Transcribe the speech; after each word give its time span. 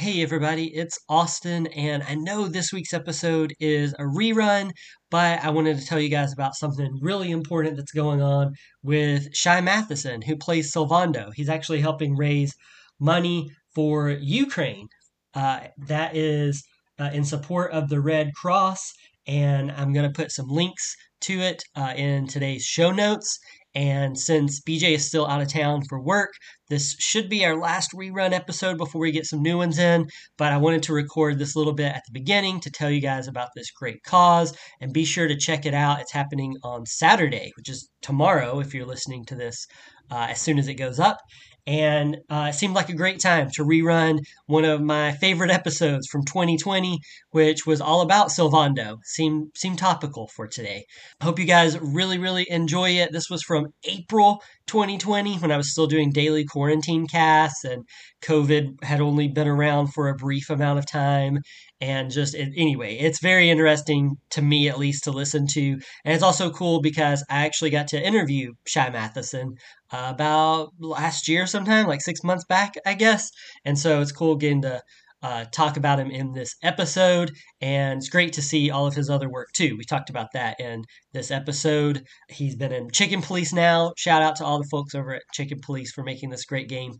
Hey, 0.00 0.22
everybody, 0.22 0.74
it's 0.74 0.98
Austin, 1.10 1.66
and 1.66 2.02
I 2.02 2.14
know 2.14 2.48
this 2.48 2.72
week's 2.72 2.94
episode 2.94 3.52
is 3.60 3.92
a 3.92 4.04
rerun, 4.04 4.70
but 5.10 5.44
I 5.44 5.50
wanted 5.50 5.78
to 5.78 5.84
tell 5.84 6.00
you 6.00 6.08
guys 6.08 6.32
about 6.32 6.54
something 6.54 6.98
really 7.02 7.30
important 7.30 7.76
that's 7.76 7.92
going 7.92 8.22
on 8.22 8.54
with 8.82 9.28
Shai 9.36 9.60
Matheson, 9.60 10.22
who 10.22 10.38
plays 10.38 10.72
Sylvando. 10.72 11.32
He's 11.34 11.50
actually 11.50 11.82
helping 11.82 12.16
raise 12.16 12.54
money 12.98 13.50
for 13.74 14.08
Ukraine. 14.08 14.88
Uh, 15.34 15.64
that 15.76 16.16
is 16.16 16.64
uh, 16.98 17.10
in 17.12 17.22
support 17.22 17.70
of 17.72 17.90
the 17.90 18.00
Red 18.00 18.30
Cross, 18.34 18.94
and 19.26 19.70
I'm 19.70 19.92
going 19.92 20.10
to 20.10 20.22
put 20.22 20.32
some 20.32 20.48
links 20.48 20.96
to 21.20 21.40
it 21.40 21.62
uh, 21.76 21.92
in 21.94 22.26
today's 22.26 22.64
show 22.64 22.90
notes. 22.90 23.38
And 23.74 24.18
since 24.18 24.60
BJ 24.60 24.94
is 24.94 25.06
still 25.06 25.26
out 25.26 25.40
of 25.40 25.48
town 25.48 25.82
for 25.88 26.00
work, 26.00 26.30
this 26.68 26.96
should 26.98 27.28
be 27.28 27.44
our 27.44 27.56
last 27.56 27.92
rerun 27.92 28.32
episode 28.32 28.78
before 28.78 29.00
we 29.00 29.12
get 29.12 29.26
some 29.26 29.42
new 29.42 29.58
ones 29.58 29.78
in. 29.78 30.08
But 30.36 30.52
I 30.52 30.56
wanted 30.56 30.82
to 30.84 30.92
record 30.92 31.38
this 31.38 31.54
little 31.54 31.72
bit 31.72 31.92
at 31.94 32.02
the 32.06 32.12
beginning 32.12 32.60
to 32.60 32.70
tell 32.70 32.90
you 32.90 33.00
guys 33.00 33.28
about 33.28 33.50
this 33.54 33.70
great 33.70 34.02
cause. 34.02 34.56
And 34.80 34.92
be 34.92 35.04
sure 35.04 35.28
to 35.28 35.36
check 35.36 35.66
it 35.66 35.74
out. 35.74 36.00
It's 36.00 36.12
happening 36.12 36.56
on 36.64 36.86
Saturday, 36.86 37.52
which 37.56 37.68
is 37.68 37.88
tomorrow 38.02 38.60
if 38.60 38.74
you're 38.74 38.86
listening 38.86 39.24
to 39.26 39.36
this 39.36 39.66
uh, 40.10 40.26
as 40.30 40.40
soon 40.40 40.58
as 40.58 40.68
it 40.68 40.74
goes 40.74 40.98
up 40.98 41.18
and 41.66 42.18
uh, 42.28 42.48
it 42.50 42.54
seemed 42.54 42.74
like 42.74 42.88
a 42.88 42.94
great 42.94 43.20
time 43.20 43.50
to 43.54 43.64
rerun 43.64 44.20
one 44.46 44.64
of 44.64 44.80
my 44.80 45.12
favorite 45.12 45.50
episodes 45.50 46.06
from 46.08 46.24
2020, 46.24 46.98
which 47.30 47.66
was 47.66 47.80
all 47.80 48.00
about 48.00 48.28
Sylvando. 48.28 48.98
Seemed 49.04 49.50
seemed 49.54 49.78
topical 49.78 50.28
for 50.28 50.46
today. 50.46 50.84
Hope 51.22 51.38
you 51.38 51.44
guys 51.44 51.78
really 51.78 52.18
really 52.18 52.46
enjoy 52.50 52.90
it. 52.90 53.12
This 53.12 53.30
was 53.30 53.42
from 53.42 53.72
April 53.84 54.42
2020 54.70 55.38
when 55.38 55.50
I 55.50 55.56
was 55.56 55.72
still 55.72 55.88
doing 55.88 56.12
daily 56.12 56.44
quarantine 56.44 57.08
casts 57.08 57.64
and 57.64 57.84
COVID 58.22 58.84
had 58.84 59.00
only 59.00 59.26
been 59.26 59.48
around 59.48 59.88
for 59.88 60.08
a 60.08 60.14
brief 60.14 60.48
amount 60.48 60.78
of 60.78 60.86
time. 60.86 61.38
And 61.80 62.08
just 62.08 62.36
it, 62.36 62.52
anyway, 62.56 62.96
it's 62.96 63.18
very 63.18 63.50
interesting 63.50 64.16
to 64.30 64.42
me 64.42 64.68
at 64.68 64.78
least 64.78 65.04
to 65.04 65.10
listen 65.10 65.48
to. 65.54 65.72
And 66.04 66.14
it's 66.14 66.22
also 66.22 66.50
cool 66.50 66.80
because 66.80 67.24
I 67.28 67.46
actually 67.46 67.70
got 67.70 67.88
to 67.88 68.00
interview 68.00 68.52
Shai 68.64 68.90
Matheson 68.90 69.54
uh, 69.90 70.12
about 70.14 70.68
last 70.78 71.26
year 71.26 71.48
sometime, 71.48 71.88
like 71.88 72.00
six 72.00 72.22
months 72.22 72.44
back, 72.44 72.74
I 72.86 72.94
guess. 72.94 73.28
And 73.64 73.76
so 73.76 74.00
it's 74.00 74.12
cool 74.12 74.36
getting 74.36 74.62
to 74.62 74.82
uh, 75.22 75.44
talk 75.52 75.76
about 75.76 76.00
him 76.00 76.10
in 76.10 76.32
this 76.32 76.54
episode. 76.62 77.32
And 77.60 77.98
it's 77.98 78.08
great 78.08 78.32
to 78.34 78.42
see 78.42 78.70
all 78.70 78.86
of 78.86 78.94
his 78.94 79.10
other 79.10 79.28
work 79.28 79.48
too. 79.52 79.76
We 79.76 79.84
talked 79.84 80.10
about 80.10 80.28
that 80.34 80.58
in 80.60 80.84
this 81.12 81.30
episode. 81.30 82.04
He's 82.28 82.56
been 82.56 82.72
in 82.72 82.90
Chicken 82.90 83.22
Police 83.22 83.52
now. 83.52 83.92
Shout 83.96 84.22
out 84.22 84.36
to 84.36 84.44
all 84.44 84.58
the 84.58 84.68
folks 84.70 84.94
over 84.94 85.14
at 85.14 85.22
Chicken 85.32 85.60
Police 85.62 85.92
for 85.92 86.02
making 86.02 86.30
this 86.30 86.44
great 86.44 86.68
game. 86.68 86.92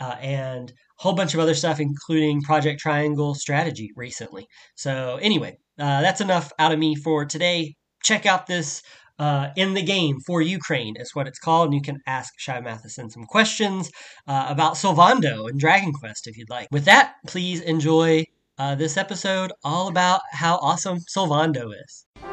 Uh, 0.00 0.16
and 0.20 0.70
a 0.70 1.02
whole 1.02 1.14
bunch 1.14 1.34
of 1.34 1.40
other 1.40 1.54
stuff, 1.54 1.80
including 1.80 2.42
Project 2.42 2.80
Triangle 2.80 3.34
Strategy 3.34 3.90
recently. 3.96 4.46
So, 4.74 5.18
anyway, 5.22 5.56
uh, 5.78 6.02
that's 6.02 6.20
enough 6.20 6.52
out 6.58 6.72
of 6.72 6.78
me 6.78 6.96
for 6.96 7.24
today. 7.24 7.74
Check 8.02 8.26
out 8.26 8.46
this 8.46 8.82
uh, 9.18 9.48
in 9.56 9.74
the 9.74 9.82
game 9.82 10.20
for 10.20 10.40
Ukraine 10.40 10.96
is 10.96 11.14
what 11.14 11.26
it's 11.26 11.38
called. 11.38 11.66
And 11.66 11.74
you 11.74 11.82
can 11.82 12.00
ask 12.06 12.34
Shai 12.38 12.60
Matheson 12.60 13.10
some 13.10 13.24
questions 13.24 13.90
uh, 14.26 14.46
about 14.48 14.74
Sylvando 14.74 15.48
and 15.48 15.58
Dragon 15.58 15.92
Quest 15.92 16.26
if 16.26 16.36
you'd 16.36 16.50
like. 16.50 16.68
With 16.70 16.84
that, 16.84 17.14
please 17.26 17.60
enjoy 17.60 18.24
uh, 18.58 18.74
this 18.74 18.96
episode 18.96 19.52
all 19.64 19.88
about 19.88 20.20
how 20.32 20.56
awesome 20.56 20.98
Sylvando 20.98 21.72
is. 21.72 22.27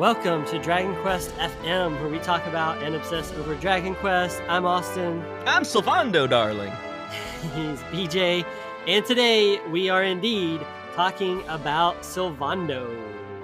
Welcome 0.00 0.46
to 0.46 0.58
Dragon 0.58 0.94
Quest 1.02 1.28
FM, 1.36 2.00
where 2.00 2.08
we 2.08 2.18
talk 2.20 2.46
about 2.46 2.82
and 2.82 2.94
obsess 2.94 3.34
over 3.34 3.54
Dragon 3.56 3.94
Quest. 3.96 4.40
I'm 4.48 4.64
Austin. 4.64 5.22
I'm 5.44 5.62
Sylvando, 5.62 6.26
darling. 6.26 6.72
He's 7.54 7.82
BJ. 7.92 8.46
And 8.88 9.04
today 9.04 9.60
we 9.68 9.90
are 9.90 10.02
indeed 10.02 10.62
talking 10.94 11.46
about 11.48 12.00
Sylvando. 12.00 12.88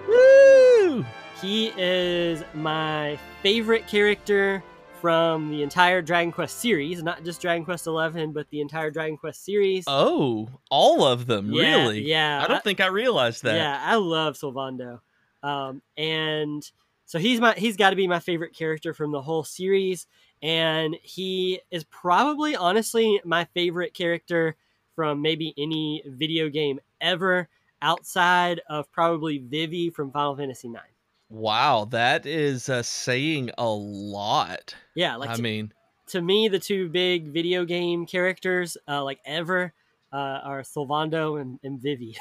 Woo! 0.09 1.05
He 1.43 1.75
is 1.77 2.43
my 2.55 3.19
favorite 3.43 3.87
character 3.87 4.65
from 5.03 5.50
the 5.50 5.62
entire 5.62 6.00
Dragon 6.00 6.33
Quest 6.33 6.59
series, 6.59 7.03
not 7.03 7.22
just 7.22 7.43
Dragon 7.43 7.66
Quest 7.66 7.87
11, 7.87 8.33
but 8.33 8.49
the 8.49 8.62
entire 8.62 8.91
Dragon 8.91 9.19
Quest 9.19 9.45
series. 9.45 9.84
Oh, 9.87 10.49
all 10.71 11.05
of 11.05 11.27
them, 11.27 11.53
Yeah, 11.53 11.83
really? 11.83 12.00
yeah. 12.09 12.43
I 12.43 12.49
don't 12.49 12.56
I- 12.56 12.61
think 12.61 12.81
I 12.81 12.87
realized 12.87 13.43
that. 13.43 13.56
Yeah, 13.56 13.78
I 13.84 13.97
love 13.97 14.37
Sylvando. 14.39 15.00
Um, 15.47 15.81
and 15.97 16.69
so 17.05 17.21
he's 17.21 17.41
my 17.41 17.55
he's 17.55 17.77
got 17.77 17.91
to 17.91 17.97
be 17.97 18.09
my 18.09 18.19
favorite 18.19 18.53
character 18.53 18.93
from 18.93 19.12
the 19.12 19.23
whole 19.23 19.45
series, 19.45 20.09
and 20.43 20.97
he 21.03 21.61
is 21.71 21.84
probably 21.84 22.57
honestly 22.57 23.21
my 23.25 23.45
favorite 23.55 23.95
character 23.95 24.57
from 24.97 25.23
maybe 25.23 25.55
any 25.57 26.03
video 26.05 26.49
game 26.49 26.81
ever, 27.01 27.49
outside 27.81 28.61
of 28.69 28.91
probably 28.91 29.39
Vivi 29.39 29.91
from 29.91 30.11
Final 30.11 30.34
Fantasy 30.37 30.69
IX. 30.69 30.81
Wow, 31.29 31.84
that 31.91 32.27
is 32.27 32.69
uh, 32.69 32.83
saying 32.83 33.51
a 33.57 33.69
lot. 33.69 34.75
Yeah, 34.97 35.15
like 35.15 35.31
I 35.31 35.37
to, 35.37 35.43
mean, 35.43 35.73
to 36.09 36.21
me, 36.21 36.49
the 36.49 36.59
two 36.59 36.89
big 36.89 37.28
video 37.28 37.65
game 37.65 38.05
characters 38.05 38.77
uh, 38.89 39.05
like 39.05 39.21
ever 39.25 39.73
uh, 40.12 40.41
are 40.44 40.62
Sylvando 40.62 41.41
and, 41.41 41.59
and 41.62 41.81
Vivi. 41.81 42.17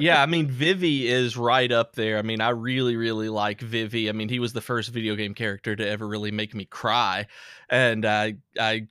yeah, 0.00 0.22
I 0.22 0.26
mean, 0.26 0.48
Vivi 0.48 1.08
is 1.08 1.36
right 1.36 1.70
up 1.70 1.94
there. 1.94 2.18
I 2.18 2.22
mean, 2.22 2.40
I 2.40 2.50
really, 2.50 2.96
really 2.96 3.28
like 3.28 3.60
Vivi. 3.60 4.08
I 4.08 4.12
mean, 4.12 4.28
he 4.28 4.38
was 4.38 4.52
the 4.52 4.60
first 4.60 4.90
video 4.90 5.16
game 5.16 5.34
character 5.34 5.74
to 5.76 5.88
ever 5.88 6.06
really 6.06 6.30
make 6.30 6.54
me 6.54 6.64
cry, 6.64 7.26
and 7.68 8.04
I, 8.04 8.36
I 8.58 8.88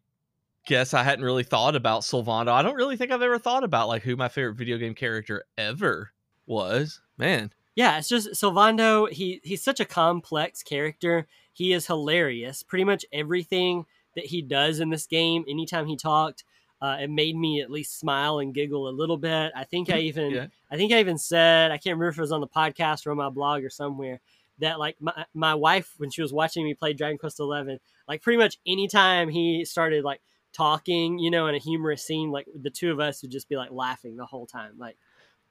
guess 0.65 0.93
I 0.93 1.03
hadn't 1.03 1.25
really 1.25 1.43
thought 1.43 1.75
about 1.75 2.01
Sylvando. 2.01 2.49
I 2.49 2.61
don't 2.61 2.75
really 2.75 2.97
think 2.97 3.11
I've 3.11 3.21
ever 3.21 3.39
thought 3.39 3.63
about 3.63 3.87
like 3.87 4.03
who 4.03 4.15
my 4.15 4.27
favorite 4.27 4.55
video 4.55 4.77
game 4.77 4.95
character 4.95 5.45
ever 5.57 6.11
was. 6.45 7.01
Man, 7.17 7.51
Yeah, 7.75 7.97
it's 7.97 8.09
just 8.09 8.29
Sylvando. 8.33 9.09
He 9.09 9.39
he's 9.43 9.63
such 9.63 9.79
a 9.79 9.85
complex 9.85 10.61
character. 10.61 11.27
He 11.53 11.71
is 11.71 11.87
hilarious. 11.87 12.63
Pretty 12.63 12.83
much 12.83 13.05
everything 13.13 13.85
that 14.15 14.25
he 14.25 14.41
does 14.41 14.79
in 14.79 14.89
this 14.89 15.05
game, 15.05 15.45
anytime 15.47 15.87
he 15.87 15.95
talked, 15.95 16.43
uh, 16.81 16.97
it 17.01 17.09
made 17.09 17.35
me 17.35 17.61
at 17.61 17.71
least 17.71 17.99
smile 17.99 18.39
and 18.39 18.53
giggle 18.53 18.87
a 18.87 18.91
little 18.91 19.17
bit. 19.17 19.51
I 19.55 19.63
think 19.63 19.89
I 19.89 19.99
even 19.99 20.31
yeah. 20.31 20.47
I 20.69 20.77
think 20.77 20.91
I 20.91 20.99
even 20.99 21.17
said 21.17 21.71
I 21.71 21.77
can't 21.77 21.95
remember 21.95 22.09
if 22.09 22.17
it 22.17 22.21
was 22.21 22.31
on 22.31 22.41
the 22.41 22.47
podcast 22.47 23.07
or 23.07 23.11
on 23.11 23.17
my 23.17 23.29
blog 23.29 23.63
or 23.63 23.69
somewhere 23.69 24.19
that 24.59 24.79
like 24.79 24.97
my 24.99 25.25
my 25.33 25.55
wife 25.55 25.93
when 25.97 26.09
she 26.09 26.21
was 26.21 26.33
watching 26.33 26.63
me 26.63 26.73
play 26.73 26.93
Dragon 26.93 27.17
Quest 27.17 27.39
Eleven, 27.39 27.79
like 28.07 28.21
pretty 28.21 28.37
much 28.37 28.57
anytime 28.65 29.29
he 29.29 29.65
started 29.65 30.03
like 30.03 30.21
talking, 30.53 31.19
you 31.19 31.29
know, 31.29 31.47
in 31.47 31.55
a 31.55 31.59
humorous 31.59 32.03
scene, 32.03 32.31
like 32.31 32.47
the 32.53 32.69
two 32.69 32.91
of 32.91 32.99
us 32.99 33.21
would 33.21 33.31
just 33.31 33.49
be 33.49 33.57
like 33.57 33.71
laughing 33.71 34.15
the 34.15 34.25
whole 34.25 34.45
time. 34.45 34.73
Like 34.77 34.97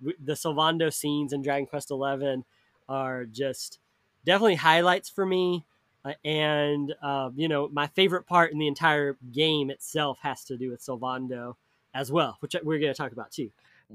w- 0.00 0.16
the 0.22 0.32
Sylvando 0.32 0.92
scenes 0.92 1.32
in 1.32 1.42
Dragon 1.42 1.66
Quest 1.66 1.90
Eleven 1.90 2.44
are 2.88 3.24
just 3.24 3.78
definitely 4.24 4.56
highlights 4.56 5.08
for 5.08 5.26
me. 5.26 5.66
Uh, 6.04 6.12
and 6.24 6.94
uh, 7.02 7.30
you 7.34 7.48
know, 7.48 7.68
my 7.72 7.86
favorite 7.88 8.26
part 8.26 8.52
in 8.52 8.58
the 8.58 8.68
entire 8.68 9.16
game 9.32 9.70
itself 9.70 10.18
has 10.22 10.44
to 10.44 10.56
do 10.56 10.70
with 10.70 10.84
Sylvando 10.84 11.54
as 11.94 12.10
well, 12.12 12.36
which 12.40 12.54
we're 12.62 12.78
going 12.78 12.92
to 12.92 12.96
talk 12.96 13.12
about 13.12 13.30
too. 13.30 13.50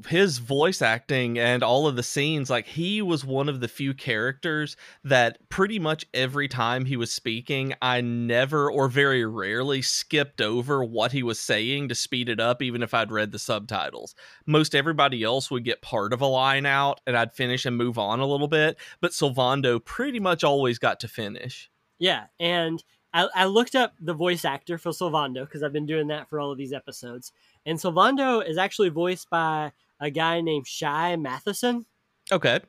his 0.08 0.38
voice 0.38 0.81
acting 0.81 1.38
and 1.38 1.62
all 1.64 1.86
of 1.88 1.96
the 1.96 2.03
scenes 2.03 2.50
like 2.50 2.66
he 2.68 3.02
was 3.02 3.25
one 3.25 3.50
of 3.50 3.59
the 3.59 3.68
few 3.68 3.94
characters 3.94 4.78
that 5.03 5.38
pretty 5.50 5.80
much 5.80 6.06
every 6.14 6.48
time 6.48 6.86
he 6.86 6.96
was 6.96 7.12
speaking 7.12 7.74
i 7.81 8.00
never 8.00 8.72
or 8.72 8.88
very 8.88 9.25
rarely 9.25 9.81
skipped 9.81 10.40
over 10.40 10.84
what 10.84 11.12
he 11.12 11.24
was 11.24 11.40
saying 11.40 11.90
to 11.90 11.96
speed 11.96 12.30
it 12.30 12.40
up 12.40 12.62
even 12.62 12.84
if 12.84 12.94
i'd 12.94 13.12
read 13.12 13.31
the 13.31 13.40
subtitles 13.40 14.14
most 14.46 14.75
everybody 14.75 15.24
else 15.24 15.50
would 15.52 15.66
get 15.66 15.81
part 15.81 16.14
of 16.14 16.22
a 16.22 16.25
line 16.28 16.68
out 16.68 17.02
and 17.08 17.18
i'd 17.18 17.34
finish 17.34 17.66
and 17.66 17.75
move 17.75 17.98
on 17.98 18.19
a 18.19 18.28
little 18.28 18.48
bit 18.48 18.78
but 19.02 19.12
sylvando 19.12 19.84
pretty 19.84 20.19
much 20.19 20.44
always 20.44 20.78
got 20.78 21.00
to 21.00 21.07
finish 21.07 21.69
Yeah, 22.00 22.25
and 22.40 22.84
I, 23.13 23.28
I 23.36 23.46
looked 23.46 23.75
up 23.75 23.94
the 24.00 24.13
voice 24.13 24.46
actor 24.46 24.78
for 24.78 24.92
Sylvando 24.92 25.46
because 25.46 25.63
I've 25.63 25.74
been 25.74 25.86
doing 25.86 26.07
that 26.07 26.30
for 26.30 26.40
all 26.40 26.51
of 26.51 26.57
these 26.57 26.74
episodes. 26.74 27.31
And 27.66 27.78
Sylvando 27.78 28.48
is 28.48 28.57
actually 28.57 28.90
voiced 28.90 29.30
by 29.30 29.72
a 30.00 30.10
guy 30.10 30.42
named 30.42 30.66
Shai 30.68 31.16
Matheson, 31.18 31.86
okay 32.31 32.60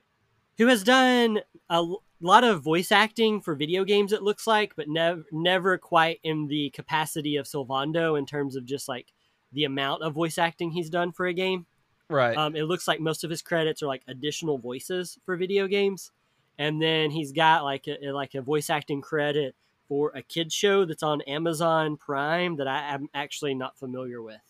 who 0.61 0.67
has 0.67 0.85
done 0.85 1.41
a 1.71 1.83
lot 2.21 2.45
of 2.45 2.63
voice 2.63 2.93
acting 2.93 3.41
for 3.41 3.55
video 3.55 3.83
games. 3.83 4.13
It 4.13 4.23
looks 4.23 4.47
like, 4.47 4.75
but 4.77 4.89
never 4.89 5.25
never 5.33 5.79
quite 5.79 6.21
in 6.23 6.49
the 6.49 6.69
capacity 6.71 7.37
of 7.37 7.47
Sylvando 7.47 8.19
in 8.19 8.27
terms 8.27 8.57
of 8.57 8.67
just 8.67 8.87
like 8.87 9.07
the 9.53 9.65
amount 9.65 10.03
of 10.03 10.13
voice 10.13 10.37
acting 10.37 10.71
he's 10.71 10.91
done 10.91 11.13
for 11.13 11.27
a 11.27 11.33
game. 11.33 11.65
right 12.11 12.37
Um, 12.37 12.55
it 12.55 12.65
looks 12.65 12.87
like 12.87 13.01
most 13.01 13.25
of 13.25 13.31
his 13.31 13.41
credits 13.41 13.83
are 13.83 13.87
like 13.87 14.03
additional 14.07 14.59
voices 14.59 15.19
for 15.25 15.35
video 15.35 15.67
games, 15.67 16.13
and 16.61 16.81
then 16.81 17.11
he's 17.11 17.33
got 17.33 17.65
like 17.65 17.89
a 17.89 18.11
like 18.13 18.35
a 18.35 18.43
voice 18.43 18.69
acting 18.69 19.01
credit 19.01 19.57
for 19.89 20.13
a 20.15 20.23
kids 20.23 20.55
show 20.55 20.85
that's 20.85 21.03
on 21.03 21.23
Amazon 21.23 21.97
Prime 21.97 22.57
that 22.59 22.69
I 22.69 22.95
am 22.95 23.09
actually 23.15 23.55
not 23.55 23.79
familiar 23.79 24.23
with. 24.23 24.43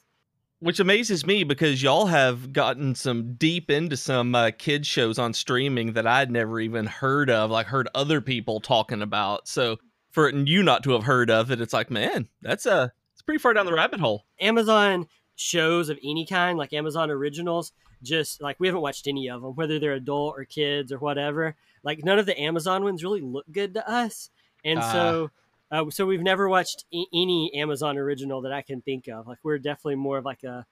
which 0.58 0.80
amazes 0.80 1.24
me 1.24 1.44
because 1.44 1.82
y'all 1.82 2.06
have 2.06 2.52
gotten 2.52 2.94
some 2.94 3.34
deep 3.34 3.70
into 3.70 3.96
some 3.96 4.34
uh, 4.34 4.50
kid 4.56 4.84
shows 4.86 5.18
on 5.18 5.32
streaming 5.32 5.94
that 5.94 6.06
I'd 6.06 6.30
never 6.30 6.60
even 6.60 6.86
heard 6.86 7.30
of, 7.30 7.50
like 7.50 7.66
heard 7.66 7.88
other 7.94 8.20
people 8.20 8.60
talking 8.60 9.02
about. 9.02 9.48
So 9.48 9.78
for 10.10 10.28
you 10.28 10.62
not 10.62 10.82
to 10.84 10.92
have 10.92 11.04
heard 11.04 11.30
of 11.30 11.50
it, 11.50 11.60
it's 11.60 11.72
like, 11.72 11.90
man, 11.90 12.28
that's 12.42 12.66
a 12.66 12.74
uh, 12.74 12.88
it's 13.14 13.22
pretty 13.22 13.38
far 13.38 13.54
down 13.54 13.66
the 13.66 13.72
rabbit 13.72 14.00
hole. 14.00 14.24
Amazon 14.40 15.06
shows 15.36 15.88
of 15.88 15.98
any 16.04 16.26
kind, 16.26 16.58
like 16.58 16.72
Amazon 16.72 17.10
originals, 17.10 17.72
just 18.02 18.42
like 18.42 18.58
we 18.58 18.66
haven't 18.66 18.82
watched 18.82 19.06
any 19.06 19.28
of 19.28 19.42
them, 19.42 19.54
whether 19.54 19.78
they're 19.78 19.92
adult 19.92 20.34
or 20.36 20.44
kids 20.44 20.90
or 20.92 20.98
whatever. 20.98 21.56
Like 21.82 22.04
none 22.04 22.18
of 22.18 22.26
the 22.26 22.38
Amazon 22.40 22.84
ones 22.84 23.02
really 23.02 23.20
look 23.20 23.46
good 23.50 23.74
to 23.74 23.90
us, 23.90 24.30
and 24.64 24.78
uh. 24.78 24.92
so 24.92 25.30
uh, 25.70 25.90
so 25.90 26.04
we've 26.06 26.22
never 26.22 26.48
watched 26.48 26.84
e- 26.90 27.06
any 27.14 27.52
Amazon 27.54 27.96
original 27.96 28.42
that 28.42 28.52
I 28.52 28.62
can 28.62 28.82
think 28.82 29.08
of. 29.08 29.26
Like 29.26 29.38
we're 29.42 29.58
definitely 29.58 29.96
more 29.96 30.18
of 30.18 30.24
like 30.24 30.42
a 30.42 30.66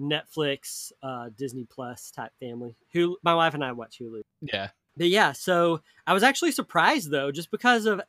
Netflix, 0.00 0.92
uh, 1.02 1.28
Disney 1.36 1.66
Plus 1.70 2.10
type 2.10 2.32
family. 2.40 2.74
Who 2.92 3.16
my 3.22 3.34
wife 3.34 3.54
and 3.54 3.64
I 3.64 3.72
watch 3.72 3.98
Hulu. 4.00 4.22
Yeah. 4.40 4.68
But 4.96 5.08
yeah, 5.08 5.32
so 5.32 5.82
I 6.06 6.14
was 6.14 6.22
actually 6.22 6.52
surprised 6.52 7.10
though, 7.10 7.30
just 7.30 7.50
because 7.50 7.86
of 7.86 8.00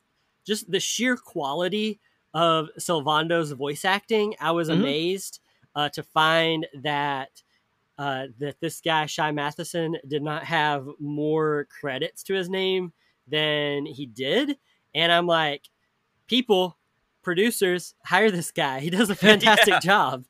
just 0.44 0.70
the 0.70 0.80
sheer 0.80 1.16
quality 1.16 2.00
of 2.34 2.68
Sylvando's 2.78 3.52
voice 3.52 3.84
acting. 3.84 4.34
I 4.40 4.50
was 4.50 4.68
mm-hmm. 4.68 4.80
amazed 4.80 5.40
uh, 5.76 5.88
to 5.90 6.02
find 6.02 6.66
that 6.82 7.42
uh, 7.98 8.26
that 8.38 8.60
this 8.60 8.80
guy 8.80 9.06
Shai 9.06 9.32
Matheson 9.32 9.96
did 10.08 10.22
not 10.22 10.44
have 10.44 10.86
more 10.98 11.66
credits 11.80 12.22
to 12.24 12.34
his 12.34 12.48
name 12.48 12.92
than 13.28 13.86
he 13.86 14.06
did, 14.06 14.56
and 14.94 15.12
I'm 15.12 15.26
like, 15.26 15.68
people, 16.26 16.78
producers, 17.22 17.94
hire 18.04 18.30
this 18.30 18.50
guy. 18.50 18.80
He 18.80 18.90
does 18.90 19.10
a 19.10 19.14
fantastic 19.14 19.74
yeah. 19.74 19.80
job. 19.80 20.24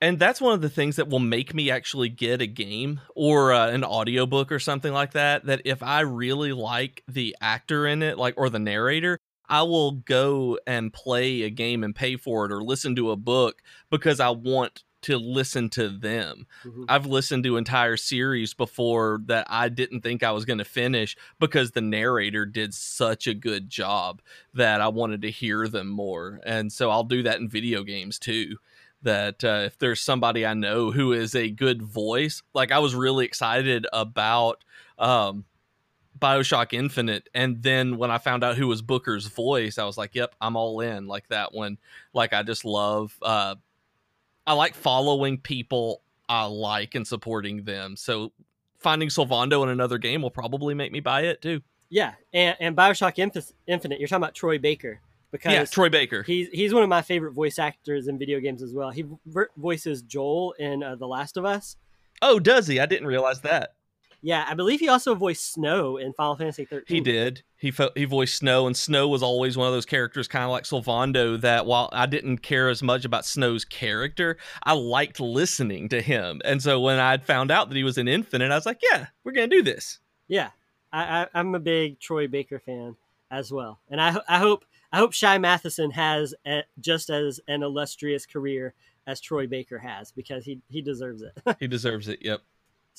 And 0.00 0.18
that's 0.18 0.40
one 0.40 0.54
of 0.54 0.60
the 0.60 0.68
things 0.68 0.96
that 0.96 1.08
will 1.08 1.18
make 1.18 1.54
me 1.54 1.70
actually 1.70 2.08
get 2.08 2.40
a 2.40 2.46
game 2.46 3.00
or 3.16 3.52
uh, 3.52 3.70
an 3.70 3.82
audiobook 3.82 4.52
or 4.52 4.60
something 4.60 4.92
like 4.92 5.12
that. 5.12 5.46
That 5.46 5.62
if 5.64 5.82
I 5.82 6.00
really 6.00 6.52
like 6.52 7.02
the 7.08 7.34
actor 7.40 7.86
in 7.86 8.02
it, 8.02 8.16
like, 8.16 8.34
or 8.36 8.48
the 8.48 8.60
narrator, 8.60 9.18
I 9.48 9.62
will 9.62 9.92
go 9.92 10.58
and 10.66 10.92
play 10.92 11.42
a 11.42 11.50
game 11.50 11.82
and 11.82 11.96
pay 11.96 12.16
for 12.16 12.44
it 12.44 12.52
or 12.52 12.62
listen 12.62 12.94
to 12.96 13.10
a 13.10 13.16
book 13.16 13.60
because 13.90 14.20
I 14.20 14.30
want 14.30 14.84
to 15.02 15.16
listen 15.16 15.68
to 15.70 15.88
them. 15.88 16.46
Mm-hmm. 16.64 16.84
I've 16.88 17.06
listened 17.06 17.44
to 17.44 17.56
entire 17.56 17.96
series 17.96 18.54
before 18.54 19.20
that 19.26 19.46
I 19.48 19.68
didn't 19.68 20.00
think 20.00 20.22
I 20.22 20.32
was 20.32 20.44
going 20.44 20.58
to 20.58 20.64
finish 20.64 21.16
because 21.38 21.70
the 21.70 21.80
narrator 21.80 22.44
did 22.46 22.74
such 22.74 23.26
a 23.26 23.34
good 23.34 23.70
job 23.70 24.20
that 24.54 24.80
I 24.80 24.88
wanted 24.88 25.22
to 25.22 25.30
hear 25.30 25.68
them 25.68 25.88
more. 25.88 26.40
And 26.44 26.72
so 26.72 26.90
I'll 26.90 27.04
do 27.04 27.22
that 27.22 27.38
in 27.38 27.48
video 27.48 27.82
games 27.82 28.18
too. 28.18 28.56
That 29.02 29.44
uh, 29.44 29.62
if 29.66 29.78
there's 29.78 30.00
somebody 30.00 30.44
I 30.44 30.54
know 30.54 30.90
who 30.90 31.12
is 31.12 31.36
a 31.36 31.50
good 31.50 31.82
voice, 31.82 32.42
like 32.52 32.72
I 32.72 32.80
was 32.80 32.96
really 32.96 33.24
excited 33.24 33.86
about 33.92 34.64
um, 34.98 35.44
Bioshock 36.18 36.72
Infinite, 36.72 37.28
and 37.34 37.62
then 37.62 37.96
when 37.96 38.10
I 38.10 38.18
found 38.18 38.42
out 38.42 38.56
who 38.56 38.66
was 38.66 38.82
Booker's 38.82 39.26
voice, 39.26 39.78
I 39.78 39.84
was 39.84 39.96
like, 39.96 40.14
"Yep, 40.14 40.34
I'm 40.40 40.56
all 40.56 40.80
in." 40.80 41.06
Like 41.06 41.28
that 41.28 41.54
one. 41.54 41.78
Like 42.12 42.32
I 42.32 42.42
just 42.42 42.64
love 42.64 43.16
uh, 43.22 43.54
I 44.48 44.54
like 44.54 44.74
following 44.74 45.36
people 45.36 46.00
I 46.26 46.46
like 46.46 46.94
and 46.94 47.06
supporting 47.06 47.64
them. 47.64 47.96
So 47.96 48.32
finding 48.78 49.10
Sylvando 49.10 49.62
in 49.62 49.68
another 49.68 49.98
game 49.98 50.22
will 50.22 50.30
probably 50.30 50.72
make 50.72 50.90
me 50.90 51.00
buy 51.00 51.20
it 51.24 51.42
too. 51.42 51.60
Yeah, 51.90 52.14
and, 52.32 52.56
and 52.58 52.76
Bioshock 52.76 53.18
Infinite, 53.18 54.00
you're 54.00 54.08
talking 54.08 54.22
about 54.22 54.34
Troy 54.34 54.58
Baker 54.58 55.00
because 55.32 55.52
yeah, 55.52 55.64
Troy 55.66 55.90
Baker. 55.90 56.22
He's 56.22 56.48
he's 56.48 56.72
one 56.72 56.82
of 56.82 56.88
my 56.88 57.02
favorite 57.02 57.32
voice 57.32 57.58
actors 57.58 58.08
in 58.08 58.18
video 58.18 58.40
games 58.40 58.62
as 58.62 58.72
well. 58.72 58.90
He 58.90 59.04
voices 59.58 60.00
Joel 60.00 60.52
in 60.52 60.82
uh, 60.82 60.96
The 60.96 61.06
Last 61.06 61.36
of 61.36 61.44
Us. 61.44 61.76
Oh, 62.22 62.40
does 62.40 62.66
he? 62.66 62.80
I 62.80 62.86
didn't 62.86 63.06
realize 63.06 63.42
that. 63.42 63.74
Yeah, 64.20 64.44
I 64.48 64.54
believe 64.54 64.80
he 64.80 64.88
also 64.88 65.14
voiced 65.14 65.52
Snow 65.52 65.96
in 65.96 66.12
Final 66.12 66.34
Fantasy 66.34 66.64
13. 66.64 66.94
He 66.94 67.00
did. 67.00 67.42
He 67.56 67.70
fo- 67.70 67.92
he 67.94 68.04
voiced 68.04 68.36
Snow, 68.36 68.66
and 68.66 68.76
Snow 68.76 69.06
was 69.06 69.22
always 69.22 69.56
one 69.56 69.68
of 69.68 69.72
those 69.72 69.86
characters, 69.86 70.26
kind 70.26 70.44
of 70.44 70.50
like 70.50 70.64
Sylvando. 70.64 71.40
That 71.40 71.66
while 71.66 71.88
I 71.92 72.06
didn't 72.06 72.38
care 72.38 72.68
as 72.68 72.82
much 72.82 73.04
about 73.04 73.24
Snow's 73.24 73.64
character, 73.64 74.36
I 74.64 74.72
liked 74.72 75.20
listening 75.20 75.88
to 75.90 76.00
him. 76.00 76.40
And 76.44 76.60
so 76.62 76.80
when 76.80 76.98
I 76.98 77.16
found 77.18 77.50
out 77.50 77.68
that 77.68 77.76
he 77.76 77.84
was 77.84 77.98
an 77.98 78.08
Infinite, 78.08 78.50
I 78.50 78.56
was 78.56 78.66
like, 78.66 78.80
"Yeah, 78.90 79.06
we're 79.22 79.32
gonna 79.32 79.46
do 79.46 79.62
this." 79.62 80.00
Yeah, 80.26 80.50
I, 80.92 81.26
I, 81.32 81.40
am 81.40 81.54
a 81.54 81.60
big 81.60 82.00
Troy 82.00 82.26
Baker 82.26 82.58
fan 82.58 82.96
as 83.30 83.52
well, 83.52 83.80
and 83.88 84.00
I 84.00 84.16
I 84.28 84.38
hope 84.38 84.64
I 84.92 84.98
hope 84.98 85.12
Shai 85.12 85.38
Matheson 85.38 85.92
has 85.92 86.34
a, 86.44 86.64
just 86.80 87.08
as 87.10 87.40
an 87.46 87.62
illustrious 87.62 88.26
career 88.26 88.74
as 89.06 89.20
Troy 89.20 89.46
Baker 89.46 89.78
has 89.78 90.10
because 90.10 90.44
he 90.44 90.60
he 90.68 90.82
deserves 90.82 91.22
it. 91.22 91.32
he 91.60 91.68
deserves 91.68 92.08
it. 92.08 92.18
Yep. 92.22 92.40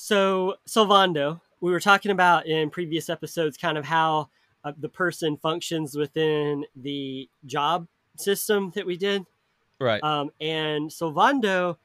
So, 0.01 0.55
Sylvando, 0.65 1.41
we 1.59 1.71
were 1.71 1.81
talking 1.81 2.11
about 2.11 2.47
in 2.47 2.69
previous 2.69 3.09
episodes 3.09 3.57
kind 3.57 3.77
of 3.77 3.83
how 3.83 4.29
uh, 4.63 4.71
the 4.79 4.87
person 4.87 5.35
functions 5.35 5.93
within 5.93 6.63
the 6.73 7.29
job 7.45 7.85
system 8.17 8.71
that 8.75 8.85
we 8.85 8.95
did. 8.95 9.25
Right. 9.77 10.01
Um, 10.01 10.29
and 10.39 10.89
Sylvando, 10.89 11.75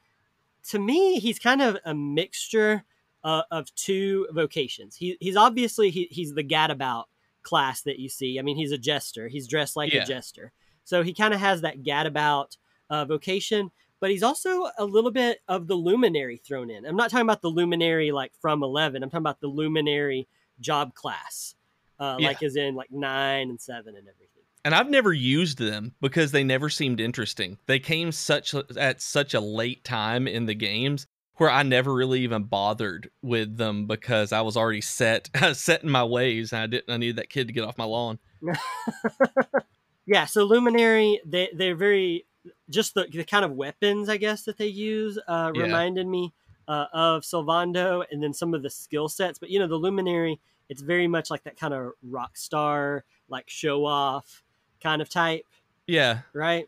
to 0.69 0.79
me, 0.79 1.19
he's 1.19 1.39
kind 1.39 1.61
of 1.61 1.77
a 1.83 1.93
mixture 1.93 2.85
uh, 3.25 3.41
of 3.51 3.75
two 3.75 4.27
vocations. 4.31 4.95
He, 4.95 5.17
he's 5.19 5.35
obviously 5.35 5.89
he, 5.89 6.07
he's 6.09 6.33
the 6.33 6.43
gadabout 6.43 7.03
class 7.43 7.81
that 7.81 7.99
you 7.99 8.07
see. 8.07 8.39
I 8.39 8.43
mean, 8.43 8.55
he's 8.55 8.71
a 8.71 8.77
jester. 8.77 9.27
He's 9.27 9.45
dressed 9.45 9.75
like 9.75 9.91
yeah. 9.91 10.03
a 10.03 10.05
jester. 10.05 10.53
So 10.85 11.03
he 11.03 11.13
kind 11.13 11.33
of 11.33 11.41
has 11.41 11.61
that 11.61 11.83
gadabout 11.83 12.55
uh, 12.89 13.03
vocation, 13.03 13.71
but 13.99 14.11
he's 14.11 14.23
also 14.23 14.69
a 14.77 14.85
little 14.85 15.11
bit 15.11 15.39
of 15.47 15.67
the 15.67 15.75
luminary 15.75 16.37
thrown 16.37 16.69
in. 16.69 16.85
I'm 16.85 16.95
not 16.95 17.09
talking 17.09 17.25
about 17.25 17.41
the 17.41 17.49
luminary 17.49 18.11
like 18.11 18.33
from 18.39 18.63
11. 18.63 19.03
I'm 19.03 19.09
talking 19.09 19.23
about 19.23 19.41
the 19.41 19.47
luminary 19.47 20.27
job 20.59 20.93
class, 20.93 21.55
uh, 21.99 22.17
yeah. 22.19 22.27
like 22.27 22.43
as 22.43 22.55
in 22.55 22.75
like 22.75 22.91
nine 22.91 23.49
and 23.49 23.59
seven 23.59 23.95
and 23.95 24.07
everything. 24.07 24.29
And 24.63 24.73
I've 24.73 24.89
never 24.89 25.13
used 25.13 25.59
them 25.59 25.93
because 26.01 26.31
they 26.31 26.43
never 26.43 26.69
seemed 26.69 26.99
interesting. 26.99 27.59
They 27.67 27.77
came 27.77 28.11
such 28.11 28.55
at 28.75 29.01
such 29.01 29.35
a 29.35 29.39
late 29.39 29.83
time 29.83 30.27
in 30.27 30.47
the 30.47 30.55
games 30.55 31.05
where 31.35 31.51
I 31.51 31.63
never 31.63 31.93
really 31.93 32.21
even 32.21 32.43
bothered 32.43 33.11
with 33.21 33.57
them 33.57 33.87
because 33.87 34.31
I 34.31 34.41
was 34.41 34.57
already 34.57 34.81
set 34.81 35.29
set 35.53 35.83
in 35.83 35.89
my 35.89 36.03
ways 36.03 36.51
and 36.51 36.61
I 36.61 36.67
didn't 36.67 36.91
I 36.91 36.97
needed 36.97 37.17
that 37.17 37.29
kid 37.29 37.47
to 37.47 37.53
get 37.53 37.63
off 37.63 37.77
my 37.77 37.83
lawn. 37.83 38.19
yeah, 40.05 40.25
so 40.25 40.43
luminary 40.43 41.21
they 41.25 41.49
they're 41.55 41.75
very 41.75 42.25
just 42.69 42.93
the, 42.93 43.07
the 43.11 43.23
kind 43.23 43.45
of 43.45 43.51
weapons 43.51 44.09
I 44.09 44.17
guess 44.17 44.43
that 44.43 44.57
they 44.57 44.67
use 44.67 45.17
uh, 45.27 45.51
yeah. 45.53 45.63
reminded 45.63 46.07
me 46.07 46.33
uh, 46.67 46.85
of 46.93 47.23
Sylvando, 47.23 48.03
and 48.11 48.21
then 48.21 48.33
some 48.33 48.53
of 48.53 48.63
the 48.63 48.69
skill 48.69 49.09
sets. 49.09 49.39
But 49.39 49.49
you 49.49 49.59
know, 49.59 49.67
the 49.67 49.75
Luminary, 49.75 50.39
it's 50.69 50.81
very 50.81 51.07
much 51.07 51.29
like 51.29 51.43
that 51.43 51.57
kind 51.57 51.73
of 51.73 51.93
rock 52.03 52.37
star, 52.37 53.03
like 53.29 53.49
show 53.49 53.85
off 53.85 54.43
kind 54.81 55.01
of 55.01 55.09
type. 55.09 55.45
Yeah. 55.87 56.19
Right. 56.33 56.67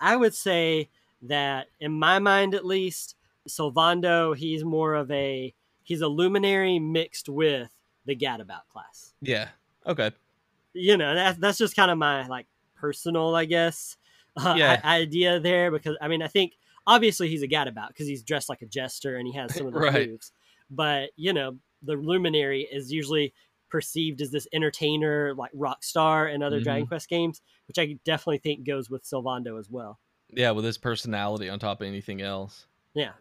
I 0.00 0.16
would 0.16 0.34
say 0.34 0.88
that 1.22 1.68
in 1.80 1.92
my 1.92 2.18
mind, 2.18 2.54
at 2.54 2.64
least, 2.64 3.16
Sylvando, 3.48 4.36
he's 4.36 4.64
more 4.64 4.94
of 4.94 5.10
a 5.10 5.52
he's 5.82 6.00
a 6.00 6.08
luminary 6.08 6.78
mixed 6.78 7.28
with 7.28 7.70
the 8.06 8.16
gadabout 8.16 8.66
class. 8.72 9.14
Yeah. 9.20 9.48
Okay. 9.86 10.10
You 10.72 10.96
know, 10.96 11.14
that's 11.14 11.38
that's 11.38 11.58
just 11.58 11.76
kind 11.76 11.90
of 11.90 11.98
my 11.98 12.26
like 12.26 12.46
personal, 12.74 13.34
I 13.34 13.44
guess, 13.44 13.96
uh, 14.36 14.54
yeah. 14.56 14.80
idea 14.84 15.40
there 15.40 15.70
because 15.70 15.96
I 16.00 16.08
mean 16.08 16.22
I 16.22 16.28
think 16.28 16.52
obviously 16.86 17.28
he's 17.28 17.42
a 17.42 17.48
gadabout 17.48 17.88
because 17.88 18.06
he's 18.06 18.22
dressed 18.22 18.48
like 18.48 18.62
a 18.62 18.66
jester 18.66 19.16
and 19.16 19.26
he 19.26 19.34
has 19.34 19.54
some 19.54 19.66
of 19.66 19.72
the 19.74 19.80
right. 19.80 20.08
moves, 20.08 20.32
but 20.70 21.10
you 21.16 21.32
know 21.32 21.56
the 21.82 21.94
luminary 21.94 22.62
is 22.62 22.92
usually 22.92 23.34
perceived 23.70 24.20
as 24.20 24.30
this 24.30 24.46
entertainer 24.52 25.34
like 25.34 25.50
rock 25.52 25.82
star 25.82 26.28
in 26.28 26.42
other 26.42 26.58
mm-hmm. 26.58 26.64
Dragon 26.64 26.86
Quest 26.86 27.08
games, 27.08 27.40
which 27.66 27.78
I 27.78 27.98
definitely 28.04 28.38
think 28.38 28.64
goes 28.64 28.88
with 28.88 29.04
Sylvando 29.04 29.58
as 29.58 29.68
well. 29.68 29.98
Yeah, 30.32 30.52
with 30.52 30.64
his 30.64 30.78
personality 30.78 31.48
on 31.48 31.58
top 31.58 31.80
of 31.80 31.86
anything 31.86 32.22
else. 32.22 32.66
Yeah. 32.94 33.12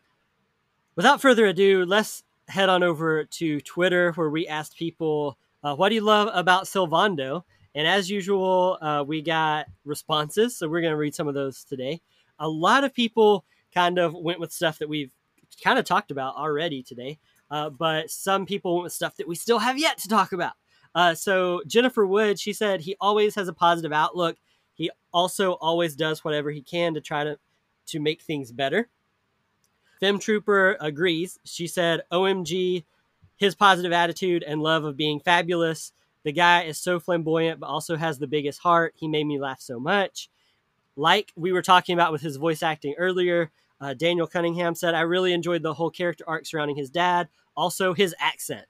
Without 0.95 1.21
further 1.21 1.47
ado, 1.47 1.85
let's 1.85 2.23
head 2.47 2.69
on 2.69 2.83
over 2.83 3.23
to 3.23 3.61
Twitter 3.61 4.11
where 4.13 4.29
we 4.29 4.47
asked 4.47 4.77
people, 4.77 5.37
uh, 5.63 5.75
"What 5.75 5.89
do 5.89 5.95
you 5.95 6.01
love 6.01 6.29
about 6.33 6.65
Sylvando?" 6.65 7.43
And 7.75 7.87
as 7.87 8.09
usual, 8.09 8.77
uh, 8.81 9.03
we 9.05 9.21
got 9.21 9.67
responses. 9.83 10.57
So 10.57 10.69
we're 10.69 10.81
going 10.81 10.93
to 10.93 10.97
read 10.97 11.15
some 11.15 11.27
of 11.27 11.33
those 11.33 11.63
today. 11.63 12.01
A 12.39 12.47
lot 12.47 12.83
of 12.83 12.93
people 12.93 13.45
kind 13.73 13.97
of 13.97 14.13
went 14.13 14.39
with 14.39 14.51
stuff 14.51 14.79
that 14.79 14.89
we've 14.89 15.11
kind 15.63 15.79
of 15.79 15.85
talked 15.85 16.11
about 16.11 16.35
already 16.35 16.83
today. 16.83 17.19
Uh, 17.49 17.69
but 17.69 18.09
some 18.09 18.45
people 18.45 18.75
went 18.75 18.83
with 18.83 18.93
stuff 18.93 19.15
that 19.17 19.27
we 19.27 19.35
still 19.35 19.59
have 19.59 19.77
yet 19.77 19.97
to 19.99 20.07
talk 20.07 20.31
about. 20.33 20.53
Uh, 20.95 21.15
so 21.15 21.61
Jennifer 21.65 22.05
Wood, 22.05 22.39
she 22.39 22.53
said 22.53 22.81
he 22.81 22.95
always 22.99 23.35
has 23.35 23.47
a 23.47 23.53
positive 23.53 23.91
outlook. 23.91 24.37
He 24.73 24.91
also 25.11 25.53
always 25.53 25.95
does 25.95 26.23
whatever 26.23 26.51
he 26.51 26.61
can 26.61 26.93
to 26.93 27.01
try 27.01 27.23
to 27.23 27.37
to 27.85 27.99
make 27.99 28.21
things 28.21 28.51
better. 28.51 28.87
Fem 29.99 30.19
Trooper 30.19 30.77
agrees. 30.79 31.39
She 31.43 31.67
said, 31.67 32.01
"OMG, 32.11 32.85
his 33.35 33.55
positive 33.55 33.91
attitude 33.91 34.43
and 34.43 34.61
love 34.61 34.83
of 34.83 34.97
being 34.97 35.19
fabulous 35.19 35.91
the 36.23 36.31
guy 36.31 36.63
is 36.63 36.77
so 36.79 36.99
flamboyant, 36.99 37.59
but 37.59 37.67
also 37.67 37.95
has 37.95 38.19
the 38.19 38.27
biggest 38.27 38.59
heart. 38.59 38.93
He 38.95 39.07
made 39.07 39.25
me 39.25 39.39
laugh 39.39 39.61
so 39.61 39.79
much. 39.79 40.29
Like 40.95 41.31
we 41.35 41.51
were 41.51 41.61
talking 41.61 41.93
about 41.93 42.11
with 42.11 42.21
his 42.21 42.37
voice 42.37 42.63
acting 42.63 42.95
earlier, 42.97 43.51
Uh, 43.81 43.93
Daniel 43.93 44.27
Cunningham 44.27 44.75
said, 44.75 44.93
I 44.93 45.01
really 45.01 45.33
enjoyed 45.33 45.61
the 45.61 45.73
whole 45.73 45.89
character 45.89 46.23
arc 46.25 46.45
surrounding 46.45 46.77
his 46.77 46.89
dad. 46.89 47.27
Also, 47.57 47.93
his 47.93 48.15
accent. 48.17 48.65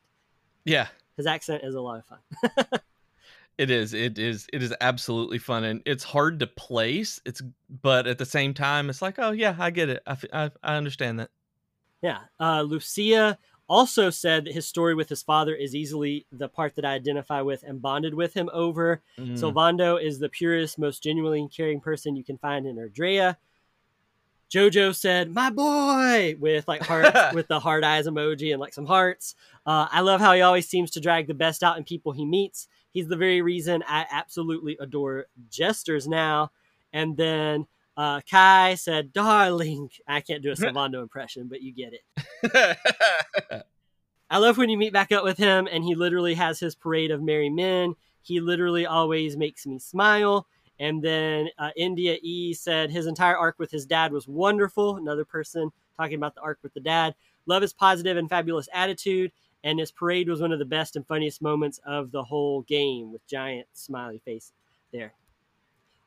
Yeah. 0.65 0.87
His 1.17 1.27
accent 1.27 1.63
is 1.63 1.75
a 1.75 1.81
lot 1.81 1.99
of 1.99 2.05
fun. 2.05 2.79
it 3.59 3.69
is. 3.69 3.93
It 3.93 4.17
is. 4.17 4.47
It 4.51 4.63
is 4.63 4.73
absolutely 4.81 5.37
fun, 5.37 5.63
and 5.65 5.81
it's 5.85 6.03
hard 6.03 6.39
to 6.39 6.47
place. 6.47 7.21
It's, 7.25 7.43
but 7.81 8.07
at 8.07 8.17
the 8.17 8.25
same 8.25 8.55
time, 8.55 8.89
it's 8.89 9.01
like, 9.01 9.19
oh 9.19 9.31
yeah, 9.31 9.55
I 9.59 9.69
get 9.69 9.89
it. 9.89 10.01
I, 10.07 10.17
I, 10.33 10.51
I 10.63 10.75
understand 10.77 11.19
that. 11.19 11.29
Yeah. 12.01 12.19
Uh, 12.39 12.63
Lucia 12.63 13.37
also 13.69 14.09
said 14.09 14.45
that 14.45 14.53
his 14.53 14.67
story 14.67 14.93
with 14.93 15.09
his 15.09 15.23
father 15.23 15.55
is 15.55 15.75
easily 15.75 16.25
the 16.31 16.49
part 16.49 16.75
that 16.75 16.85
I 16.85 16.93
identify 16.93 17.41
with 17.41 17.63
and 17.63 17.81
bonded 17.81 18.13
with 18.13 18.33
him 18.33 18.49
over. 18.53 19.01
Mm. 19.17 19.37
Sylvando 19.37 20.01
is 20.01 20.19
the 20.19 20.29
purest, 20.29 20.77
most 20.77 21.03
genuinely 21.03 21.47
caring 21.55 21.79
person 21.79 22.15
you 22.15 22.23
can 22.23 22.37
find 22.37 22.65
in 22.65 22.77
Erdrea. 22.77 23.37
Jojo 24.53 24.93
said, 24.93 25.33
"My 25.33 25.49
boy," 25.49 26.35
with 26.39 26.67
like 26.67 26.83
hearts, 26.83 27.17
with 27.33 27.47
the 27.47 27.59
heart 27.59 27.83
eyes 27.83 28.07
emoji 28.07 28.51
and 28.51 28.59
like 28.59 28.73
some 28.73 28.85
hearts. 28.85 29.35
Uh, 29.65 29.87
I 29.89 30.01
love 30.01 30.21
how 30.21 30.33
he 30.33 30.41
always 30.41 30.67
seems 30.67 30.91
to 30.91 30.99
drag 30.99 31.25
the 31.25 31.33
best 31.33 31.63
out 31.63 31.77
in 31.77 31.83
people 31.83 32.11
he 32.11 32.25
meets. 32.25 32.67
He's 32.91 33.07
the 33.07 33.15
very 33.15 33.41
reason 33.41 33.83
I 33.87 34.05
absolutely 34.11 34.77
adore 34.79 35.25
jesters 35.49 36.07
now. 36.07 36.51
And 36.93 37.17
then 37.17 37.65
uh, 37.97 38.21
Kai 38.29 38.75
said, 38.75 39.13
"Darling." 39.13 39.89
I 40.07 40.21
can't 40.21 40.43
do 40.43 40.51
a 40.51 40.55
Sylvando 40.55 41.01
impression, 41.01 41.47
but 41.47 41.61
you 41.61 41.73
get 41.73 41.93
it. 41.93 43.63
I 44.29 44.37
love 44.37 44.57
when 44.57 44.69
you 44.69 44.77
meet 44.77 44.93
back 44.93 45.11
up 45.11 45.23
with 45.23 45.37
him, 45.37 45.67
and 45.71 45.83
he 45.83 45.95
literally 45.95 46.33
has 46.33 46.59
his 46.59 46.75
parade 46.75 47.11
of 47.11 47.21
merry 47.21 47.49
men. 47.49 47.95
He 48.23 48.39
literally 48.39 48.85
always 48.85 49.37
makes 49.37 49.67
me 49.67 49.77
smile. 49.77 50.47
And 50.79 51.03
then 51.03 51.49
uh, 51.59 51.69
India 51.75 52.17
E 52.21 52.53
said 52.53 52.89
his 52.89 53.05
entire 53.05 53.37
arc 53.37 53.59
with 53.59 53.69
his 53.69 53.85
dad 53.85 54.11
was 54.11 54.27
wonderful. 54.27 54.97
Another 54.97 55.23
person 55.23 55.71
talking 55.97 56.15
about 56.15 56.35
the 56.35 56.41
arc 56.41 56.59
with 56.63 56.73
the 56.73 56.79
dad. 56.79 57.13
Love 57.45 57.61
his 57.61 57.73
positive 57.73 58.17
and 58.17 58.29
fabulous 58.29 58.67
attitude. 58.73 59.31
And 59.63 59.79
his 59.79 59.91
parade 59.91 60.27
was 60.27 60.41
one 60.41 60.51
of 60.51 60.59
the 60.59 60.65
best 60.65 60.95
and 60.95 61.05
funniest 61.07 61.41
moments 61.41 61.79
of 61.85 62.11
the 62.11 62.23
whole 62.23 62.63
game 62.63 63.11
with 63.11 63.25
giant 63.27 63.67
smiley 63.73 64.19
face 64.25 64.51
there. 64.91 65.13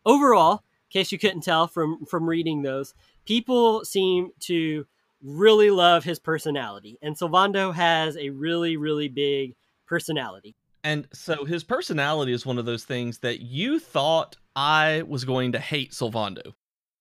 Overall, 0.05 0.63
case 0.91 1.13
you 1.13 1.19
couldn't 1.19 1.43
tell 1.43 1.67
from 1.67 2.05
from 2.07 2.29
reading 2.29 2.63
those, 2.63 2.95
people 3.25 3.85
seem 3.85 4.31
to 4.41 4.87
really 5.23 5.71
love 5.71 6.05
his 6.05 6.19
personality. 6.19 6.99
And 7.03 7.17
Sylvando 7.17 7.75
has 7.75 8.17
a 8.17 8.31
really, 8.31 8.77
really 8.77 9.09
big 9.09 9.55
personality. 9.87 10.55
And 10.85 11.09
so 11.13 11.45
his 11.45 11.65
personality 11.65 12.33
is 12.33 12.47
one 12.47 12.59
of 12.59 12.65
those 12.65 12.85
things 12.85 13.19
that 13.19 13.41
you 13.41 13.81
thought 13.81 14.37
I 14.55 15.03
was 15.07 15.25
going 15.25 15.53
to 15.53 15.59
hate 15.59 15.91
Sylvando. 15.91 16.55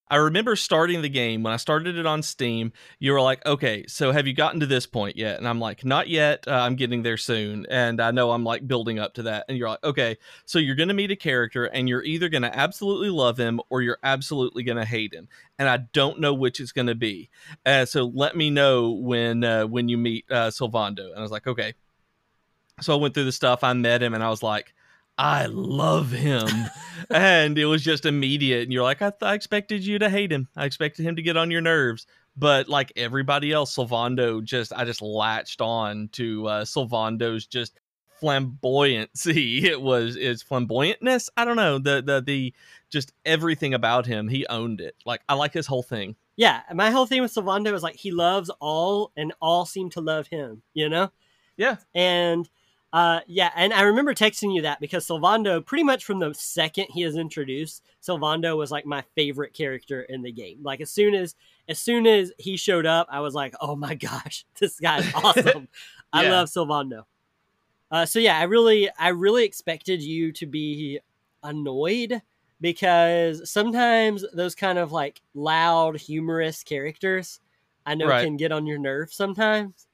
I 0.07 0.17
remember 0.17 0.55
starting 0.55 1.01
the 1.01 1.09
game 1.09 1.41
when 1.41 1.51
I 1.51 1.57
started 1.57 1.97
it 1.97 2.05
on 2.05 2.21
Steam. 2.21 2.73
You 2.99 3.13
were 3.13 3.21
like, 3.21 3.43
"Okay, 3.45 3.85
so 3.87 4.11
have 4.11 4.27
you 4.27 4.33
gotten 4.33 4.59
to 4.59 4.67
this 4.67 4.85
point 4.85 5.17
yet?" 5.17 5.39
And 5.39 5.47
I'm 5.47 5.59
like, 5.59 5.83
"Not 5.83 6.07
yet. 6.07 6.47
Uh, 6.47 6.51
I'm 6.51 6.75
getting 6.75 7.01
there 7.01 7.17
soon." 7.17 7.65
And 7.69 7.99
I 7.99 8.11
know 8.11 8.31
I'm 8.31 8.43
like 8.43 8.67
building 8.67 8.99
up 8.99 9.15
to 9.15 9.23
that. 9.23 9.45
And 9.49 9.57
you're 9.57 9.69
like, 9.69 9.83
"Okay, 9.83 10.17
so 10.45 10.59
you're 10.59 10.75
going 10.75 10.89
to 10.89 10.93
meet 10.93 11.09
a 11.09 11.15
character, 11.15 11.65
and 11.65 11.89
you're 11.89 12.03
either 12.03 12.29
going 12.29 12.43
to 12.43 12.55
absolutely 12.55 13.09
love 13.09 13.39
him 13.39 13.59
or 13.69 13.81
you're 13.81 13.97
absolutely 14.03 14.61
going 14.63 14.77
to 14.77 14.85
hate 14.85 15.13
him." 15.13 15.27
And 15.57 15.67
I 15.67 15.77
don't 15.77 16.19
know 16.19 16.33
which 16.33 16.59
it's 16.59 16.71
going 16.71 16.87
to 16.87 16.95
be. 16.95 17.29
Uh, 17.65 17.85
so 17.85 18.05
let 18.13 18.35
me 18.35 18.51
know 18.51 18.91
when 18.91 19.43
uh, 19.43 19.65
when 19.65 19.89
you 19.89 19.97
meet 19.97 20.25
uh, 20.29 20.49
Sylvando. 20.49 21.09
And 21.09 21.17
I 21.17 21.21
was 21.21 21.31
like, 21.31 21.47
"Okay." 21.47 21.73
So 22.81 22.93
I 22.93 22.97
went 22.97 23.13
through 23.13 23.25
the 23.25 23.31
stuff. 23.31 23.63
I 23.63 23.73
met 23.73 24.03
him, 24.03 24.13
and 24.13 24.23
I 24.23 24.29
was 24.29 24.43
like, 24.43 24.74
I 25.17 25.45
love 25.45 26.11
him. 26.11 26.47
and 27.09 27.57
it 27.57 27.65
was 27.65 27.83
just 27.83 28.05
immediate. 28.05 28.63
And 28.63 28.73
you're 28.73 28.83
like, 28.83 29.01
I, 29.01 29.09
th- 29.09 29.23
I 29.23 29.33
expected 29.33 29.85
you 29.85 29.99
to 29.99 30.09
hate 30.09 30.31
him. 30.31 30.47
I 30.55 30.65
expected 30.65 31.03
him 31.03 31.15
to 31.15 31.21
get 31.21 31.37
on 31.37 31.51
your 31.51 31.61
nerves. 31.61 32.05
But 32.37 32.67
like 32.67 32.91
everybody 32.97 33.51
else, 33.51 33.75
Sylvando 33.75 34.43
just, 34.43 34.73
I 34.73 34.83
just 34.83 35.01
latched 35.01 35.61
on 35.61 36.09
to 36.13 36.47
uh, 36.47 36.65
Sylvando's 36.65 37.45
just 37.45 37.79
flamboyancy. 38.21 39.63
It 39.63 39.81
was 39.81 40.15
his 40.15 40.43
flamboyantness. 40.43 41.29
I 41.37 41.45
don't 41.45 41.55
know. 41.55 41.79
The, 41.79 42.01
the, 42.05 42.21
the, 42.21 42.53
just 42.89 43.13
everything 43.25 43.73
about 43.73 44.05
him. 44.05 44.27
He 44.27 44.45
owned 44.47 44.81
it. 44.81 44.95
Like, 45.05 45.21
I 45.29 45.35
like 45.35 45.53
his 45.53 45.67
whole 45.67 45.83
thing. 45.83 46.15
Yeah. 46.35 46.61
My 46.73 46.91
whole 46.91 47.05
thing 47.05 47.21
with 47.21 47.33
Sylvando 47.33 47.73
is 47.73 47.83
like, 47.83 47.95
he 47.95 48.11
loves 48.11 48.49
all 48.59 49.13
and 49.15 49.33
all 49.41 49.65
seem 49.65 49.89
to 49.91 50.01
love 50.01 50.27
him, 50.27 50.61
you 50.73 50.89
know? 50.89 51.11
Yeah. 51.55 51.77
And, 51.93 52.49
uh, 52.95 53.19
yeah, 53.27 53.51
and 53.57 53.73
I 53.73 53.81
remember 53.81 54.13
texting 54.13 54.55
you 54.55 54.61
that 54.61 54.79
because 54.79 55.05
Sylvando, 55.05 55.63
pretty 55.65 55.83
much 55.83 56.05
from 56.05 56.19
the 56.19 56.33
second 56.33 56.85
he 56.91 57.03
is 57.03 57.17
introduced, 57.17 57.83
Sylvando 58.01 58.55
was 58.55 58.71
like 58.71 58.85
my 58.85 59.03
favorite 59.15 59.53
character 59.53 60.03
in 60.03 60.21
the 60.21 60.31
game. 60.31 60.59
Like 60.63 60.79
as 60.79 60.91
soon 60.91 61.13
as 61.13 61.35
as 61.67 61.77
soon 61.77 62.07
as 62.07 62.31
he 62.37 62.55
showed 62.55 62.85
up, 62.85 63.07
I 63.11 63.19
was 63.19 63.33
like, 63.33 63.53
oh 63.59 63.75
my 63.75 63.95
gosh, 63.95 64.45
this 64.61 64.79
guy's 64.79 65.13
awesome. 65.13 65.43
yeah. 66.13 66.21
I 66.21 66.29
love 66.29 66.47
Sylvando. 66.47 67.03
Uh, 67.91 68.05
so 68.05 68.19
yeah, 68.19 68.39
I 68.39 68.43
really 68.43 68.89
I 68.97 69.09
really 69.09 69.43
expected 69.43 70.01
you 70.01 70.31
to 70.31 70.45
be 70.45 71.01
annoyed 71.43 72.21
because 72.61 73.51
sometimes 73.51 74.23
those 74.33 74.55
kind 74.55 74.79
of 74.79 74.93
like 74.93 75.21
loud, 75.33 75.97
humorous 75.97 76.63
characters 76.63 77.41
I 77.85 77.95
know 77.95 78.07
right. 78.07 78.23
can 78.23 78.37
get 78.37 78.53
on 78.53 78.65
your 78.65 78.79
nerves 78.79 79.17
sometimes 79.17 79.85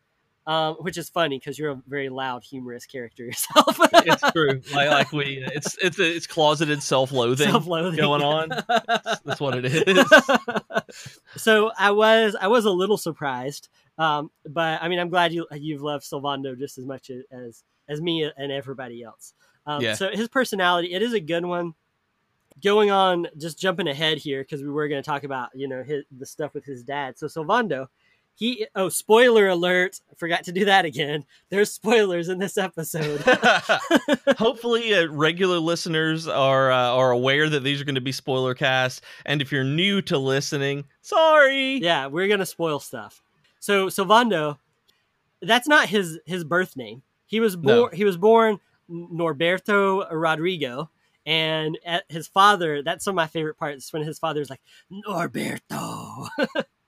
um, 0.51 0.75
which 0.81 0.98
is 0.98 1.08
funny 1.08 1.39
because 1.39 1.58
you're 1.58 1.72
a 1.72 1.81
very 1.88 2.10
loud, 2.10 2.43
humorous 2.43 2.86
character 2.86 3.24
yourself. 3.25 3.77
it's 3.93 4.31
true. 4.31 4.62
Like, 4.74 4.89
like 4.89 5.12
we, 5.13 5.43
it's 5.53 5.77
it's 5.81 5.98
it's 5.98 6.27
closeted 6.27 6.84
self-loathing, 6.84 7.50
self-loathing 7.50 7.98
going 7.98 8.22
on. 8.22 8.50
that's, 9.25 9.39
what 9.39 9.55
it 9.58 9.65
is. 9.88 11.20
so 11.38 11.72
I 11.77 11.91
was 11.91 12.36
I 12.39 12.48
was 12.48 12.65
a 12.65 12.72
little 12.72 12.98
surprised, 12.98 13.70
um, 13.98 14.29
but 14.46 14.81
I 14.81 14.89
mean 14.89 15.00
I'm 15.00 15.10
glad 15.10 15.31
you 15.31 15.48
you've 15.53 15.81
loved 15.81 16.03
Sylvando 16.03 16.58
just 16.58 16.77
as 16.77 16.86
much 16.86 17.12
as 17.31 17.63
as 17.88 18.01
me 18.01 18.29
and 18.36 18.51
everybody 18.51 19.03
else. 19.03 19.34
Um, 19.65 19.81
yeah. 19.81 19.93
So 19.93 20.10
his 20.10 20.27
personality, 20.27 20.93
it 20.93 21.01
is 21.01 21.13
a 21.13 21.20
good 21.20 21.46
one. 21.46 21.75
Going 22.62 22.91
on, 22.91 23.27
just 23.38 23.58
jumping 23.58 23.88
ahead 23.88 24.17
here 24.17 24.41
because 24.43 24.62
we 24.62 24.70
were 24.70 24.89
going 24.89 25.01
to 25.01 25.10
talk 25.10 25.24
about 25.24 25.50
you 25.55 25.70
know 25.70 25.81
his, 25.81 26.03
the 26.12 26.25
stuff 26.25 26.53
with 26.53 26.65
his 26.65 26.84
dad. 26.84 27.17
So 27.17 27.27
Sylvando 27.27 27.88
he 28.41 28.65
oh 28.74 28.89
spoiler 28.89 29.48
alert. 29.48 30.01
I 30.12 30.15
forgot 30.15 30.45
to 30.45 30.51
do 30.51 30.65
that 30.65 30.83
again. 30.83 31.25
There's 31.50 31.71
spoilers 31.71 32.27
in 32.27 32.39
this 32.39 32.57
episode. 32.57 33.21
Hopefully 34.39 34.95
uh, 34.95 35.05
regular 35.10 35.60
listeners 35.60 36.27
are 36.27 36.71
uh, 36.71 36.89
are 36.89 37.12
aware 37.12 37.50
that 37.50 37.60
these 37.60 37.79
are 37.79 37.86
going 37.86 37.95
to 37.95 38.01
be 38.01 38.12
spoiler 38.12 38.55
casts 38.55 39.01
and 39.27 39.43
if 39.43 39.51
you're 39.51 39.63
new 39.63 40.01
to 40.01 40.17
listening 40.17 40.86
sorry. 41.03 41.75
Yeah 41.75 42.07
we're 42.07 42.27
going 42.27 42.39
to 42.39 42.45
spoil 42.48 42.79
stuff. 42.79 43.21
So 43.60 43.89
Sylvando 43.89 44.57
that's 45.43 45.67
not 45.67 45.88
his 45.88 46.17
his 46.25 46.43
birth 46.43 46.75
name. 46.75 47.03
He 47.27 47.39
was 47.39 47.55
born 47.55 47.75
no. 47.75 47.89
he 47.93 48.05
was 48.05 48.17
born 48.17 48.60
Norberto 48.89 50.07
Rodrigo. 50.12 50.89
And 51.27 51.77
his 52.10 52.27
father 52.27 52.81
that's 52.81 53.05
some 53.05 53.12
of 53.12 53.17
my 53.17 53.27
favorite 53.27 53.60
parts 53.60 53.93
when 53.93 54.01
his 54.01 54.17
father 54.17 54.41
is 54.41 54.50
like 54.50 54.62
Norberto 54.91 56.27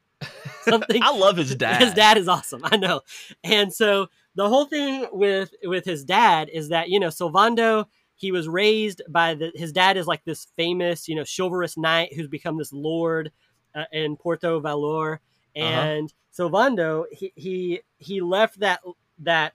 something. 0.70 1.02
I 1.02 1.12
love 1.12 1.38
his 1.38 1.56
dad. 1.56 1.82
His 1.82 1.94
dad 1.94 2.18
is 2.18 2.28
awesome. 2.28 2.62
I 2.64 2.78
know. 2.78 3.02
And 3.44 3.74
so 3.74 4.08
the 4.36 4.50
whole 4.50 4.66
thing 4.66 5.08
with 5.12 5.54
with 5.64 5.86
his 5.86 6.04
dad 6.04 6.50
is 6.52 6.70
that 6.70 6.90
you 6.90 7.00
know 7.00 7.10
Sylvando 7.10 7.86
he 8.16 8.32
was 8.32 8.48
raised 8.48 9.02
by 9.10 9.34
the 9.34 9.52
his 9.56 9.72
dad 9.72 9.98
is 9.98 10.08
like 10.08 10.24
this 10.26 10.48
famous 10.56 11.08
you 11.08 11.16
know 11.16 11.24
chivalrous 11.26 11.78
knight 11.78 12.14
who's 12.14 12.28
become 12.28 12.58
this 12.58 12.72
lord 12.72 13.32
uh, 13.76 13.86
in 13.92 14.16
Porto 14.16 14.60
Valor 14.60 15.20
uh-huh. 15.56 15.66
and 15.66 16.10
uh-huh. 16.10 16.50
Sylvando 16.50 17.06
he, 17.12 17.32
he 17.36 17.82
he 17.98 18.22
left 18.22 18.60
that 18.60 18.82
that 19.20 19.54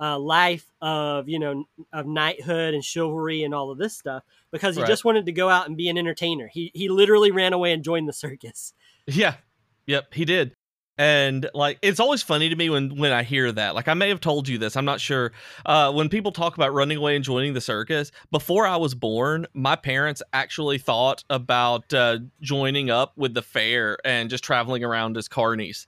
uh, 0.00 0.18
life 0.18 0.66
of 0.80 1.28
you 1.28 1.38
know 1.38 1.64
of 1.92 2.06
knighthood 2.06 2.74
and 2.74 2.84
chivalry 2.84 3.44
and 3.44 3.54
all 3.54 3.70
of 3.70 3.78
this 3.78 3.96
stuff 3.96 4.22
because 4.50 4.76
he 4.76 4.82
right. 4.82 4.88
just 4.88 5.04
wanted 5.04 5.26
to 5.26 5.32
go 5.32 5.48
out 5.48 5.66
and 5.66 5.76
be 5.76 5.88
an 5.88 5.96
entertainer. 5.96 6.48
He 6.48 6.70
he 6.74 6.88
literally 6.88 7.30
ran 7.30 7.52
away 7.52 7.72
and 7.72 7.84
joined 7.84 8.08
the 8.08 8.12
circus. 8.12 8.72
Yeah, 9.06 9.34
Yep, 9.86 10.14
he 10.14 10.24
did. 10.24 10.54
And 10.96 11.50
like 11.54 11.78
it's 11.82 11.98
always 11.98 12.22
funny 12.22 12.48
to 12.48 12.54
me 12.54 12.70
when 12.70 12.96
when 12.96 13.10
I 13.10 13.24
hear 13.24 13.50
that. 13.50 13.74
Like 13.74 13.88
I 13.88 13.94
may 13.94 14.08
have 14.10 14.20
told 14.20 14.46
you 14.46 14.58
this, 14.58 14.76
I'm 14.76 14.84
not 14.84 15.00
sure. 15.00 15.32
Uh, 15.66 15.92
when 15.92 16.08
people 16.08 16.30
talk 16.30 16.54
about 16.54 16.72
running 16.72 16.98
away 16.98 17.16
and 17.16 17.24
joining 17.24 17.52
the 17.52 17.60
circus, 17.60 18.12
before 18.30 18.64
I 18.64 18.76
was 18.76 18.94
born, 18.94 19.46
my 19.54 19.74
parents 19.74 20.22
actually 20.32 20.78
thought 20.78 21.24
about 21.30 21.92
uh, 21.92 22.18
joining 22.40 22.90
up 22.90 23.12
with 23.16 23.34
the 23.34 23.42
fair 23.42 23.98
and 24.04 24.30
just 24.30 24.44
traveling 24.44 24.84
around 24.84 25.16
as 25.16 25.28
carnies 25.28 25.86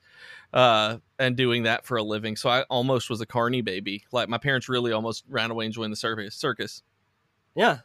uh, 0.53 0.97
and 1.21 1.37
doing 1.37 1.63
that 1.63 1.87
for 1.87 1.99
a 1.99 2.03
living. 2.03 2.35
So 2.35 2.49
I 2.49 2.63
almost 2.63 3.09
was 3.09 3.21
a 3.21 3.27
carny 3.27 3.61
baby. 3.61 4.05
Like 4.11 4.29
my 4.29 4.39
parents 4.39 4.69
really 4.69 4.91
almost 4.91 5.25
ran 5.29 5.53
away 5.53 5.67
and 5.67 5.75
joined 5.75 5.93
the 5.93 5.97
circus. 5.97 6.35
Circus. 6.35 6.83
Yeah, 7.55 7.79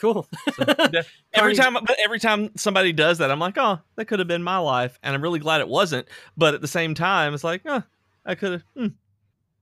Cool. 0.00 0.26
so, 0.54 0.64
every 1.34 1.54
time, 1.54 1.74
but 1.74 1.96
every 2.02 2.18
time 2.18 2.50
somebody 2.56 2.92
does 2.92 3.18
that, 3.18 3.30
I'm 3.30 3.38
like, 3.38 3.58
oh, 3.58 3.80
that 3.96 4.06
could 4.06 4.18
have 4.18 4.28
been 4.28 4.42
my 4.42 4.56
life, 4.56 4.98
and 5.02 5.14
I'm 5.14 5.22
really 5.22 5.38
glad 5.38 5.60
it 5.60 5.68
wasn't. 5.68 6.08
But 6.36 6.54
at 6.54 6.62
the 6.62 6.68
same 6.68 6.94
time, 6.94 7.34
it's 7.34 7.44
like, 7.44 7.62
oh, 7.66 7.82
I 8.24 8.34
could 8.34 8.52
have, 8.52 8.62
hmm, 8.74 8.86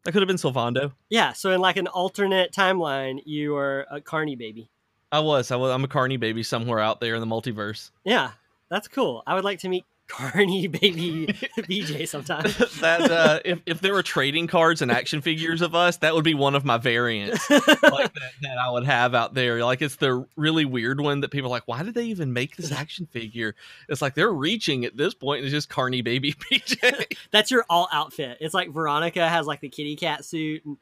I 0.07 0.11
could 0.11 0.23
have 0.23 0.28
been 0.28 0.37
Sylvando. 0.37 0.92
Yeah. 1.11 1.33
So 1.33 1.50
in 1.50 1.61
like 1.61 1.76
an 1.76 1.88
alternate 1.88 2.52
timeline, 2.52 3.21
you 3.25 3.57
are 3.57 3.87
a 3.90 4.00
Carney 4.00 4.37
baby. 4.37 4.71
I 5.11 5.21
was. 5.21 5.50
I 5.50 5.57
was. 5.57 5.73
I'm 5.73 5.85
a 5.85 5.88
Carney 5.88 6.18
baby 6.18 6.42
somewhere 6.42 6.78
out 6.78 7.00
there 7.00 7.14
in 7.14 7.21
the 7.21 7.26
multiverse. 7.26 7.90
Yeah, 8.04 8.33
that's 8.71 8.88
cool. 8.88 9.23
I 9.26 9.35
would 9.35 9.45
like 9.45 9.59
to 9.61 9.68
meet 9.68 9.85
Carney 10.08 10.66
baby 10.66 11.26
BJ 11.58 12.08
sometimes. 12.08 12.56
that 12.80 13.10
uh, 13.10 13.40
if 13.44 13.60
if 13.66 13.80
there 13.80 13.92
were 13.92 14.02
trading 14.02 14.46
cards 14.46 14.82
and 14.82 14.90
action 14.90 15.20
figures 15.20 15.60
of 15.62 15.74
us, 15.74 15.98
that 15.98 16.14
would 16.14 16.24
be 16.24 16.34
one 16.34 16.54
of 16.54 16.64
my 16.64 16.78
variants 16.78 17.48
like 17.50 17.72
that, 17.82 18.32
that 18.42 18.58
I 18.58 18.70
would 18.70 18.84
have 18.84 19.14
out 19.14 19.34
there. 19.34 19.62
Like 19.64 19.82
it's 19.82 19.96
the 19.96 20.26
really 20.36 20.64
weird 20.64 21.00
one 21.00 21.20
that 21.20 21.30
people 21.30 21.48
are 21.48 21.50
like, 21.50 21.68
why 21.68 21.82
did 21.82 21.94
they 21.94 22.06
even 22.06 22.32
make 22.32 22.56
this 22.56 22.72
action 22.72 23.06
figure? 23.06 23.54
It's 23.88 24.02
like 24.02 24.14
they're 24.14 24.32
reaching 24.32 24.84
at 24.84 24.96
this 24.96 25.14
point. 25.14 25.44
It's 25.44 25.52
just 25.52 25.68
Carney 25.68 26.02
baby 26.02 26.32
BJ. 26.52 27.16
That's 27.30 27.50
your 27.50 27.64
all 27.68 27.88
outfit. 27.92 28.38
It's 28.40 28.54
like 28.54 28.70
Veronica 28.70 29.28
has 29.28 29.46
like 29.46 29.60
the 29.60 29.68
kitty 29.68 29.96
cat 29.96 30.24
suit, 30.24 30.64
and 30.64 30.78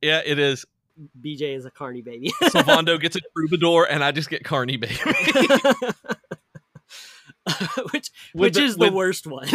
yeah, 0.00 0.22
it 0.24 0.38
is. 0.38 0.64
BJ 1.20 1.56
is 1.56 1.64
a 1.64 1.70
Carney 1.70 2.02
baby. 2.02 2.32
Sylvando 2.42 3.00
gets 3.00 3.14
a 3.14 3.20
troubadour, 3.36 3.84
and 3.88 4.02
I 4.02 4.10
just 4.10 4.28
get 4.28 4.42
Carney 4.42 4.76
baby. 4.76 4.98
which 7.92 8.10
which 8.32 8.54
the- 8.54 8.62
is 8.64 8.76
the 8.76 8.92
worst 8.92 9.26
one. 9.26 9.46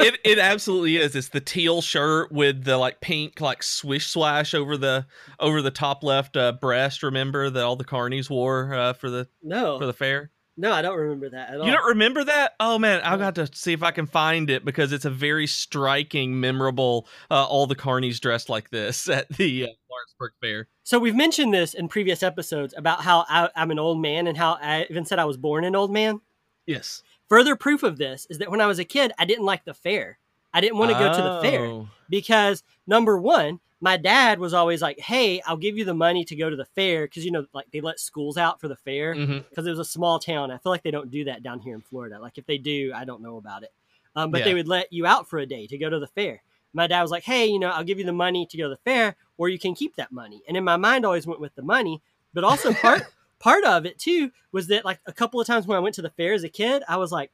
it 0.00 0.18
it 0.24 0.38
absolutely 0.40 0.96
is. 0.96 1.14
It's 1.16 1.28
the 1.28 1.40
teal 1.40 1.80
shirt 1.82 2.32
with 2.32 2.64
the 2.64 2.76
like 2.76 3.00
pink 3.00 3.40
like 3.40 3.62
swish 3.62 4.06
swash 4.08 4.54
over 4.54 4.76
the 4.76 5.06
over 5.40 5.62
the 5.62 5.70
top 5.70 6.02
left 6.02 6.36
uh, 6.36 6.52
breast. 6.52 7.02
Remember 7.02 7.50
that 7.50 7.64
all 7.64 7.76
the 7.76 7.84
carnies 7.84 8.28
wore 8.30 8.74
uh, 8.74 8.92
for 8.92 9.10
the 9.10 9.28
no, 9.42 9.78
for 9.78 9.86
the 9.86 9.92
fair. 9.92 10.30
no, 10.56 10.72
I 10.72 10.82
don't 10.82 10.98
remember 10.98 11.30
that 11.30 11.50
at 11.50 11.60
all. 11.60 11.66
You 11.66 11.72
don't 11.72 11.88
remember 11.88 12.24
that? 12.24 12.52
Oh 12.60 12.78
man, 12.78 13.00
I've 13.02 13.18
got 13.18 13.34
to 13.36 13.48
see 13.52 13.72
if 13.72 13.82
I 13.82 13.90
can 13.90 14.06
find 14.06 14.50
it 14.50 14.64
because 14.64 14.92
it's 14.92 15.04
a 15.04 15.10
very 15.10 15.46
striking, 15.46 16.40
memorable. 16.40 17.06
Uh, 17.30 17.44
all 17.44 17.66
the 17.66 17.76
carnies 17.76 18.20
dressed 18.20 18.48
like 18.48 18.70
this 18.70 19.08
at 19.08 19.28
the 19.30 19.64
uh, 19.64 19.66
Lawrenceburg 19.90 20.32
Fair. 20.40 20.68
so 20.82 20.98
we've 20.98 21.14
mentioned 21.14 21.54
this 21.54 21.74
in 21.74 21.88
previous 21.88 22.22
episodes 22.22 22.74
about 22.76 23.02
how 23.02 23.24
I, 23.28 23.48
I'm 23.56 23.70
an 23.70 23.78
old 23.78 24.00
man 24.00 24.26
and 24.26 24.36
how 24.36 24.58
I 24.60 24.86
even 24.90 25.04
said 25.04 25.18
I 25.18 25.24
was 25.24 25.36
born 25.36 25.64
an 25.64 25.76
old 25.76 25.90
man. 25.92 26.20
Yes. 26.66 27.02
Further 27.28 27.56
proof 27.56 27.82
of 27.82 27.98
this 27.98 28.26
is 28.30 28.38
that 28.38 28.50
when 28.50 28.60
I 28.60 28.66
was 28.66 28.78
a 28.78 28.84
kid, 28.84 29.12
I 29.18 29.24
didn't 29.24 29.44
like 29.44 29.64
the 29.64 29.74
fair. 29.74 30.18
I 30.52 30.60
didn't 30.60 30.78
want 30.78 30.90
to 30.92 30.98
go 30.98 31.12
to 31.14 31.22
the 31.22 31.40
fair 31.42 31.60
Oh. 31.66 31.88
because 32.08 32.62
number 32.86 33.18
one, 33.18 33.60
my 33.80 33.96
dad 33.96 34.40
was 34.40 34.54
always 34.54 34.80
like, 34.82 34.98
"Hey, 34.98 35.40
I'll 35.46 35.56
give 35.58 35.76
you 35.76 35.84
the 35.84 35.94
money 35.94 36.24
to 36.24 36.34
go 36.34 36.48
to 36.50 36.56
the 36.56 36.64
fair 36.64 37.04
because 37.06 37.24
you 37.24 37.30
know, 37.30 37.46
like 37.52 37.70
they 37.70 37.80
let 37.80 38.00
schools 38.00 38.36
out 38.38 38.60
for 38.60 38.66
the 38.66 38.76
fair 38.76 39.14
because 39.14 39.66
it 39.66 39.70
was 39.70 39.78
a 39.78 39.84
small 39.84 40.18
town. 40.18 40.50
I 40.50 40.58
feel 40.58 40.72
like 40.72 40.82
they 40.82 40.90
don't 40.90 41.10
do 41.10 41.24
that 41.24 41.42
down 41.42 41.60
here 41.60 41.74
in 41.74 41.80
Florida. 41.82 42.18
Like 42.18 42.38
if 42.38 42.46
they 42.46 42.58
do, 42.58 42.92
I 42.94 43.04
don't 43.04 43.22
know 43.22 43.36
about 43.36 43.62
it. 43.62 43.72
Um, 44.16 44.30
but 44.32 44.38
Yeah. 44.38 44.44
they 44.46 44.54
would 44.54 44.66
let 44.68 44.92
you 44.92 45.06
out 45.06 45.28
for 45.28 45.38
a 45.38 45.46
day 45.46 45.66
to 45.68 45.78
go 45.78 45.88
to 45.90 45.98
the 46.00 46.08
fair. 46.08 46.42
My 46.72 46.86
dad 46.88 47.02
was 47.02 47.10
like, 47.10 47.22
"Hey, 47.24 47.46
you 47.46 47.58
know, 47.58 47.68
I'll 47.68 47.84
give 47.84 47.98
you 47.98 48.04
the 48.04 48.12
money 48.12 48.46
to 48.46 48.56
go 48.56 48.64
to 48.64 48.70
the 48.70 48.76
fair, 48.78 49.16
or 49.36 49.48
you 49.48 49.58
can 49.58 49.74
keep 49.74 49.94
that 49.96 50.10
money." 50.10 50.42
And 50.48 50.56
in 50.56 50.64
my 50.64 50.76
mind, 50.76 51.04
I 51.04 51.08
always 51.08 51.26
went 51.26 51.40
with 51.40 51.54
the 51.54 51.62
money, 51.62 52.02
but 52.34 52.42
also 52.42 52.72
part 52.72 53.02
part 53.38 53.64
of 53.64 53.86
it 53.86 53.98
too 53.98 54.30
was 54.52 54.68
that 54.68 54.84
like 54.84 55.00
a 55.06 55.12
couple 55.12 55.40
of 55.40 55.46
times 55.46 55.66
when 55.66 55.76
I 55.76 55.80
went 55.80 55.94
to 55.96 56.02
the 56.02 56.10
fair 56.10 56.32
as 56.32 56.44
a 56.44 56.48
kid, 56.48 56.82
I 56.88 56.96
was 56.96 57.12
like, 57.12 57.30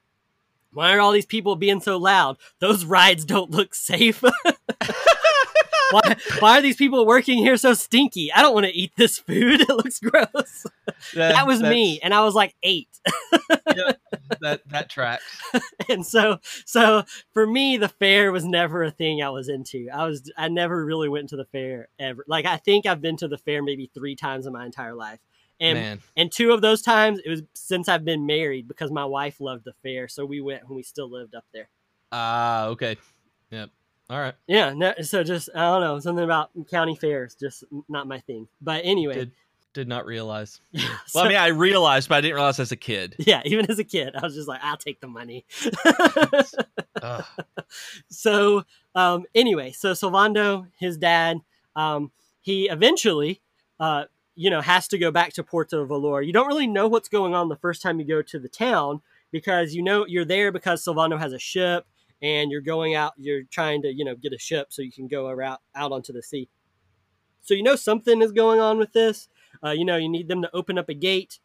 "Why 0.72 0.94
are 0.94 1.00
all 1.00 1.12
these 1.12 1.26
people 1.26 1.56
being 1.56 1.80
so 1.80 1.96
loud? 1.96 2.36
Those 2.60 2.84
rides 2.84 3.24
don't 3.24 3.50
look 3.50 3.74
safe." 3.74 4.22
why, 5.90 6.16
why 6.40 6.58
are 6.58 6.62
these 6.62 6.76
people 6.76 7.06
working 7.06 7.38
here 7.38 7.56
so 7.56 7.74
stinky? 7.74 8.32
I 8.32 8.42
don't 8.42 8.54
want 8.54 8.66
to 8.66 8.72
eat 8.72 8.92
this 8.96 9.18
food. 9.18 9.60
It 9.64 9.68
looks 9.68 9.98
gross. 9.98 10.66
That 11.14 11.46
was 11.46 11.62
me, 11.62 12.00
and 12.02 12.12
I 12.12 12.22
was 12.22 12.34
like 12.34 12.54
eight. 12.62 12.88
that 14.40 14.60
that 14.66 14.90
tracks. 14.90 15.24
and 15.88 16.04
so 16.06 16.38
so 16.64 17.04
for 17.32 17.46
me 17.46 17.76
the 17.76 17.88
fair 17.88 18.30
was 18.32 18.44
never 18.44 18.82
a 18.82 18.90
thing 18.90 19.22
i 19.22 19.28
was 19.28 19.48
into 19.48 19.88
i 19.92 20.06
was 20.06 20.30
i 20.36 20.48
never 20.48 20.84
really 20.84 21.08
went 21.08 21.28
to 21.28 21.36
the 21.36 21.44
fair 21.46 21.88
ever 21.98 22.24
like 22.26 22.46
i 22.46 22.56
think 22.56 22.86
i've 22.86 23.00
been 23.00 23.16
to 23.16 23.28
the 23.28 23.38
fair 23.38 23.62
maybe 23.62 23.90
three 23.92 24.16
times 24.16 24.46
in 24.46 24.52
my 24.52 24.64
entire 24.64 24.94
life 24.94 25.18
and 25.60 25.78
Man, 25.78 26.00
and 26.16 26.32
two 26.32 26.52
of 26.52 26.60
those 26.60 26.82
times 26.82 27.20
it 27.24 27.28
was 27.30 27.42
since 27.54 27.88
i've 27.88 28.04
been 28.04 28.26
married 28.26 28.66
because 28.68 28.90
my 28.90 29.04
wife 29.04 29.40
loved 29.40 29.64
the 29.64 29.72
fair 29.82 30.08
so 30.08 30.24
we 30.24 30.40
went 30.40 30.68
when 30.68 30.76
we 30.76 30.82
still 30.82 31.08
lived 31.10 31.34
up 31.34 31.44
there 31.52 31.68
ah, 32.12 32.66
okay, 32.66 32.96
yep. 33.50 33.70
All 34.10 34.18
right. 34.18 34.34
yeah 34.46 34.72
no, 34.74 34.92
so 35.02 35.22
just 35.24 35.48
i 35.54 35.60
don't 35.60 35.80
know 35.80 35.98
something 36.00 36.24
about 36.24 36.50
county 36.70 36.96
fairs 36.96 37.34
just 37.34 37.64
not 37.88 38.06
my 38.06 38.20
thing 38.20 38.48
but 38.60 38.82
anyway 38.84 39.14
Did 39.14 39.30
did 39.72 39.88
not 39.88 40.06
realize. 40.06 40.60
so- 40.76 40.84
Well, 41.16 41.24
I 41.24 41.28
mean, 41.28 41.36
I 41.36 41.48
realized, 41.48 42.08
but 42.08 42.14
I 42.14 42.20
didn't 42.20 42.36
realize 42.36 42.60
as 42.60 42.70
a 42.70 42.76
kid. 42.76 43.16
yeah 43.18 43.42
even 43.44 43.68
as 43.70 43.78
a 43.78 43.84
kid 43.84 44.14
i 44.16 44.24
was 44.24 44.34
just 44.34 44.46
like 44.48 44.60
i'll 44.62 44.76
take 44.76 45.00
the 45.00 45.08
money 45.08 45.44
so 48.08 48.64
um, 48.94 49.24
anyway, 49.34 49.72
so 49.72 49.92
Sylvando, 49.92 50.68
his 50.78 50.96
dad, 50.96 51.40
um, 51.74 52.12
he 52.40 52.68
eventually, 52.68 53.40
uh, 53.80 54.04
you 54.34 54.50
know, 54.50 54.60
has 54.60 54.88
to 54.88 54.98
go 54.98 55.10
back 55.10 55.32
to 55.34 55.44
Porto 55.44 55.84
Valor. 55.84 56.22
You 56.22 56.32
don't 56.32 56.46
really 56.46 56.66
know 56.66 56.88
what's 56.88 57.08
going 57.08 57.34
on 57.34 57.48
the 57.48 57.56
first 57.56 57.82
time 57.82 57.98
you 58.00 58.06
go 58.06 58.22
to 58.22 58.38
the 58.38 58.48
town 58.48 59.00
because 59.30 59.74
you 59.74 59.82
know 59.82 60.06
you're 60.06 60.24
there 60.24 60.50
because 60.52 60.84
Sylvando 60.84 61.18
has 61.18 61.32
a 61.32 61.38
ship 61.38 61.86
and 62.22 62.50
you're 62.50 62.60
going 62.60 62.94
out. 62.94 63.12
You're 63.16 63.42
trying 63.44 63.82
to, 63.82 63.92
you 63.92 64.04
know, 64.04 64.14
get 64.16 64.32
a 64.32 64.38
ship 64.38 64.68
so 64.70 64.82
you 64.82 64.92
can 64.92 65.08
go 65.08 65.28
around 65.28 65.58
out 65.74 65.92
onto 65.92 66.12
the 66.12 66.22
sea. 66.22 66.48
So 67.42 67.54
you 67.54 67.62
know 67.62 67.76
something 67.76 68.22
is 68.22 68.32
going 68.32 68.60
on 68.60 68.78
with 68.78 68.92
this. 68.92 69.28
Uh, 69.62 69.70
you 69.70 69.84
know, 69.84 69.96
you 69.96 70.08
need 70.08 70.28
them 70.28 70.42
to 70.42 70.50
open 70.54 70.78
up 70.78 70.88
a 70.88 70.94
gate. 70.94 71.38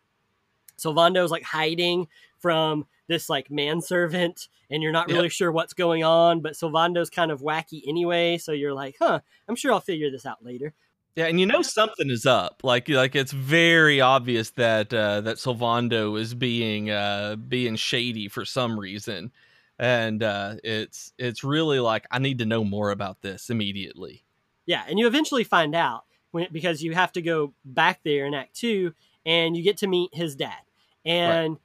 Sylvando's 0.77 1.31
like 1.31 1.43
hiding 1.43 2.07
from 2.37 2.87
this 3.07 3.29
like 3.29 3.51
manservant 3.51 4.47
and 4.69 4.81
you're 4.81 4.91
not 4.91 5.09
Yep. 5.09 5.15
really 5.15 5.29
sure 5.29 5.51
what's 5.51 5.73
going 5.73 6.03
on, 6.03 6.41
but 6.41 6.53
Sylvando's 6.53 7.09
kind 7.09 7.31
of 7.31 7.41
wacky 7.41 7.81
anyway, 7.87 8.37
so 8.37 8.51
you're 8.51 8.73
like, 8.73 8.95
huh, 8.99 9.19
I'm 9.47 9.55
sure 9.55 9.73
I'll 9.73 9.79
figure 9.79 10.11
this 10.11 10.25
out 10.25 10.43
later. 10.43 10.73
Yeah, 11.15 11.25
and 11.25 11.39
you 11.39 11.45
know 11.45 11.61
something 11.61 12.09
is 12.09 12.25
up. 12.25 12.61
Like 12.63 12.87
like 12.87 13.15
it's 13.15 13.31
very 13.31 13.99
obvious 13.99 14.51
that 14.51 14.93
uh, 14.93 15.21
that 15.21 15.37
Sylvando 15.37 16.19
is 16.19 16.33
being 16.33 16.89
uh, 16.89 17.35
being 17.35 17.75
shady 17.75 18.29
for 18.29 18.45
some 18.45 18.79
reason, 18.79 19.31
and 19.77 20.23
uh, 20.23 20.55
it's 20.63 21.11
it's 21.17 21.43
really 21.43 21.79
like 21.79 22.05
I 22.11 22.19
need 22.19 22.39
to 22.39 22.45
know 22.45 22.63
more 22.63 22.91
about 22.91 23.21
this 23.21 23.49
immediately. 23.49 24.23
Yeah, 24.65 24.83
and 24.87 24.99
you 24.99 25.07
eventually 25.07 25.43
find 25.43 25.75
out 25.75 26.03
when, 26.31 26.47
because 26.51 26.83
you 26.83 26.93
have 26.93 27.11
to 27.13 27.21
go 27.21 27.53
back 27.65 28.01
there 28.03 28.25
in 28.25 28.33
Act 28.33 28.55
Two, 28.55 28.93
and 29.25 29.57
you 29.57 29.63
get 29.63 29.77
to 29.77 29.87
meet 29.87 30.13
his 30.13 30.35
dad. 30.35 30.61
And 31.03 31.57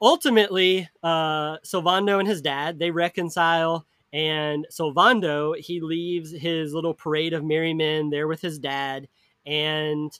ultimately, 0.00 0.88
uh, 1.02 1.58
Silvando 1.58 2.18
and 2.18 2.28
his 2.28 2.40
dad 2.40 2.78
they 2.78 2.90
reconcile, 2.90 3.86
and 4.12 4.66
Sylvando 4.70 5.56
he 5.58 5.80
leaves 5.80 6.30
his 6.32 6.74
little 6.74 6.94
parade 6.94 7.32
of 7.32 7.44
merry 7.44 7.74
men 7.74 8.10
there 8.10 8.28
with 8.28 8.40
his 8.40 8.58
dad, 8.58 9.08
and 9.46 10.18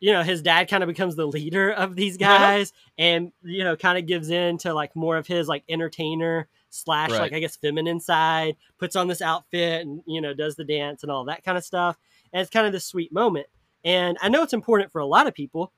you 0.00 0.12
know 0.12 0.22
his 0.22 0.42
dad 0.42 0.68
kind 0.68 0.82
of 0.82 0.88
becomes 0.88 1.16
the 1.16 1.26
leader 1.26 1.70
of 1.72 1.96
these 1.96 2.16
Yeah. 2.20 2.38
guys, 2.38 2.72
and 2.98 3.32
you 3.42 3.64
know 3.64 3.76
kind 3.76 3.98
of 3.98 4.06
gives 4.06 4.30
in 4.30 4.58
to 4.58 4.74
like 4.74 4.94
more 4.96 5.16
of 5.16 5.26
his 5.26 5.48
like 5.48 5.64
entertainer 5.68 6.48
slash 6.70 7.10
Right. 7.10 7.20
like 7.20 7.32
I 7.32 7.38
guess 7.40 7.56
feminine 7.56 8.00
side, 8.00 8.56
puts 8.78 8.96
on 8.96 9.08
this 9.08 9.22
outfit 9.22 9.82
and 9.86 10.02
you 10.06 10.20
know 10.20 10.34
does 10.34 10.56
the 10.56 10.64
dance 10.64 11.02
and 11.02 11.10
all 11.12 11.24
that 11.26 11.44
kind 11.44 11.56
of 11.56 11.64
stuff, 11.64 11.96
and 12.32 12.40
it's 12.42 12.50
kind 12.50 12.66
of 12.66 12.72
this 12.72 12.84
sweet 12.84 13.12
moment. 13.12 13.46
And 13.84 14.18
I 14.20 14.28
know 14.28 14.42
it's 14.42 14.52
important 14.52 14.90
for 14.90 15.00
a 15.00 15.06
lot 15.06 15.28
of 15.28 15.34
people 15.34 15.72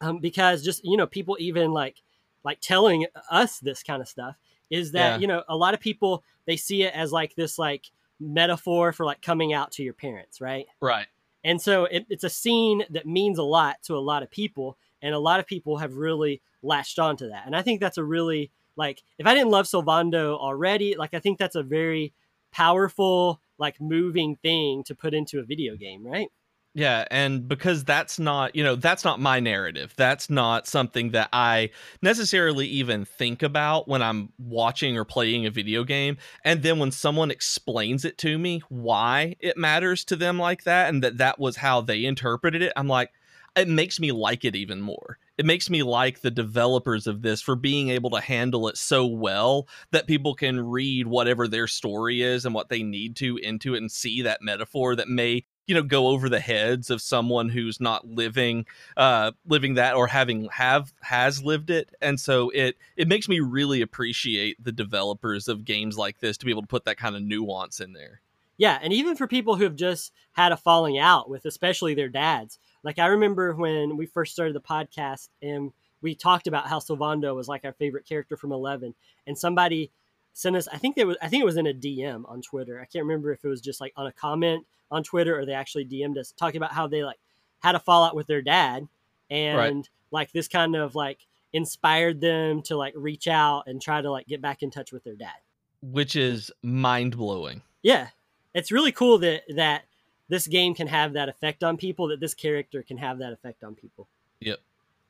um, 0.00 0.20
because 0.20 0.62
just 0.62 0.84
you 0.84 0.96
know 0.96 1.06
people 1.06 1.36
even 1.40 1.72
like 1.72 1.96
like 2.44 2.60
telling 2.60 3.06
us 3.30 3.58
this 3.58 3.82
kind 3.82 4.00
of 4.00 4.08
stuff 4.08 4.36
is 4.70 4.92
that 4.92 5.14
Yeah. 5.14 5.18
you 5.18 5.26
know 5.26 5.42
a 5.48 5.56
lot 5.56 5.74
of 5.74 5.80
people 5.80 6.22
they 6.46 6.56
see 6.56 6.82
it 6.82 6.94
as 6.94 7.12
like 7.12 7.34
this 7.34 7.58
like 7.58 7.90
metaphor 8.20 8.92
for 8.92 9.04
like 9.06 9.22
coming 9.22 9.52
out 9.52 9.72
to 9.72 9.82
your 9.82 9.94
parents, 9.94 10.40
right? 10.40 10.66
Right. 10.80 11.06
And 11.44 11.62
so 11.62 11.84
it, 11.84 12.06
it's 12.08 12.24
a 12.24 12.30
scene 12.30 12.84
that 12.90 13.06
means 13.06 13.38
a 13.38 13.42
lot 13.44 13.82
to 13.84 13.94
a 13.96 14.00
lot 14.00 14.22
of 14.22 14.30
people, 14.30 14.76
and 15.00 15.14
a 15.14 15.18
lot 15.20 15.38
of 15.40 15.46
people 15.46 15.76
have 15.78 15.94
really 15.94 16.40
latched 16.62 16.98
onto 16.98 17.28
that. 17.28 17.44
And 17.46 17.54
I 17.54 17.62
think 17.62 17.80
that's 17.80 17.96
a 17.98 18.04
really 18.04 18.50
like 18.76 19.02
if 19.18 19.26
I 19.26 19.34
didn't 19.34 19.50
love 19.50 19.66
Sylvando 19.66 20.36
already, 20.36 20.96
like 20.96 21.14
I 21.14 21.20
think 21.20 21.38
that's 21.38 21.54
a 21.56 21.62
very 21.62 22.12
powerful, 22.50 23.40
like 23.58 23.80
moving 23.80 24.36
thing 24.36 24.82
to 24.84 24.94
put 24.94 25.14
into 25.14 25.38
a 25.38 25.42
video 25.44 25.76
game, 25.76 26.04
right? 26.04 26.28
Yeah, 26.78 27.06
and 27.10 27.48
because 27.48 27.82
that's 27.82 28.20
not, 28.20 28.54
you 28.54 28.62
know, 28.62 28.76
that's 28.76 29.04
not 29.04 29.18
my 29.18 29.40
narrative. 29.40 29.94
That's 29.96 30.30
not 30.30 30.68
something 30.68 31.10
that 31.10 31.28
I 31.32 31.70
necessarily 32.02 32.68
even 32.68 33.04
think 33.04 33.42
about 33.42 33.88
when 33.88 34.00
I'm 34.00 34.32
watching 34.38 34.96
or 34.96 35.04
playing 35.04 35.44
a 35.44 35.50
video 35.50 35.82
game. 35.82 36.18
And 36.44 36.62
then 36.62 36.78
when 36.78 36.92
someone 36.92 37.32
explains 37.32 38.04
it 38.04 38.16
to 38.18 38.38
me 38.38 38.62
why 38.68 39.34
it 39.40 39.56
matters 39.56 40.04
to 40.04 40.14
them 40.14 40.38
like 40.38 40.62
that 40.62 40.88
and 40.88 41.02
that 41.02 41.18
that 41.18 41.40
was 41.40 41.56
how 41.56 41.80
they 41.80 42.04
interpreted 42.04 42.62
it, 42.62 42.72
I'm 42.76 42.86
like 42.86 43.10
it 43.56 43.66
makes 43.66 43.98
me 43.98 44.12
like 44.12 44.44
it 44.44 44.54
even 44.54 44.80
more. 44.80 45.18
It 45.36 45.46
makes 45.46 45.68
me 45.68 45.82
like 45.82 46.20
the 46.20 46.30
developers 46.30 47.08
of 47.08 47.22
this 47.22 47.42
for 47.42 47.56
being 47.56 47.88
able 47.88 48.10
to 48.10 48.20
handle 48.20 48.68
it 48.68 48.76
so 48.76 49.04
well 49.04 49.66
that 49.90 50.06
people 50.06 50.36
can 50.36 50.60
read 50.60 51.08
whatever 51.08 51.48
their 51.48 51.66
story 51.66 52.22
is 52.22 52.44
and 52.44 52.54
what 52.54 52.68
they 52.68 52.84
need 52.84 53.16
to 53.16 53.36
into 53.38 53.74
it 53.74 53.78
and 53.78 53.90
see 53.90 54.22
that 54.22 54.42
metaphor 54.42 54.94
that 54.94 55.08
may 55.08 55.44
you 55.68 55.74
know 55.74 55.82
go 55.82 56.08
over 56.08 56.28
the 56.28 56.40
heads 56.40 56.90
of 56.90 57.00
someone 57.00 57.48
who's 57.48 57.80
not 57.80 58.08
living 58.08 58.66
uh 58.96 59.30
living 59.46 59.74
that 59.74 59.94
or 59.94 60.08
having 60.08 60.48
have 60.50 60.92
has 61.02 61.44
lived 61.44 61.70
it 61.70 61.90
and 62.00 62.18
so 62.18 62.50
it 62.50 62.76
it 62.96 63.06
makes 63.06 63.28
me 63.28 63.38
really 63.38 63.82
appreciate 63.82 64.62
the 64.64 64.72
developers 64.72 65.46
of 65.46 65.64
games 65.64 65.96
like 65.96 66.18
this 66.18 66.36
to 66.36 66.46
be 66.46 66.50
able 66.50 66.62
to 66.62 66.68
put 66.68 66.84
that 66.84 66.96
kind 66.96 67.14
of 67.14 67.22
nuance 67.22 67.78
in 67.78 67.92
there 67.92 68.20
Yeah, 68.56 68.78
and 68.82 68.92
even 68.92 69.14
for 69.14 69.28
people 69.28 69.54
who 69.54 69.64
have 69.64 69.76
just 69.76 70.12
had 70.32 70.50
a 70.50 70.56
falling 70.56 70.98
out 70.98 71.30
with 71.30 71.44
especially 71.44 71.94
their 71.94 72.08
dads. 72.08 72.58
Like 72.82 72.98
I 72.98 73.06
remember 73.06 73.54
when 73.54 73.96
we 73.96 74.06
first 74.06 74.32
started 74.32 74.54
the 74.54 74.60
podcast 74.60 75.28
and 75.40 75.72
we 76.00 76.14
talked 76.14 76.46
about 76.46 76.68
how 76.68 76.78
Sylvando 76.78 77.34
was 77.34 77.48
like 77.48 77.64
our 77.64 77.72
favorite 77.72 78.06
character 78.06 78.36
from 78.36 78.52
11 78.52 78.94
and 79.26 79.38
somebody 79.38 79.90
sent 80.38 80.54
us 80.54 80.68
I 80.72 80.78
think 80.78 80.94
they 80.94 81.04
was 81.04 81.16
I 81.20 81.28
think 81.28 81.42
it 81.42 81.46
was 81.46 81.56
in 81.56 81.66
a 81.66 81.74
DM 81.74 82.22
on 82.28 82.42
Twitter. 82.42 82.80
I 82.80 82.84
can't 82.84 83.04
remember 83.04 83.32
if 83.32 83.44
it 83.44 83.48
was 83.48 83.60
just 83.60 83.80
like 83.80 83.92
on 83.96 84.06
a 84.06 84.12
comment 84.12 84.64
on 84.88 85.02
Twitter 85.02 85.36
or 85.36 85.44
they 85.44 85.52
actually 85.52 85.84
DM'd 85.84 86.16
us 86.16 86.32
talking 86.32 86.58
about 86.58 86.72
how 86.72 86.86
they 86.86 87.02
like 87.02 87.18
had 87.58 87.74
a 87.74 87.80
fallout 87.80 88.14
with 88.14 88.28
their 88.28 88.40
dad 88.40 88.86
and 89.28 89.58
right. 89.58 89.88
like 90.12 90.30
this 90.30 90.46
kind 90.46 90.76
of 90.76 90.94
like 90.94 91.18
inspired 91.52 92.20
them 92.20 92.62
to 92.62 92.76
like 92.76 92.94
reach 92.96 93.26
out 93.26 93.64
and 93.66 93.82
try 93.82 94.00
to 94.00 94.12
like 94.12 94.28
get 94.28 94.40
back 94.40 94.62
in 94.62 94.70
touch 94.70 94.92
with 94.92 95.02
their 95.02 95.16
dad. 95.16 95.34
Which 95.82 96.14
is 96.14 96.52
mind-blowing. 96.62 97.62
Yeah. 97.82 98.08
It's 98.54 98.70
really 98.70 98.92
cool 98.92 99.18
that 99.18 99.42
that 99.56 99.86
this 100.28 100.46
game 100.46 100.72
can 100.72 100.86
have 100.86 101.14
that 101.14 101.28
effect 101.28 101.64
on 101.64 101.76
people 101.76 102.08
that 102.08 102.20
this 102.20 102.34
character 102.34 102.84
can 102.84 102.98
have 102.98 103.18
that 103.18 103.32
effect 103.32 103.64
on 103.64 103.74
people. 103.74 104.06
Yep 104.40 104.60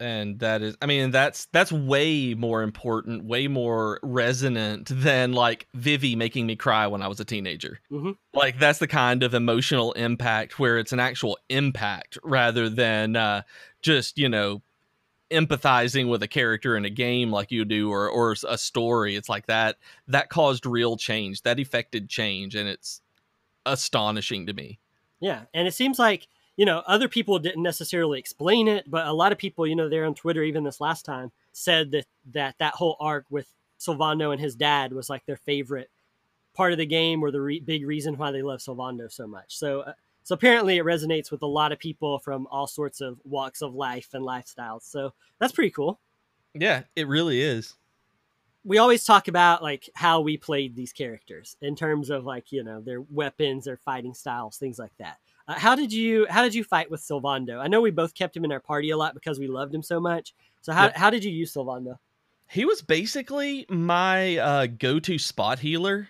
and 0.00 0.38
that 0.38 0.62
is 0.62 0.76
i 0.80 0.86
mean 0.86 1.10
that's 1.10 1.46
that's 1.46 1.72
way 1.72 2.34
more 2.34 2.62
important 2.62 3.24
way 3.24 3.48
more 3.48 3.98
resonant 4.02 4.88
than 4.92 5.32
like 5.32 5.66
vivi 5.74 6.14
making 6.14 6.46
me 6.46 6.54
cry 6.54 6.86
when 6.86 7.02
i 7.02 7.08
was 7.08 7.20
a 7.20 7.24
teenager. 7.24 7.80
Mm-hmm. 7.90 8.12
like 8.34 8.58
that's 8.58 8.78
the 8.78 8.86
kind 8.86 9.22
of 9.22 9.34
emotional 9.34 9.92
impact 9.92 10.58
where 10.58 10.78
it's 10.78 10.92
an 10.92 11.00
actual 11.00 11.38
impact 11.48 12.18
rather 12.22 12.68
than 12.68 13.16
uh, 13.16 13.42
just 13.82 14.18
you 14.18 14.28
know 14.28 14.62
empathizing 15.30 16.08
with 16.08 16.22
a 16.22 16.28
character 16.28 16.76
in 16.76 16.84
a 16.84 16.90
game 16.90 17.30
like 17.30 17.50
you 17.50 17.64
do 17.64 17.90
or 17.90 18.08
or 18.08 18.34
a 18.46 18.58
story. 18.58 19.16
It's 19.16 19.28
like 19.28 19.46
that 19.46 19.76
that 20.06 20.30
caused 20.30 20.66
real 20.66 20.96
change 20.96 21.42
that 21.42 21.60
affected 21.60 22.08
change 22.08 22.54
and 22.54 22.68
it's 22.68 23.00
astonishing 23.66 24.46
to 24.46 24.52
me. 24.52 24.78
Yeah 25.20 25.42
and 25.52 25.68
it 25.68 25.74
seems 25.74 25.98
like 25.98 26.28
you 26.58 26.66
know 26.66 26.82
other 26.86 27.08
people 27.08 27.38
didn't 27.38 27.62
necessarily 27.62 28.18
explain 28.18 28.68
it 28.68 28.90
but 28.90 29.06
a 29.06 29.12
lot 29.12 29.32
of 29.32 29.38
people 29.38 29.66
you 29.66 29.74
know 29.74 29.88
there 29.88 30.04
on 30.04 30.14
twitter 30.14 30.42
even 30.42 30.64
this 30.64 30.80
last 30.80 31.06
time 31.06 31.32
said 31.52 31.90
that 31.92 32.04
that 32.32 32.54
that 32.58 32.74
whole 32.74 32.96
arc 33.00 33.24
with 33.30 33.46
Sylvando 33.80 34.32
and 34.32 34.40
his 34.40 34.56
dad 34.56 34.92
was 34.92 35.08
like 35.08 35.24
their 35.24 35.36
favorite 35.36 35.88
part 36.52 36.72
of 36.72 36.78
the 36.78 36.86
game 36.86 37.22
or 37.22 37.30
the 37.30 37.40
re- 37.40 37.60
big 37.60 37.86
reason 37.86 38.18
why 38.18 38.32
they 38.32 38.42
love 38.42 38.58
Sylvando 38.58 39.10
so 39.10 39.26
much 39.26 39.56
so 39.56 39.80
uh, 39.80 39.92
so 40.28 40.34
apparently 40.34 40.76
it 40.76 40.84
resonates 40.84 41.30
with 41.30 41.40
a 41.40 41.46
lot 41.46 41.72
of 41.72 41.78
people 41.78 42.18
from 42.18 42.46
all 42.50 42.66
sorts 42.66 43.00
of 43.00 43.18
walks 43.24 43.62
of 43.62 43.74
life 43.74 44.10
and 44.12 44.22
lifestyles. 44.22 44.82
So 44.82 45.14
that's 45.38 45.54
pretty 45.54 45.70
cool. 45.70 46.00
Yeah, 46.52 46.82
it 46.94 47.08
really 47.08 47.40
is. 47.40 47.76
We 48.62 48.76
always 48.76 49.06
talk 49.06 49.28
about 49.28 49.62
like 49.62 49.88
how 49.94 50.20
we 50.20 50.36
played 50.36 50.76
these 50.76 50.92
characters 50.92 51.56
in 51.62 51.74
terms 51.74 52.10
of 52.10 52.26
like, 52.26 52.52
you 52.52 52.62
know, 52.62 52.82
their 52.82 53.00
weapons, 53.00 53.64
their 53.64 53.78
fighting 53.78 54.12
styles, 54.12 54.58
things 54.58 54.78
like 54.78 54.94
that. 54.98 55.16
Uh, 55.48 55.54
how 55.58 55.74
did 55.74 55.92
you 55.92 56.26
how 56.28 56.42
did 56.42 56.54
you 56.54 56.62
fight 56.62 56.90
with 56.90 57.00
Sylvando? 57.00 57.58
I 57.58 57.66
know 57.66 57.80
we 57.80 57.90
both 57.90 58.14
kept 58.14 58.36
him 58.36 58.44
in 58.44 58.52
our 58.52 58.60
party 58.60 58.90
a 58.90 58.96
lot 58.96 59.14
because 59.14 59.38
we 59.38 59.48
loved 59.48 59.74
him 59.74 59.82
so 59.82 59.98
much. 59.98 60.34
So 60.60 60.72
how, 60.72 60.84
yep. 60.84 60.96
how 60.96 61.10
did 61.10 61.24
you 61.24 61.32
use 61.32 61.54
Sylvando? 61.54 61.96
He 62.48 62.64
was 62.64 62.82
basically 62.82 63.66
my 63.68 64.36
uh, 64.38 64.66
go-to 64.66 65.18
spot 65.18 65.58
healer 65.58 66.08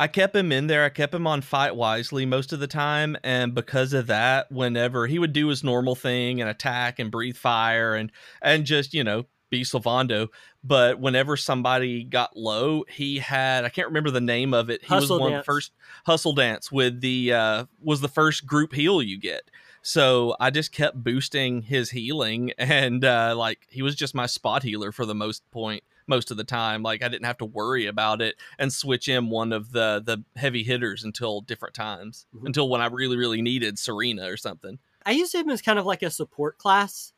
I 0.00 0.06
kept 0.06 0.34
him 0.34 0.50
in 0.50 0.66
there. 0.66 0.84
I 0.84 0.88
kept 0.88 1.12
him 1.12 1.26
on 1.26 1.42
fight 1.42 1.76
wisely 1.76 2.24
most 2.24 2.54
of 2.54 2.60
the 2.60 2.66
time, 2.66 3.18
and 3.22 3.54
because 3.54 3.92
of 3.92 4.06
that, 4.06 4.50
whenever 4.50 5.06
he 5.06 5.18
would 5.18 5.34
do 5.34 5.48
his 5.48 5.64
normal 5.64 5.94
thing 5.94 6.40
and 6.40 6.48
attack 6.48 6.98
and 6.98 7.10
breathe 7.10 7.36
fire 7.36 7.94
and 7.94 8.10
and 8.40 8.64
just 8.64 8.94
you 8.94 9.04
know 9.04 9.26
be 9.50 9.62
Sylvando, 9.62 10.28
but 10.64 11.00
whenever 11.00 11.36
somebody 11.36 12.04
got 12.04 12.36
low, 12.36 12.84
he 12.88 13.18
had 13.18 13.64
I 13.64 13.68
can't 13.68 13.88
remember 13.88 14.10
the 14.10 14.20
name 14.20 14.54
of 14.54 14.70
it. 14.70 14.82
He 14.82 14.88
hustle 14.88 15.16
was 15.16 15.20
one 15.20 15.32
dance. 15.32 15.46
first 15.46 15.72
hustle 16.06 16.32
dance 16.32 16.70
with 16.72 17.00
the 17.00 17.32
uh 17.32 17.64
was 17.82 18.00
the 18.00 18.08
first 18.08 18.46
group 18.46 18.72
heal 18.72 19.02
you 19.02 19.18
get. 19.18 19.50
So 19.82 20.36
I 20.38 20.50
just 20.50 20.72
kept 20.72 21.02
boosting 21.02 21.62
his 21.62 21.90
healing 21.90 22.52
and 22.58 23.04
uh 23.04 23.34
like 23.36 23.66
he 23.68 23.82
was 23.82 23.94
just 23.94 24.14
my 24.14 24.26
spot 24.26 24.62
healer 24.62 24.92
for 24.92 25.04
the 25.04 25.14
most 25.14 25.48
point 25.50 25.82
most 26.06 26.30
of 26.30 26.36
the 26.36 26.44
time. 26.44 26.82
Like 26.82 27.02
I 27.02 27.08
didn't 27.08 27.26
have 27.26 27.38
to 27.38 27.46
worry 27.46 27.86
about 27.86 28.20
it 28.20 28.36
and 28.58 28.72
switch 28.72 29.08
in 29.08 29.30
one 29.30 29.52
of 29.52 29.72
the 29.72 30.02
the 30.04 30.22
heavy 30.38 30.62
hitters 30.62 31.04
until 31.04 31.40
different 31.40 31.74
times, 31.74 32.26
mm-hmm. 32.34 32.46
until 32.46 32.68
when 32.68 32.80
I 32.80 32.86
really 32.86 33.16
really 33.16 33.42
needed 33.42 33.78
Serena 33.78 34.30
or 34.30 34.36
something. 34.36 34.78
I 35.06 35.12
used 35.12 35.34
him 35.34 35.48
as 35.48 35.62
kind 35.62 35.78
of 35.78 35.86
like 35.86 36.02
a 36.02 36.10
support 36.10 36.58
class, 36.58 37.14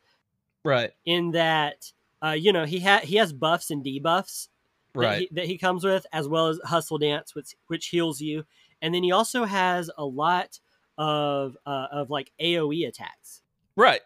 right? 0.65 0.93
In 1.05 1.33
that, 1.33 1.93
uh, 2.23 2.31
you 2.31 2.53
know, 2.53 2.65
he 2.65 2.79
had 2.79 3.05
he 3.05 3.17
has 3.17 3.33
buffs 3.33 3.71
and 3.71 3.85
debuffs, 3.85 4.49
right? 4.95 5.11
That 5.11 5.19
he, 5.21 5.29
that 5.33 5.47
he 5.47 5.59
comes 5.59 5.85
with, 5.85 6.07
as 6.13 6.29
well 6.29 6.49
as 6.49 6.61
Hustle 6.65 6.99
Dance, 6.99 7.35
which 7.35 7.55
which 7.67 7.89
heals 7.89 8.21
you, 8.21 8.45
and 8.81 8.95
then 8.95 9.03
he 9.03 9.13
also 9.13 9.45
has 9.45 9.91
a 9.99 10.05
lot 10.05 10.61
of 10.99 11.57
uh, 11.67 11.87
of 11.91 12.11
like 12.11 12.33
AOE 12.41 12.87
attacks, 12.87 13.43
right? 13.77 14.01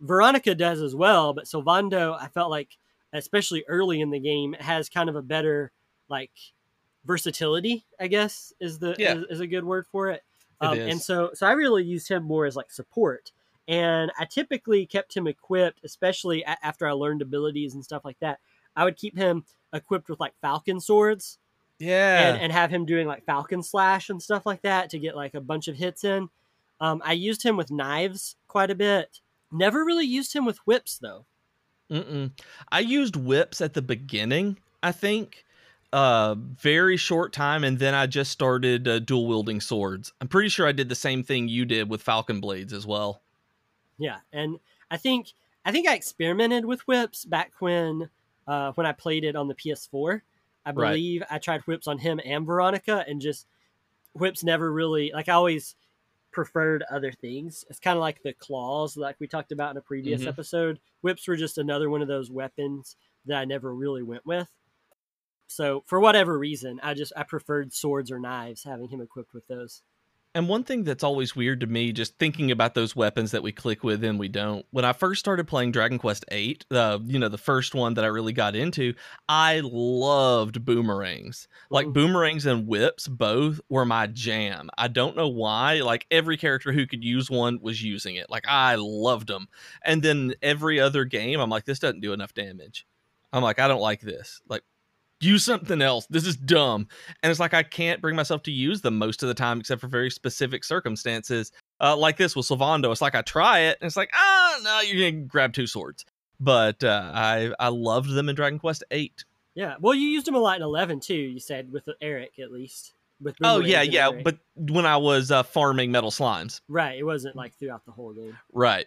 Veronica 0.00 0.54
does 0.54 0.80
as 0.80 0.94
well, 0.94 1.32
but 1.32 1.44
Sylvando, 1.44 2.16
I 2.20 2.28
felt 2.28 2.50
like 2.50 2.76
especially 3.12 3.64
early 3.68 4.00
in 4.00 4.10
the 4.10 4.18
game, 4.18 4.54
has 4.58 4.88
kind 4.88 5.08
of 5.08 5.16
a 5.16 5.22
better 5.22 5.72
like 6.08 6.32
versatility. 7.04 7.84
I 7.98 8.06
guess 8.06 8.52
is 8.60 8.78
the 8.78 8.94
yeah. 8.98 9.14
is, 9.14 9.24
is, 9.30 9.40
a 9.40 9.46
good 9.46 9.64
word 9.64 9.86
for 9.86 10.10
it. 10.10 10.22
Um, 10.60 10.78
and 10.78 11.00
so 11.00 11.30
so 11.34 11.46
I 11.46 11.52
really 11.52 11.84
used 11.84 12.08
him 12.08 12.22
more 12.22 12.46
as 12.46 12.56
like 12.56 12.70
support. 12.70 13.32
And 13.72 14.12
I 14.18 14.26
typically 14.26 14.84
kept 14.84 15.16
him 15.16 15.26
equipped, 15.26 15.80
especially 15.82 16.42
a- 16.42 16.58
after 16.62 16.86
I 16.86 16.92
learned 16.92 17.22
abilities 17.22 17.72
and 17.72 17.82
stuff 17.82 18.04
like 18.04 18.18
that. 18.20 18.38
I 18.76 18.84
would 18.84 18.96
keep 18.96 19.16
him 19.16 19.44
equipped 19.72 20.10
with 20.10 20.20
like 20.20 20.34
falcon 20.42 20.78
swords. 20.78 21.38
Yeah. 21.78 22.28
And, 22.28 22.42
and 22.42 22.52
have 22.52 22.70
him 22.70 22.84
doing 22.84 23.06
like 23.06 23.24
falcon 23.24 23.62
slash 23.62 24.10
and 24.10 24.22
stuff 24.22 24.44
like 24.44 24.60
that 24.60 24.90
to 24.90 24.98
get 24.98 25.16
like 25.16 25.32
a 25.32 25.40
bunch 25.40 25.68
of 25.68 25.76
hits 25.76 26.04
in. 26.04 26.28
Um, 26.80 27.00
I 27.02 27.14
used 27.14 27.44
him 27.44 27.56
with 27.56 27.70
knives 27.70 28.36
quite 28.46 28.70
a 28.70 28.74
bit. 28.74 29.20
Never 29.50 29.86
really 29.86 30.04
used 30.04 30.34
him 30.34 30.44
with 30.44 30.58
whips 30.58 30.98
though. 30.98 31.24
Mm-mm. 31.90 32.32
I 32.70 32.80
used 32.80 33.16
whips 33.16 33.62
at 33.62 33.72
the 33.72 33.82
beginning, 33.82 34.58
I 34.82 34.92
think, 34.92 35.46
uh, 35.94 36.34
very 36.36 36.98
short 36.98 37.32
time, 37.32 37.64
and 37.64 37.78
then 37.78 37.94
I 37.94 38.06
just 38.06 38.30
started 38.30 38.86
uh, 38.86 38.98
dual 38.98 39.26
wielding 39.26 39.62
swords. 39.62 40.12
I'm 40.20 40.28
pretty 40.28 40.50
sure 40.50 40.66
I 40.66 40.72
did 40.72 40.90
the 40.90 40.94
same 40.94 41.22
thing 41.22 41.48
you 41.48 41.64
did 41.64 41.88
with 41.88 42.02
falcon 42.02 42.40
blades 42.40 42.74
as 42.74 42.86
well. 42.86 43.21
Yeah, 44.02 44.18
and 44.32 44.58
I 44.90 44.96
think 44.96 45.32
I 45.64 45.70
think 45.70 45.88
I 45.88 45.94
experimented 45.94 46.64
with 46.64 46.80
whips 46.88 47.24
back 47.24 47.52
when 47.60 48.10
uh, 48.46 48.72
when 48.72 48.86
I 48.86 48.92
played 48.92 49.24
it 49.24 49.36
on 49.36 49.48
the 49.48 49.54
PS4. 49.54 50.22
I 50.64 50.72
believe 50.72 51.20
right. 51.22 51.32
I 51.32 51.38
tried 51.38 51.62
whips 51.62 51.86
on 51.86 51.98
him 51.98 52.20
and 52.24 52.44
Veronica, 52.44 53.04
and 53.06 53.20
just 53.20 53.46
whips 54.12 54.42
never 54.42 54.72
really 54.72 55.12
like 55.14 55.28
I 55.28 55.34
always 55.34 55.76
preferred 56.32 56.82
other 56.90 57.12
things. 57.12 57.64
It's 57.70 57.78
kind 57.78 57.96
of 57.96 58.00
like 58.00 58.22
the 58.22 58.32
claws, 58.32 58.96
like 58.96 59.16
we 59.20 59.28
talked 59.28 59.52
about 59.52 59.70
in 59.70 59.76
a 59.76 59.82
previous 59.82 60.22
mm-hmm. 60.22 60.30
episode. 60.30 60.80
Whips 61.00 61.28
were 61.28 61.36
just 61.36 61.58
another 61.58 61.88
one 61.88 62.02
of 62.02 62.08
those 62.08 62.30
weapons 62.30 62.96
that 63.26 63.38
I 63.38 63.44
never 63.44 63.72
really 63.72 64.02
went 64.02 64.26
with. 64.26 64.48
So 65.46 65.84
for 65.86 66.00
whatever 66.00 66.36
reason, 66.36 66.80
I 66.82 66.94
just 66.94 67.12
I 67.16 67.22
preferred 67.22 67.72
swords 67.72 68.10
or 68.10 68.18
knives, 68.18 68.64
having 68.64 68.88
him 68.88 69.00
equipped 69.00 69.34
with 69.34 69.46
those. 69.46 69.82
And 70.34 70.48
one 70.48 70.64
thing 70.64 70.84
that's 70.84 71.04
always 71.04 71.36
weird 71.36 71.60
to 71.60 71.66
me, 71.66 71.92
just 71.92 72.16
thinking 72.18 72.50
about 72.50 72.74
those 72.74 72.96
weapons 72.96 73.32
that 73.32 73.42
we 73.42 73.52
click 73.52 73.84
with 73.84 74.02
and 74.02 74.18
we 74.18 74.28
don't. 74.28 74.64
When 74.70 74.84
I 74.84 74.94
first 74.94 75.20
started 75.20 75.46
playing 75.46 75.72
Dragon 75.72 75.98
Quest 75.98 76.24
VIII, 76.30 76.58
uh, 76.70 77.00
you 77.04 77.18
know, 77.18 77.28
the 77.28 77.36
first 77.36 77.74
one 77.74 77.94
that 77.94 78.04
I 78.04 78.08
really 78.08 78.32
got 78.32 78.56
into, 78.56 78.94
I 79.28 79.60
loved 79.62 80.64
boomerangs. 80.64 81.48
Like 81.68 81.86
Ooh. 81.86 81.92
boomerangs 81.92 82.46
and 82.46 82.66
whips, 82.66 83.08
both 83.08 83.60
were 83.68 83.84
my 83.84 84.06
jam. 84.06 84.70
I 84.78 84.88
don't 84.88 85.16
know 85.16 85.28
why. 85.28 85.80
Like 85.80 86.06
every 86.10 86.38
character 86.38 86.72
who 86.72 86.86
could 86.86 87.04
use 87.04 87.30
one 87.30 87.58
was 87.60 87.82
using 87.82 88.16
it. 88.16 88.30
Like 88.30 88.46
I 88.48 88.76
loved 88.78 89.28
them. 89.28 89.48
And 89.84 90.02
then 90.02 90.34
every 90.40 90.80
other 90.80 91.04
game, 91.04 91.40
I'm 91.40 91.50
like, 91.50 91.66
this 91.66 91.78
doesn't 91.78 92.00
do 92.00 92.14
enough 92.14 92.32
damage. 92.32 92.86
I'm 93.34 93.42
like, 93.42 93.58
I 93.58 93.68
don't 93.68 93.80
like 93.80 94.00
this. 94.00 94.40
Like 94.48 94.62
use 95.24 95.44
something 95.44 95.80
else. 95.82 96.06
This 96.10 96.26
is 96.26 96.36
dumb. 96.36 96.88
And 97.22 97.30
it's 97.30 97.40
like 97.40 97.54
I 97.54 97.62
can't 97.62 98.00
bring 98.00 98.16
myself 98.16 98.42
to 98.44 98.52
use 98.52 98.80
them 98.80 98.98
most 98.98 99.22
of 99.22 99.28
the 99.28 99.34
time, 99.34 99.60
except 99.60 99.80
for 99.80 99.88
very 99.88 100.10
specific 100.10 100.64
circumstances. 100.64 101.52
Uh, 101.80 101.96
like 101.96 102.16
this 102.16 102.36
with 102.36 102.46
Sylvando. 102.46 102.90
It's 102.92 103.00
like 103.00 103.14
I 103.14 103.22
try 103.22 103.60
it, 103.60 103.78
and 103.80 103.86
it's 103.86 103.96
like, 103.96 104.10
ah, 104.14 104.58
no, 104.62 104.80
you're 104.80 105.10
gonna 105.10 105.24
grab 105.24 105.52
two 105.52 105.66
swords. 105.66 106.04
But 106.38 106.82
uh, 106.84 107.10
I 107.12 107.52
I 107.58 107.68
loved 107.68 108.10
them 108.14 108.28
in 108.28 108.36
Dragon 108.36 108.58
Quest 108.58 108.84
Eight. 108.90 109.24
Yeah, 109.54 109.76
well, 109.80 109.94
you 109.94 110.08
used 110.08 110.26
them 110.26 110.34
a 110.34 110.38
lot 110.38 110.56
in 110.56 110.62
Eleven 110.62 111.00
too. 111.00 111.14
You 111.14 111.40
said 111.40 111.72
with 111.72 111.88
Erik 112.00 112.38
at 112.38 112.52
least. 112.52 112.94
With 113.20 113.36
oh 113.44 113.60
yeah, 113.60 113.82
yeah, 113.82 114.08
Erik. 114.08 114.24
but 114.24 114.38
when 114.56 114.86
I 114.86 114.96
was 114.96 115.30
uh, 115.30 115.42
farming 115.42 115.92
metal 115.92 116.10
slimes, 116.10 116.60
right? 116.68 116.98
It 116.98 117.04
wasn't 117.04 117.36
like 117.36 117.54
throughout 117.56 117.84
the 117.84 117.92
whole 117.92 118.12
game, 118.12 118.36
right? 118.52 118.86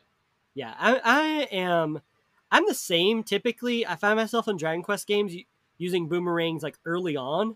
Yeah, 0.55 0.73
I, 0.77 1.01
I 1.03 1.47
am. 1.55 2.01
I'm 2.51 2.65
the 2.65 2.73
same 2.73 3.23
typically. 3.23 3.85
I 3.85 3.95
find 3.95 4.17
myself 4.17 4.47
in 4.47 4.57
Dragon 4.57 4.83
Quest 4.83 5.07
games 5.07 5.33
using 5.77 6.07
boomerangs 6.07 6.63
like 6.63 6.77
early 6.85 7.17
on. 7.17 7.55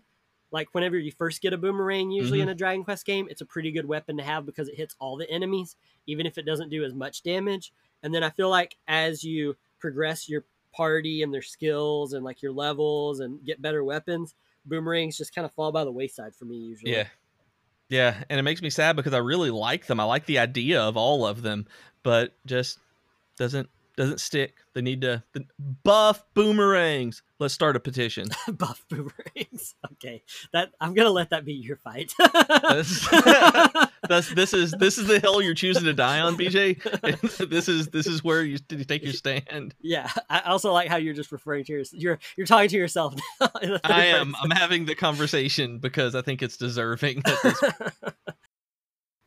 Like 0.52 0.68
whenever 0.72 0.98
you 0.98 1.12
first 1.12 1.42
get 1.42 1.52
a 1.52 1.58
boomerang, 1.58 2.10
usually 2.10 2.40
mm-hmm. 2.40 2.48
in 2.48 2.54
a 2.54 2.56
Dragon 2.56 2.84
Quest 2.84 3.06
game, 3.06 3.28
it's 3.30 3.40
a 3.40 3.46
pretty 3.46 3.70
good 3.70 3.86
weapon 3.86 4.16
to 4.16 4.22
have 4.24 4.44
because 4.46 4.68
it 4.68 4.76
hits 4.76 4.96
all 4.98 5.16
the 5.16 5.30
enemies, 5.30 5.76
even 6.06 6.26
if 6.26 6.38
it 6.38 6.46
doesn't 6.46 6.70
do 6.70 6.84
as 6.84 6.92
much 6.92 7.22
damage. 7.22 7.72
And 8.02 8.12
then 8.12 8.24
I 8.24 8.30
feel 8.30 8.48
like 8.48 8.76
as 8.88 9.22
you 9.22 9.56
progress 9.78 10.28
your 10.28 10.44
party 10.74 11.22
and 11.22 11.32
their 11.32 11.42
skills 11.42 12.12
and 12.12 12.24
like 12.24 12.42
your 12.42 12.52
levels 12.52 13.20
and 13.20 13.44
get 13.44 13.62
better 13.62 13.84
weapons, 13.84 14.34
boomerangs 14.64 15.16
just 15.16 15.34
kind 15.34 15.44
of 15.44 15.52
fall 15.52 15.70
by 15.70 15.84
the 15.84 15.92
wayside 15.92 16.34
for 16.34 16.46
me 16.46 16.56
usually. 16.56 16.92
Yeah. 16.92 17.06
Yeah, 17.88 18.22
and 18.30 18.38
it 18.38 18.44
makes 18.44 18.62
me 18.62 18.70
sad 18.70 18.94
because 18.94 19.14
I 19.14 19.18
really 19.18 19.50
like 19.50 19.86
them. 19.86 19.98
I 19.98 20.04
like 20.04 20.24
the 20.24 20.38
idea 20.38 20.80
of 20.80 20.96
all 20.96 21.26
of 21.26 21.42
them, 21.42 21.66
but 22.04 22.32
just 22.46 22.78
doesn't 23.36 23.68
doesn't 24.00 24.20
stick. 24.20 24.56
They 24.72 24.80
need 24.80 25.02
to 25.02 25.22
the, 25.34 25.44
buff 25.84 26.24
boomerangs. 26.32 27.22
Let's 27.38 27.52
start 27.52 27.76
a 27.76 27.80
petition. 27.80 28.28
buff 28.52 28.84
boomerangs. 28.88 29.74
Okay, 29.92 30.22
that 30.54 30.70
I'm 30.80 30.94
gonna 30.94 31.10
let 31.10 31.28
that 31.30 31.44
be 31.44 31.52
your 31.52 31.76
fight. 31.76 32.14
that's, 32.18 33.06
that's 34.08 34.32
this 34.32 34.54
is 34.54 34.72
this 34.72 34.96
is 34.96 35.06
the 35.06 35.20
hill 35.20 35.42
you're 35.42 35.52
choosing 35.52 35.84
to 35.84 35.92
die 35.92 36.20
on, 36.20 36.38
BJ. 36.38 37.50
this 37.50 37.68
is 37.68 37.88
this 37.88 38.06
is 38.06 38.24
where 38.24 38.42
you, 38.42 38.56
you 38.70 38.84
take 38.84 39.02
your 39.02 39.12
stand. 39.12 39.74
Yeah, 39.82 40.08
I 40.30 40.40
also 40.40 40.72
like 40.72 40.88
how 40.88 40.96
you're 40.96 41.12
just 41.12 41.32
referring 41.32 41.64
to 41.64 41.72
your 41.72 41.82
you're 41.92 42.18
you're 42.38 42.46
talking 42.46 42.70
to 42.70 42.76
yourself. 42.78 43.14
I 43.84 44.06
am. 44.06 44.34
I'm 44.42 44.50
having 44.50 44.86
the 44.86 44.94
conversation 44.94 45.80
because 45.80 46.14
I 46.14 46.22
think 46.22 46.40
it's 46.40 46.56
deserving. 46.56 47.22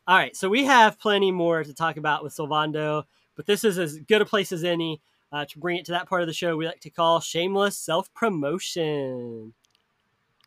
All 0.08 0.18
right, 0.18 0.36
so 0.36 0.50
we 0.50 0.66
have 0.66 1.00
plenty 1.00 1.32
more 1.32 1.64
to 1.64 1.74
talk 1.74 1.98
about 1.98 2.24
with 2.24 2.36
Sylvando, 2.36 3.04
but 3.36 3.46
this 3.46 3.64
is 3.64 3.78
as 3.78 3.98
good 4.00 4.22
a 4.22 4.26
place 4.26 4.52
as 4.52 4.64
any 4.64 5.02
uh, 5.32 5.46
to 5.46 5.60
bring 5.60 5.78
it 5.78 5.86
to 5.86 5.92
that 5.92 6.08
part 6.08 6.22
of 6.22 6.28
the 6.28 6.34
show 6.34 6.56
we 6.56 6.66
like 6.66 6.80
to 6.82 6.90
call 6.90 7.20
shameless 7.20 7.78
self 7.78 8.14
promotion. 8.14 9.54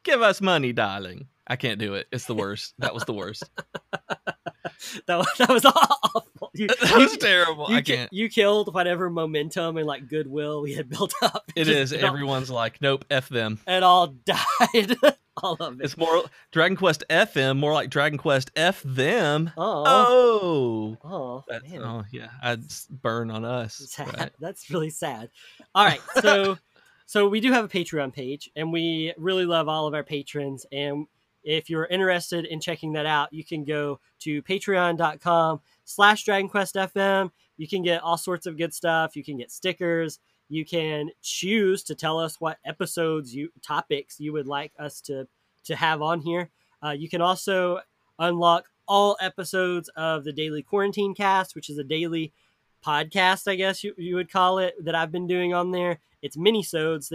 Give 0.05 0.23
us 0.23 0.41
money, 0.41 0.73
darling. 0.73 1.27
I 1.47 1.57
can't 1.57 1.79
do 1.79 1.95
it. 1.95 2.09
It's 2.11 2.27
the 2.27 2.35
worst. 2.35 2.75
That 2.79 2.93
was 2.95 3.05
the 3.05 3.13
worst. 3.13 3.45
that, 5.07 5.17
was, 5.17 5.29
that 5.39 5.49
was 5.49 5.65
awful. 5.65 6.29
You, 6.55 6.67
that 6.83 6.97
was 6.97 7.13
you, 7.13 7.19
terrible. 7.19 7.71
You, 7.71 7.77
I 7.77 7.83
can't. 7.83 8.13
You 8.13 8.29
killed 8.29 8.75
whatever 8.75 9.09
momentum 9.11 9.77
and 9.77 9.87
like 9.87 10.09
goodwill 10.09 10.63
we 10.63 10.75
had 10.75 10.89
built 10.89 11.15
up. 11.23 11.51
It 11.55 11.69
is. 11.69 11.93
Everyone's 11.93 12.51
all, 12.51 12.57
like, 12.57 12.81
nope, 12.81 13.05
f 13.11 13.29
them. 13.29 13.61
It 13.67 13.83
all 13.83 14.09
died. 14.09 14.97
all 15.43 15.55
of 15.61 15.81
it. 15.81 15.85
It's 15.85 15.97
more 15.97 16.25
Dragon 16.51 16.77
Quest 16.77 17.05
FM, 17.09 17.59
more 17.59 17.73
like 17.73 17.91
Dragon 17.91 18.19
Quest 18.19 18.51
F 18.57 18.83
them. 18.83 19.51
Oh, 19.57 19.85
oh, 19.87 20.97
oh, 21.05 21.45
oh 21.51 22.05
yeah. 22.11 22.29
I'd 22.43 22.63
burn 22.91 23.31
on 23.31 23.45
us. 23.45 23.97
Right? 23.99 24.31
That's 24.41 24.69
really 24.71 24.91
sad. 24.91 25.31
All 25.75 25.85
right, 25.85 26.01
so. 26.21 26.59
so 27.07 27.29
we 27.29 27.41
do 27.41 27.53
have 27.53 27.65
a 27.65 27.69
Patreon 27.69 28.13
page, 28.13 28.51
and 28.57 28.73
we 28.73 29.15
really 29.17 29.47
love 29.47 29.69
all 29.69 29.87
of 29.87 29.95
our 29.95 30.03
patrons. 30.03 30.67
And 30.73 31.07
if 31.47 31.71
you're 31.71 31.87
interested 31.87 32.45
in 32.45 32.61
checking 32.61 32.93
that 32.95 33.07
out, 33.07 33.33
you 33.33 33.45
can 33.45 33.65
go 33.65 34.01
to 34.19 34.43
patreon.com 34.43 35.61
slash 35.85 36.27
dragonquestfm. 36.27 37.31
You 37.57 37.69
can 37.69 37.83
get 37.83 38.03
all 38.03 38.19
sorts 38.19 38.47
of 38.47 38.59
good 38.59 38.75
stuff. 38.75 39.15
You 39.15 39.25
can 39.25 39.39
get 39.39 39.53
stickers. 39.53 40.19
You 40.49 40.65
can 40.65 41.11
choose 41.23 41.85
to 41.85 41.95
tell 41.95 42.19
us 42.19 42.41
what 42.41 42.59
episodes 42.65 43.35
you 43.35 43.51
topics 43.63 44.21
you 44.21 44.33
would 44.33 44.47
like 44.47 44.73
us 44.79 45.01
to 45.03 45.27
to 45.65 45.77
have 45.77 46.03
on 46.03 46.21
here. 46.21 46.51
Uh, 46.85 46.91
you 46.91 47.09
can 47.09 47.21
also 47.21 47.81
unlock 48.19 48.67
all 48.89 49.17
episodes 49.21 49.89
of 49.97 50.25
the 50.25 50.33
Daily 50.33 50.63
Quarantine 50.63 51.15
Cast, 51.15 51.55
which 51.55 51.71
is 51.71 51.79
a 51.79 51.85
daily 51.85 52.33
podcast, 52.85 53.49
I 53.49 53.57
guess 53.57 53.83
you, 53.83 53.95
you 53.97 54.15
would 54.15 54.31
call 54.31 54.59
it, 54.59 54.75
that 54.85 54.95
I've 54.95 55.11
been 55.11 55.27
doing 55.27 55.53
on 55.55 55.73
there. 55.73 55.99
It's 56.23 56.37
mini-sodes. 56.37 57.09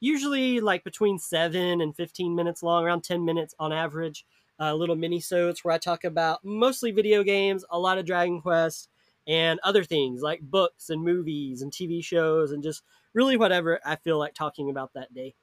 Usually 0.00 0.60
like 0.60 0.84
between 0.84 1.18
seven 1.18 1.80
and 1.80 1.94
15 1.96 2.34
minutes 2.34 2.62
long, 2.62 2.84
around 2.84 3.04
10 3.04 3.24
minutes 3.24 3.54
on 3.58 3.72
average. 3.72 4.24
Uh, 4.60 4.74
little 4.74 4.96
mini-sodes 4.96 5.62
where 5.62 5.72
I 5.72 5.78
talk 5.78 6.02
about 6.02 6.44
mostly 6.44 6.90
video 6.90 7.22
games, 7.22 7.64
a 7.70 7.78
lot 7.78 7.96
of 7.96 8.04
Dragon 8.04 8.40
Quest, 8.40 8.88
and 9.28 9.60
other 9.62 9.84
things 9.84 10.20
like 10.20 10.40
books 10.40 10.90
and 10.90 11.00
movies 11.02 11.62
and 11.62 11.70
TV 11.70 12.02
shows 12.02 12.50
and 12.50 12.62
just 12.62 12.82
really 13.14 13.36
whatever 13.36 13.78
I 13.84 13.96
feel 13.96 14.18
like 14.18 14.34
talking 14.34 14.68
about 14.68 14.94
that 14.94 15.14
day. 15.14 15.34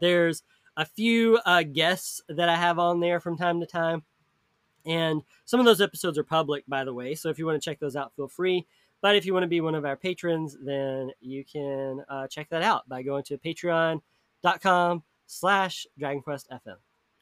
There's 0.00 0.42
a 0.76 0.84
few 0.84 1.38
uh, 1.44 1.62
guests 1.62 2.20
that 2.28 2.48
I 2.48 2.56
have 2.56 2.78
on 2.78 3.00
there 3.00 3.20
from 3.20 3.36
time 3.36 3.60
to 3.60 3.66
time. 3.66 4.02
And 4.86 5.22
some 5.44 5.60
of 5.60 5.66
those 5.66 5.80
episodes 5.80 6.18
are 6.18 6.24
public, 6.24 6.64
by 6.66 6.84
the 6.84 6.92
way. 6.92 7.14
So 7.14 7.28
if 7.28 7.38
you 7.38 7.46
want 7.46 7.60
to 7.60 7.64
check 7.64 7.78
those 7.78 7.96
out, 7.96 8.14
feel 8.16 8.28
free. 8.28 8.66
But 9.04 9.16
if 9.16 9.26
you 9.26 9.34
want 9.34 9.42
to 9.42 9.48
be 9.48 9.60
one 9.60 9.74
of 9.74 9.84
our 9.84 9.96
patrons, 9.96 10.56
then 10.58 11.10
you 11.20 11.44
can 11.44 12.02
uh, 12.08 12.26
check 12.26 12.48
that 12.48 12.62
out 12.62 12.88
by 12.88 13.02
going 13.02 13.22
to 13.24 13.36
patreon.com 13.36 15.02
slash 15.26 15.86
dragonquestfm. 16.00 16.76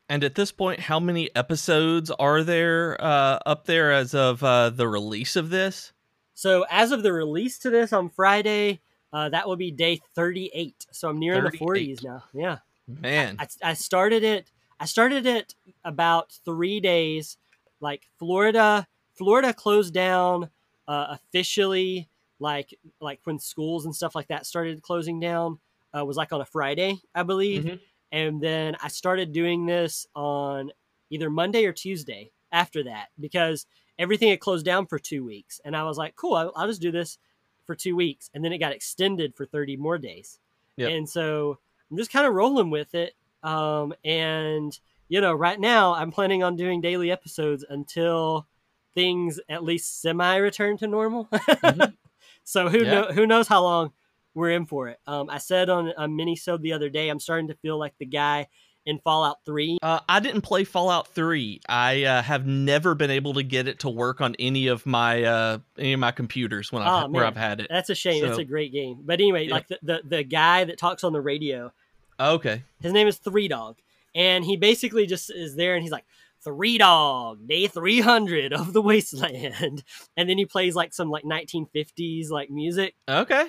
And 0.09 0.23
at 0.23 0.37
this 0.37 0.53
point, 0.53 0.79
how 0.79 1.01
many 1.01 1.35
episodes 1.35 2.13
are 2.13 2.45
there 2.45 2.97
uh, 3.01 3.41
up 3.45 3.67
there 3.67 3.91
as 3.91 4.15
of 4.15 4.45
uh, 4.45 4.71
the 4.71 4.87
release 4.87 5.35
of 5.35 5.51
this? 5.51 5.93
So 6.35 6.65
as 6.71 6.93
of 6.93 7.03
the 7.03 7.13
release 7.13 7.59
to 7.59 7.71
this 7.71 7.93
on 7.93 8.11
Friday, 8.11 8.79
uh, 9.13 9.31
that 9.31 9.49
will 9.49 9.57
be 9.57 9.73
day 9.73 10.01
38. 10.15 10.87
So 10.93 11.09
I'm 11.09 11.19
nearing 11.19 11.43
38. 11.43 11.59
the 11.59 11.67
40s 11.67 12.05
now. 12.05 12.23
Yeah. 12.33 12.59
Man. 12.87 13.39
I, 13.41 13.49
I 13.61 13.75
started 13.75 14.23
it. 14.23 14.53
I 14.79 14.85
started 14.85 15.27
it 15.27 15.57
about 15.85 16.31
three 16.45 16.79
days. 16.79 17.39
Like 17.81 18.03
Florida, 18.21 18.87
Florida 19.15 19.53
closed 19.53 19.93
down 19.93 20.49
uh, 20.93 21.07
officially 21.17 22.07
like 22.39 22.79
like 23.01 23.21
when 23.25 23.39
schools 23.39 23.87
and 23.87 23.97
stuff 23.97 24.15
like 24.15 24.29
that 24.29 24.45
started 24.45 24.83
closing 24.83 25.19
down 25.19 25.59
uh, 25.97 26.05
was 26.05 26.19
like 26.19 26.33
on 26.35 26.43
a 26.43 26.45
Friday, 26.45 27.01
I 27.15 27.23
believe. 27.23 27.65
Mm-hmm. 27.65 27.77
And 28.13 28.43
then 28.43 28.77
I 28.83 28.89
started 28.89 29.33
doing 29.33 29.65
this 29.65 30.07
on 30.15 30.71
either 31.09 31.31
Monday 31.31 31.65
or 31.65 31.73
Tuesday 31.73 32.31
after 32.51 32.85
that 32.85 33.07
because 33.19 33.65
everything 33.99 34.29
had 34.29 34.41
closed 34.41 34.67
down 34.67 34.87
for 34.87 34.99
two 34.99 35.25
weeks. 35.25 35.63
And 35.65 35.75
I 35.75 35.85
was 35.85 35.97
like, 35.97 36.15
cool, 36.15 36.35
I'll, 36.35 36.53
I'll 36.55 36.69
just 36.69 36.83
do 36.83 36.93
this 36.93 37.17
for 37.65 37.75
two 37.75 37.97
weeks. 37.97 38.29
And 38.35 38.45
then 38.45 38.53
it 38.53 38.59
got 38.59 38.73
extended 38.73 39.35
for 39.35 39.47
30 39.47 39.79
more 39.79 39.97
days. 39.97 40.41
Yep. 40.77 40.91
And 40.91 41.09
so 41.09 41.59
I'm 41.91 41.97
just 41.97 42.13
kind 42.13 42.27
of 42.27 42.35
rolling 42.35 42.69
with 42.69 42.95
it. 42.95 43.15
Um, 43.43 43.95
and, 44.05 44.79
you 45.09 45.23
know, 45.23 45.33
right 45.33 45.59
now 45.59 45.95
I'm 45.95 46.13
planning 46.13 46.43
on 46.43 46.57
doing 46.57 46.83
daily 46.83 47.11
episodes 47.11 47.65
until 47.67 48.47
things 48.95 49.41
at 49.49 49.65
least 49.65 50.01
semi 50.01 50.37
return 50.37 50.77
to 50.79 50.87
normal. 50.87 51.29
mm-hmm. 51.33 51.91
So 52.45 52.69
who 52.69 52.79
yeah. 52.79 52.91
know 52.91 53.05
who 53.13 53.25
knows 53.25 53.47
how 53.47 53.63
long 53.63 53.93
we're 54.35 54.51
in 54.51 54.67
for 54.67 54.89
it. 54.89 54.99
Um, 55.07 55.31
I 55.31 55.39
said 55.39 55.71
on 55.71 55.93
a 55.97 56.09
mini 56.09 56.35
sub 56.35 56.61
the 56.61 56.73
other 56.73 56.89
day, 56.89 57.09
I'm 57.09 57.21
starting 57.21 57.49
to 57.49 57.55
feel 57.55 57.79
like 57.79 57.95
the 57.99 58.07
guy 58.07 58.49
in 58.85 58.99
Fallout 58.99 59.45
3. 59.45 59.79
Uh, 59.83 60.01
I 60.09 60.21
didn't 60.21 60.43
play 60.43 60.65
Fallout 60.65 61.09
3. 61.09 61.61
I 61.69 62.05
uh, 62.05 62.23
have 62.23 62.47
never 62.47 62.95
been 62.95 63.11
able 63.11 63.35
to 63.35 63.43
get 63.43 63.69
it 63.69 63.81
to 63.81 63.89
work 63.89 64.21
on 64.21 64.35
any 64.39 64.67
of 64.67 64.87
my 64.87 65.23
uh, 65.23 65.59
any 65.79 65.93
of 65.93 66.01
my 66.01 66.11
computers 66.11 66.73
when 66.73 66.83
I've, 66.83 67.05
oh, 67.05 67.09
where 67.09 67.25
I've 67.25 67.37
had 67.37 67.61
it. 67.61 67.69
That's 67.71 67.91
a 67.91 67.95
shame. 67.95 68.23
So, 68.23 68.31
it's 68.31 68.39
a 68.39 68.45
great 68.45 68.73
game. 68.73 69.01
But 69.05 69.21
anyway, 69.21 69.47
yeah. 69.47 69.55
like 69.55 69.69
the, 69.69 69.79
the 69.83 70.03
the 70.05 70.25
guy 70.25 70.65
that 70.65 70.79
talks 70.79 71.05
on 71.05 71.13
the 71.13 71.21
radio. 71.21 71.73
Okay. 72.19 72.63
His 72.81 72.93
name 72.93 73.09
is 73.09 73.19
Three 73.19 73.49
Dog, 73.49 73.79
and 74.15 74.45
he 74.45 74.57
basically 74.57 75.07
just 75.07 75.31
is 75.31 75.57
there, 75.57 75.75
and 75.75 75.83
he's 75.83 75.93
like, 75.93 76.05
three 76.45 76.79
dog 76.79 77.47
day 77.47 77.67
300 77.67 78.53
of 78.53 78.73
the 78.73 78.83
wasteland 78.83 79.85
and 80.17 80.29
then 80.29 80.39
he 80.39 80.47
plays 80.47 80.75
like 80.75 80.93
some 80.93 81.11
like 81.11 81.25
1950s 81.25 82.31
like 82.31 82.51
music 82.51 82.95
okay 83.09 83.47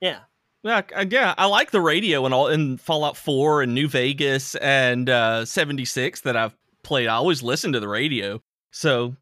yeah 0.00 0.20
yeah, 0.64 0.80
yeah, 1.10 1.34
I 1.36 1.44
like 1.44 1.72
the 1.72 1.80
radio 1.82 2.24
and 2.24 2.32
all 2.32 2.48
in 2.48 2.78
Fallout 2.78 3.18
4 3.18 3.60
and 3.60 3.74
New 3.74 3.86
Vegas 3.86 4.54
and 4.54 5.10
uh, 5.10 5.44
76 5.44 6.22
that 6.22 6.38
I've 6.38 6.56
played. 6.82 7.06
I 7.06 7.16
always 7.16 7.42
listen 7.42 7.74
to 7.74 7.80
the 7.80 7.88
radio. 7.88 8.42
So 8.70 9.14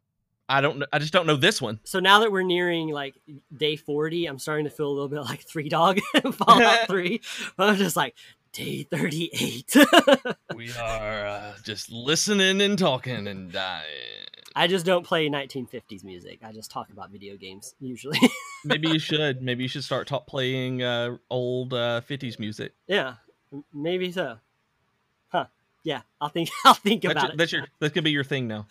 I 0.47 0.61
don't 0.61 0.83
I 0.93 0.99
just 0.99 1.11
don't 1.11 1.27
know 1.27 1.35
this 1.35 1.61
one. 1.61 1.79
So 1.83 1.99
now 1.99 2.19
that 2.19 2.31
we're 2.31 2.43
nearing 2.43 2.89
like 2.89 3.15
day 3.55 3.75
40, 3.75 4.25
I'm 4.25 4.39
starting 4.39 4.65
to 4.65 4.71
feel 4.71 4.87
a 4.87 4.93
little 4.93 5.09
bit 5.09 5.21
like 5.21 5.41
3 5.41 5.67
Dog 5.67 5.99
Fallout 6.33 6.87
3. 6.87 7.21
I'm 7.57 7.75
just 7.75 7.97
like, 7.97 8.15
Day 8.53 8.83
38. 8.83 9.77
we 10.55 10.71
are 10.73 11.25
uh, 11.25 11.53
just 11.63 11.91
listening 11.91 12.61
and 12.61 12.77
talking 12.77 13.27
and 13.27 13.51
dying. 13.51 14.27
I 14.55 14.67
just 14.67 14.85
don't 14.85 15.03
play 15.03 15.27
1950s 15.27 16.03
music. 16.03 16.41
I 16.43 16.51
just 16.51 16.69
talk 16.69 16.91
about 16.91 17.09
video 17.09 17.35
games 17.35 17.73
usually. 17.79 18.19
Maybe 18.63 18.89
you 18.89 18.99
should. 18.99 19.41
Maybe 19.41 19.63
you 19.63 19.67
should 19.67 19.83
start 19.83 20.05
ta- 20.05 20.19
playing 20.19 20.83
uh, 20.83 21.17
old 21.31 21.73
uh, 21.73 22.01
50s 22.07 22.37
music. 22.37 22.73
Yeah, 22.85 23.15
maybe 23.73 24.11
so. 24.11 24.37
Huh. 25.29 25.45
Yeah, 25.83 26.01
I'll 26.21 26.29
think. 26.29 26.51
I'll 26.65 26.75
think 26.75 27.01
that's 27.01 27.11
about 27.11 27.23
your, 27.23 27.31
it. 27.33 27.37
That's 27.37 27.51
your. 27.51 27.67
That 27.79 27.93
could 27.95 28.03
be 28.03 28.11
your 28.11 28.23
thing 28.23 28.47
now. 28.47 28.67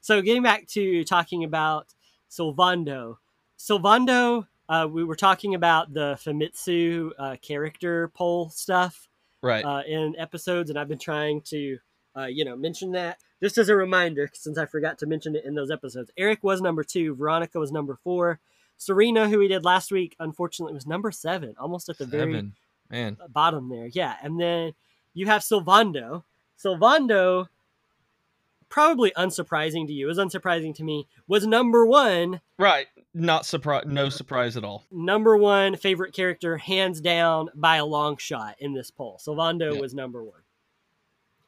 so 0.00 0.20
getting 0.20 0.42
back 0.42 0.66
to 0.70 1.04
talking 1.04 1.44
about 1.44 1.86
Sylvando. 2.28 3.18
Sylvando 3.56 4.48
uh, 4.70 4.86
we 4.86 5.02
were 5.02 5.16
talking 5.16 5.56
about 5.56 5.92
the 5.92 6.16
Famitsu 6.24 7.10
uh, 7.18 7.36
character 7.42 8.08
poll 8.14 8.50
stuff, 8.50 9.08
right? 9.42 9.64
Uh, 9.64 9.82
in 9.86 10.14
episodes, 10.16 10.70
and 10.70 10.78
I've 10.78 10.88
been 10.88 10.98
trying 10.98 11.40
to, 11.42 11.78
uh, 12.16 12.26
you 12.26 12.44
know, 12.44 12.56
mention 12.56 12.92
that 12.92 13.18
just 13.42 13.58
as 13.58 13.68
a 13.68 13.74
reminder, 13.74 14.30
since 14.32 14.56
I 14.56 14.66
forgot 14.66 14.98
to 14.98 15.06
mention 15.06 15.34
it 15.34 15.44
in 15.44 15.54
those 15.54 15.72
episodes. 15.72 16.12
Erik 16.16 16.44
was 16.44 16.60
number 16.60 16.84
two, 16.84 17.16
Veronica 17.16 17.58
was 17.58 17.72
number 17.72 17.98
four, 18.04 18.38
Serena, 18.76 19.28
who 19.28 19.40
we 19.40 19.48
did 19.48 19.64
last 19.64 19.90
week, 19.90 20.14
unfortunately 20.20 20.72
was 20.72 20.86
number 20.86 21.10
seven, 21.10 21.56
almost 21.58 21.88
at 21.88 21.98
the 21.98 22.04
seven. 22.04 22.18
very 22.18 22.52
Man. 22.90 23.16
bottom 23.28 23.68
there. 23.68 23.88
Yeah, 23.88 24.14
and 24.22 24.40
then 24.40 24.74
you 25.14 25.26
have 25.26 25.42
Sylvando. 25.42 26.22
Sylvando 26.62 27.48
probably 28.68 29.10
unsurprising 29.16 29.88
to 29.88 29.92
you, 29.92 30.08
is 30.08 30.18
unsurprising 30.18 30.76
to 30.76 30.84
me, 30.84 31.08
was 31.26 31.44
number 31.44 31.84
one. 31.84 32.40
Right. 32.56 32.86
Not 33.12 33.44
surprise. 33.44 33.84
No 33.86 34.08
surprise 34.08 34.56
at 34.56 34.64
all. 34.64 34.84
Number 34.90 35.36
one 35.36 35.76
favorite 35.76 36.14
character, 36.14 36.56
hands 36.56 37.00
down 37.00 37.50
by 37.54 37.76
a 37.76 37.84
long 37.84 38.16
shot 38.16 38.56
in 38.60 38.72
this 38.72 38.90
poll. 38.90 39.20
Sylvando 39.24 39.74
yeah. 39.74 39.80
was 39.80 39.94
number 39.94 40.22
one. 40.22 40.40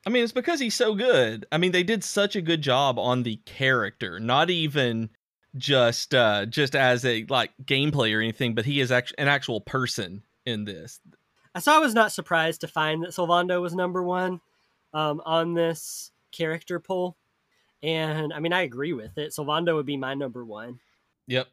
I 0.04 0.10
mean, 0.10 0.24
it's 0.24 0.32
because 0.32 0.58
he's 0.58 0.74
so 0.74 0.94
good. 0.94 1.46
I 1.52 1.58
mean, 1.58 1.70
they 1.70 1.84
did 1.84 2.02
such 2.02 2.34
a 2.34 2.42
good 2.42 2.62
job 2.62 2.98
on 2.98 3.22
the 3.22 3.36
character, 3.44 4.18
not 4.18 4.50
even 4.50 5.10
just 5.54 6.14
uh 6.14 6.46
just 6.46 6.74
as 6.74 7.04
a 7.04 7.26
like 7.28 7.50
gameplay 7.64 8.16
or 8.16 8.20
anything, 8.20 8.54
but 8.54 8.64
he 8.64 8.80
is 8.80 8.90
act- 8.90 9.14
an 9.18 9.28
actual 9.28 9.60
person 9.60 10.22
in 10.46 10.64
this. 10.64 10.98
So 11.60 11.72
I 11.72 11.78
was 11.78 11.94
not 11.94 12.10
surprised 12.10 12.62
to 12.62 12.68
find 12.68 13.02
that 13.02 13.10
Sylvando 13.10 13.60
was 13.60 13.74
number 13.74 14.02
one 14.02 14.40
um, 14.94 15.20
on 15.24 15.54
this 15.54 16.10
character 16.32 16.80
poll. 16.80 17.16
And 17.82 18.32
I 18.32 18.40
mean, 18.40 18.52
I 18.52 18.62
agree 18.62 18.94
with 18.94 19.18
it. 19.18 19.32
Sylvando 19.32 19.74
would 19.74 19.86
be 19.86 19.96
my 19.96 20.14
number 20.14 20.44
one. 20.44 20.80
Yep. 21.26 21.48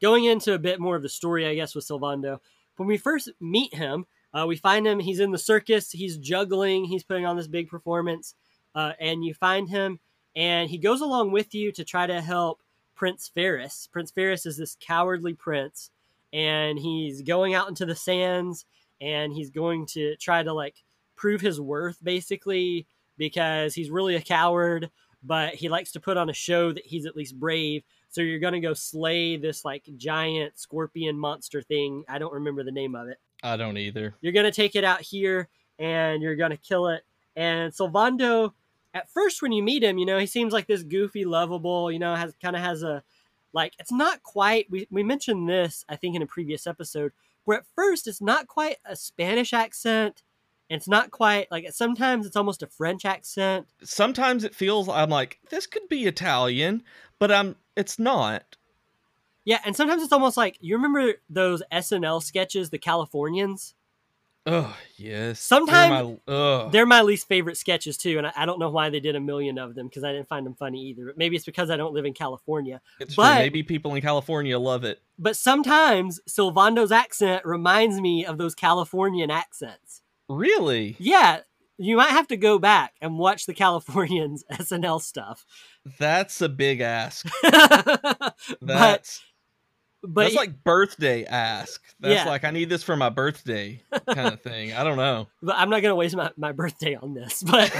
Going 0.00 0.24
into 0.24 0.54
a 0.54 0.58
bit 0.58 0.80
more 0.80 0.96
of 0.96 1.02
the 1.02 1.08
story, 1.08 1.46
I 1.46 1.54
guess, 1.54 1.74
with 1.74 1.86
Sylvando, 1.86 2.40
When 2.76 2.88
we 2.88 2.98
first 2.98 3.30
meet 3.40 3.74
him, 3.74 4.06
uh, 4.34 4.44
we 4.46 4.56
find 4.56 4.86
him, 4.86 5.00
he's 5.00 5.20
in 5.20 5.30
the 5.30 5.38
circus, 5.38 5.90
he's 5.90 6.18
juggling, 6.18 6.84
he's 6.84 7.04
putting 7.04 7.24
on 7.24 7.36
this 7.36 7.46
big 7.46 7.68
performance. 7.68 8.34
Uh, 8.74 8.92
and 9.00 9.24
you 9.24 9.32
find 9.32 9.70
him, 9.70 9.98
and 10.34 10.68
he 10.68 10.76
goes 10.76 11.00
along 11.00 11.32
with 11.32 11.54
you 11.54 11.72
to 11.72 11.84
try 11.84 12.06
to 12.06 12.20
help 12.20 12.60
Prince 12.94 13.30
Faris. 13.34 13.88
Prince 13.90 14.10
Faris 14.10 14.44
is 14.44 14.58
this 14.58 14.76
cowardly 14.78 15.32
prince, 15.32 15.90
and 16.32 16.78
he's 16.78 17.22
going 17.22 17.54
out 17.54 17.68
into 17.68 17.86
the 17.86 17.94
sands 17.94 18.66
and 19.00 19.32
he's 19.32 19.50
going 19.50 19.86
to 19.86 20.16
try 20.16 20.42
to 20.42 20.52
like 20.52 20.76
prove 21.14 21.40
his 21.40 21.60
worth 21.60 22.02
basically 22.02 22.86
because 23.16 23.74
he's 23.74 23.90
really 23.90 24.16
a 24.16 24.22
coward 24.22 24.90
but 25.22 25.54
he 25.54 25.68
likes 25.68 25.92
to 25.92 26.00
put 26.00 26.16
on 26.16 26.30
a 26.30 26.34
show 26.34 26.72
that 26.72 26.86
he's 26.86 27.06
at 27.06 27.16
least 27.16 27.38
brave 27.38 27.82
so 28.08 28.20
you're 28.20 28.38
going 28.38 28.54
to 28.54 28.60
go 28.60 28.74
slay 28.74 29.36
this 29.36 29.64
like 29.64 29.84
giant 29.96 30.58
scorpion 30.58 31.18
monster 31.18 31.62
thing. 31.62 32.04
I 32.08 32.18
don't 32.18 32.32
remember 32.32 32.64
the 32.64 32.72
name 32.72 32.94
of 32.94 33.08
it. 33.08 33.18
I 33.42 33.56
don't 33.56 33.76
either. 33.76 34.14
you're 34.20 34.32
going 34.32 34.46
to 34.46 34.52
take 34.52 34.76
it 34.76 34.84
out 34.84 35.02
here 35.02 35.48
and 35.78 36.22
you're 36.22 36.36
going 36.36 36.52
to 36.52 36.56
kill 36.56 36.88
it. 36.88 37.04
And 37.36 37.72
Sylvando 37.72 38.52
at 38.96 39.10
first 39.10 39.42
when 39.42 39.52
you 39.52 39.62
meet 39.62 39.84
him 39.84 39.98
you 39.98 40.06
know 40.06 40.18
he 40.18 40.26
seems 40.26 40.54
like 40.54 40.66
this 40.66 40.82
goofy 40.82 41.26
lovable 41.26 41.92
you 41.92 41.98
know 41.98 42.14
has 42.14 42.34
kind 42.42 42.56
of 42.56 42.62
has 42.62 42.82
a 42.82 43.02
like 43.52 43.74
it's 43.78 43.92
not 43.92 44.22
quite 44.22 44.66
we, 44.70 44.88
we 44.90 45.02
mentioned 45.02 45.46
this 45.48 45.84
i 45.88 45.94
think 45.94 46.16
in 46.16 46.22
a 46.22 46.26
previous 46.26 46.66
episode 46.66 47.12
where 47.44 47.58
at 47.58 47.66
first 47.74 48.08
it's 48.08 48.22
not 48.22 48.46
quite 48.46 48.76
a 48.86 48.96
spanish 48.96 49.52
accent 49.52 50.22
and 50.68 50.76
it's 50.78 50.88
not 50.88 51.10
quite 51.10 51.50
like 51.50 51.70
sometimes 51.72 52.26
it's 52.26 52.36
almost 52.36 52.62
a 52.62 52.66
french 52.66 53.04
accent 53.04 53.66
Sometimes 53.82 54.44
it 54.44 54.54
feels 54.54 54.88
I'm 54.88 55.10
like 55.10 55.38
this 55.50 55.66
could 55.66 55.88
be 55.88 56.04
Italian, 56.06 56.82
but 57.18 57.30
I'm 57.32 57.56
it's 57.76 57.98
not. 57.98 58.56
yeah 59.44 59.60
and 59.64 59.76
sometimes 59.76 60.02
it's 60.02 60.12
almost 60.12 60.36
like 60.36 60.56
you 60.60 60.76
remember 60.76 61.14
those 61.30 61.62
snl 61.72 62.22
sketches 62.22 62.70
the 62.70 62.78
californians 62.78 63.74
Oh 64.48 64.76
yes. 64.96 65.40
Sometime- 65.40 66.18
oh 66.28 66.68
they're 66.70 66.86
my 66.86 67.02
least 67.02 67.26
favorite 67.26 67.56
sketches 67.56 67.96
too 67.96 68.18
and 68.18 68.28
i, 68.28 68.32
I 68.36 68.46
don't 68.46 68.60
know 68.60 68.70
why 68.70 68.90
they 68.90 69.00
did 69.00 69.16
a 69.16 69.20
million 69.20 69.58
of 69.58 69.74
them 69.74 69.88
because 69.88 70.04
i 70.04 70.12
didn't 70.12 70.28
find 70.28 70.46
them 70.46 70.54
funny 70.54 70.80
either 70.82 71.12
maybe 71.16 71.34
it's 71.34 71.44
because 71.44 71.68
i 71.68 71.76
don't 71.76 71.92
live 71.94 72.04
in 72.04 72.12
california 72.14 72.80
it's 73.00 73.14
but- 73.16 73.32
true. 73.34 73.42
Maybe 73.42 73.62
people 73.64 73.94
in 73.96 74.02
California 74.02 74.56
love 74.58 74.84
it. 74.84 75.00
but 75.18 75.34
sometimes 75.36 76.20
Sylvando's 76.28 76.92
accent 76.92 77.44
reminds 77.44 78.00
me 78.00 78.24
of 78.24 78.38
those 78.38 78.54
Californian 78.54 79.30
accents. 79.32 80.02
Really? 80.28 80.96
Yeah, 80.98 81.40
you 81.78 81.96
might 81.96 82.10
have 82.10 82.28
to 82.28 82.36
go 82.36 82.58
back 82.58 82.94
and 83.00 83.18
watch 83.18 83.46
the 83.46 83.54
Californians 83.54 84.44
SNL 84.52 85.00
stuff. 85.00 85.44
That's 85.98 86.40
a 86.40 86.48
big 86.48 86.80
ask. 86.80 87.26
but 87.42 88.34
That's 88.60 89.22
but 90.02 90.22
that's 90.24 90.34
like 90.36 90.62
birthday 90.62 91.24
ask. 91.24 91.82
That's 92.00 92.24
Yeah. 92.24 92.30
like 92.30 92.44
I 92.44 92.50
need 92.50 92.68
this 92.68 92.82
for 92.82 92.96
my 92.96 93.08
birthday 93.08 93.80
kind 94.06 94.32
of 94.32 94.40
thing. 94.42 94.72
I 94.72 94.84
don't 94.84 94.96
know. 94.98 95.26
but 95.42 95.56
I'm 95.56 95.68
not 95.70 95.82
gonna 95.82 95.96
waste 95.96 96.14
my, 96.16 96.30
my 96.36 96.52
birthday 96.52 96.94
on 96.94 97.14
this. 97.14 97.42
But 97.42 97.72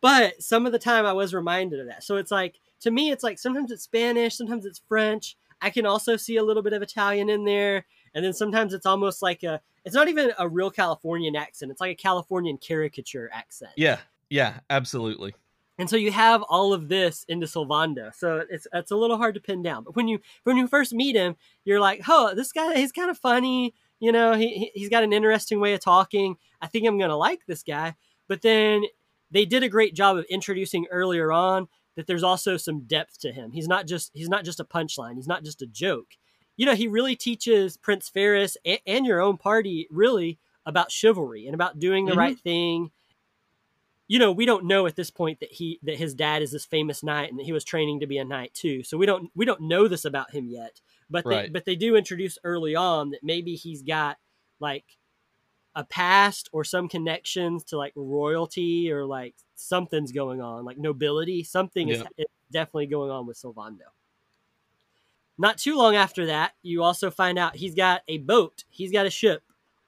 but 0.00 0.40
some 0.42 0.66
of 0.66 0.72
the 0.72 0.78
time 0.78 1.06
I 1.06 1.12
was 1.12 1.34
reminded 1.34 1.80
of 1.80 1.86
that. 1.86 2.04
So 2.04 2.16
it's 2.16 2.30
like 2.30 2.56
to 2.80 2.90
me, 2.90 3.10
it's 3.10 3.24
like 3.24 3.38
sometimes 3.38 3.70
it's 3.70 3.82
Spanish, 3.82 4.36
sometimes 4.36 4.64
it's 4.64 4.80
French. 4.88 5.36
I 5.60 5.70
can 5.70 5.86
also 5.86 6.16
see 6.16 6.36
a 6.36 6.44
little 6.44 6.62
bit 6.62 6.72
of 6.72 6.82
Italian 6.82 7.28
in 7.28 7.44
there, 7.44 7.84
and 8.14 8.24
then 8.24 8.32
sometimes 8.32 8.74
it's 8.74 8.86
almost 8.86 9.22
like 9.22 9.42
a. 9.42 9.60
It's 9.84 9.94
not 9.94 10.08
even 10.08 10.32
a 10.38 10.48
real 10.48 10.70
Californian 10.70 11.34
accent. 11.36 11.70
It's 11.70 11.80
like 11.80 11.92
a 11.92 11.94
Californian 12.02 12.58
caricature 12.58 13.30
accent. 13.32 13.72
yeah, 13.76 13.98
yeah, 14.30 14.60
absolutely. 14.70 15.34
And 15.78 15.88
so 15.88 15.96
you 15.96 16.10
have 16.10 16.42
all 16.42 16.72
of 16.72 16.88
this 16.88 17.24
into 17.28 17.46
Sylvando. 17.46 18.12
So 18.14 18.44
it's 18.50 18.66
it's 18.72 18.90
a 18.90 18.96
little 18.96 19.16
hard 19.16 19.34
to 19.36 19.40
pin 19.40 19.62
down. 19.62 19.84
But 19.84 19.94
when 19.96 20.08
you 20.08 20.18
when 20.44 20.56
you 20.56 20.66
first 20.66 20.92
meet 20.92 21.14
him, 21.14 21.36
you're 21.64 21.80
like, 21.80 22.02
oh, 22.08 22.34
this 22.34 22.52
guy 22.52 22.74
he's 22.76 22.92
kind 22.92 23.10
of 23.10 23.16
funny. 23.18 23.74
You 24.00 24.10
know, 24.12 24.34
he 24.34 24.48
he- 24.48 24.72
he's 24.74 24.88
got 24.88 25.04
an 25.04 25.12
interesting 25.12 25.60
way 25.60 25.74
of 25.74 25.80
talking. 25.80 26.36
I 26.60 26.66
think 26.66 26.86
I'm 26.86 26.98
gonna 26.98 27.16
like 27.16 27.46
this 27.46 27.62
guy. 27.62 27.94
But 28.26 28.42
then 28.42 28.82
they 29.30 29.44
did 29.44 29.62
a 29.62 29.68
great 29.68 29.94
job 29.94 30.16
of 30.18 30.24
introducing 30.28 30.86
earlier 30.90 31.30
on 31.30 31.68
that 31.96 32.06
there's 32.06 32.22
also 32.24 32.56
some 32.56 32.80
depth 32.80 33.20
to 33.20 33.30
him. 33.32 33.52
He's 33.52 33.68
not 33.68 33.86
just 33.86 34.10
he's 34.14 34.28
not 34.28 34.44
just 34.44 34.60
a 34.60 34.64
punchline. 34.64 35.14
He's 35.14 35.28
not 35.28 35.44
just 35.44 35.62
a 35.62 35.66
joke. 35.66 36.08
You 36.58 36.66
know, 36.66 36.74
he 36.74 36.88
really 36.88 37.16
teaches 37.16 37.78
Prince 37.78 38.10
Faris 38.10 38.58
and, 38.66 38.80
and 38.86 39.06
your 39.06 39.20
own 39.20 39.38
party 39.38 39.86
really 39.90 40.38
about 40.66 40.92
chivalry 40.92 41.46
and 41.46 41.54
about 41.54 41.78
doing 41.78 42.04
the 42.04 42.12
Mhm. 42.12 42.18
right 42.18 42.38
thing. 42.38 42.90
You 44.10 44.18
know 44.18 44.32
we 44.32 44.46
don't 44.46 44.64
know 44.64 44.86
at 44.86 44.96
this 44.96 45.10
point 45.10 45.40
that 45.40 45.52
he 45.52 45.78
that 45.82 45.96
his 45.98 46.14
dad 46.14 46.42
is 46.42 46.50
this 46.50 46.64
famous 46.64 47.02
knight 47.02 47.30
and 47.30 47.38
that 47.38 47.44
he 47.44 47.52
was 47.52 47.62
training 47.64 48.00
to 48.00 48.06
be 48.06 48.18
a 48.18 48.24
knight 48.24 48.54
too. 48.54 48.82
So 48.82 48.96
we 48.96 49.06
don't 49.06 49.30
we 49.34 49.44
don't 49.44 49.60
know 49.62 49.86
this 49.88 50.04
about 50.04 50.30
him 50.30 50.48
yet 50.48 50.80
but 51.10 51.24
they, 51.24 51.30
Right. 51.30 51.52
but 51.52 51.64
they 51.64 51.76
do 51.76 51.96
introduce 51.96 52.38
early 52.44 52.74
on 52.74 53.10
that 53.10 53.22
maybe 53.22 53.54
he's 53.54 53.82
got 53.82 54.18
like 54.60 54.84
a 55.74 55.84
past 55.84 56.48
or 56.52 56.64
some 56.64 56.88
connections 56.88 57.64
to 57.64 57.76
like 57.78 57.92
royalty 57.96 58.90
or 58.90 59.06
like 59.06 59.34
something's 59.54 60.12
going 60.12 60.40
on 60.40 60.64
like 60.64 60.78
nobility. 60.78 61.42
Something 61.44 61.88
is, 61.88 62.02
is 62.18 62.26
definitely 62.50 62.86
going 62.86 63.10
on 63.10 63.26
with 63.26 63.36
Sylvando 63.40 63.88
not 65.38 65.56
too 65.58 65.76
long 65.76 65.94
after 65.96 66.26
that 66.26 66.52
you 66.62 66.82
also 66.82 67.10
find 67.10 67.38
out 67.38 67.56
he's 67.56 67.74
got 67.74 68.02
a 68.08 68.18
boat 68.18 68.64
he's 68.68 68.92
got 68.92 69.06
a 69.06 69.10
ship 69.10 69.42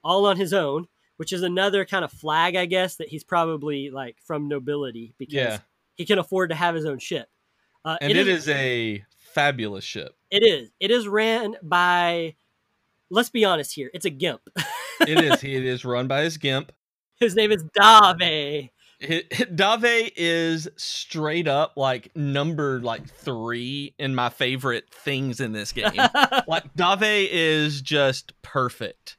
all 0.05 0.25
on 0.27 0.37
his 0.37 0.53
own 0.53 0.87
which 1.17 1.35
is 1.35 1.43
another 1.43 1.85
kind 1.85 2.03
of 2.03 2.11
flag, 2.11 2.57
I 2.57 2.65
guess, 2.65 2.97
that 2.97 3.09
he's 3.09 3.25
probably 3.25 3.91
like 3.91 4.17
from 4.25 4.49
nobility 4.49 5.13
because 5.19 5.35
Yeah. 5.35 5.59
he 5.97 6.07
can 6.07 6.19
afford 6.19 6.49
to 6.49 6.57
have 6.57 6.75
his 6.75 6.87
own 6.87 6.99
ship. 6.99 7.29
Uh, 7.85 7.99
And 8.01 8.11
it 8.11 8.27
is 8.27 8.49
a 8.49 9.05
fabulous 9.19 9.85
ship. 9.85 10.17
It 10.31 10.43
is. 10.43 10.71
It 10.81 10.91
is 10.91 11.07
ran 11.07 11.57
by. 11.63 12.37
Let's 13.11 13.29
be 13.29 13.45
honest 13.45 13.75
here. 13.75 13.91
It's 13.93 14.07
a 14.07 14.11
gimp. 14.11 14.41
It 15.07 15.23
is. 15.23 15.43
He 15.43 15.55
it 15.57 15.67
is 15.67 15.85
run 15.85 16.09
by 16.09 16.23
his 16.23 16.39
gimp. 16.39 16.73
his 17.17 17.35
name 17.37 17.53
is 17.53 17.63
Dave. 17.79 18.71
Dave 19.01 20.13
is 20.17 20.69
straight 20.77 21.49
up 21.49 21.73
like 21.77 22.15
number 22.15 22.81
like 22.81 23.09
three 23.09 23.95
in 23.99 24.15
my 24.15 24.29
favorite 24.29 24.91
things 24.91 25.41
in 25.41 25.53
this 25.53 25.73
game. 25.73 25.93
like 26.47 26.65
Dave 26.75 27.29
is 27.31 27.81
just 27.81 28.41
perfect. 28.43 29.17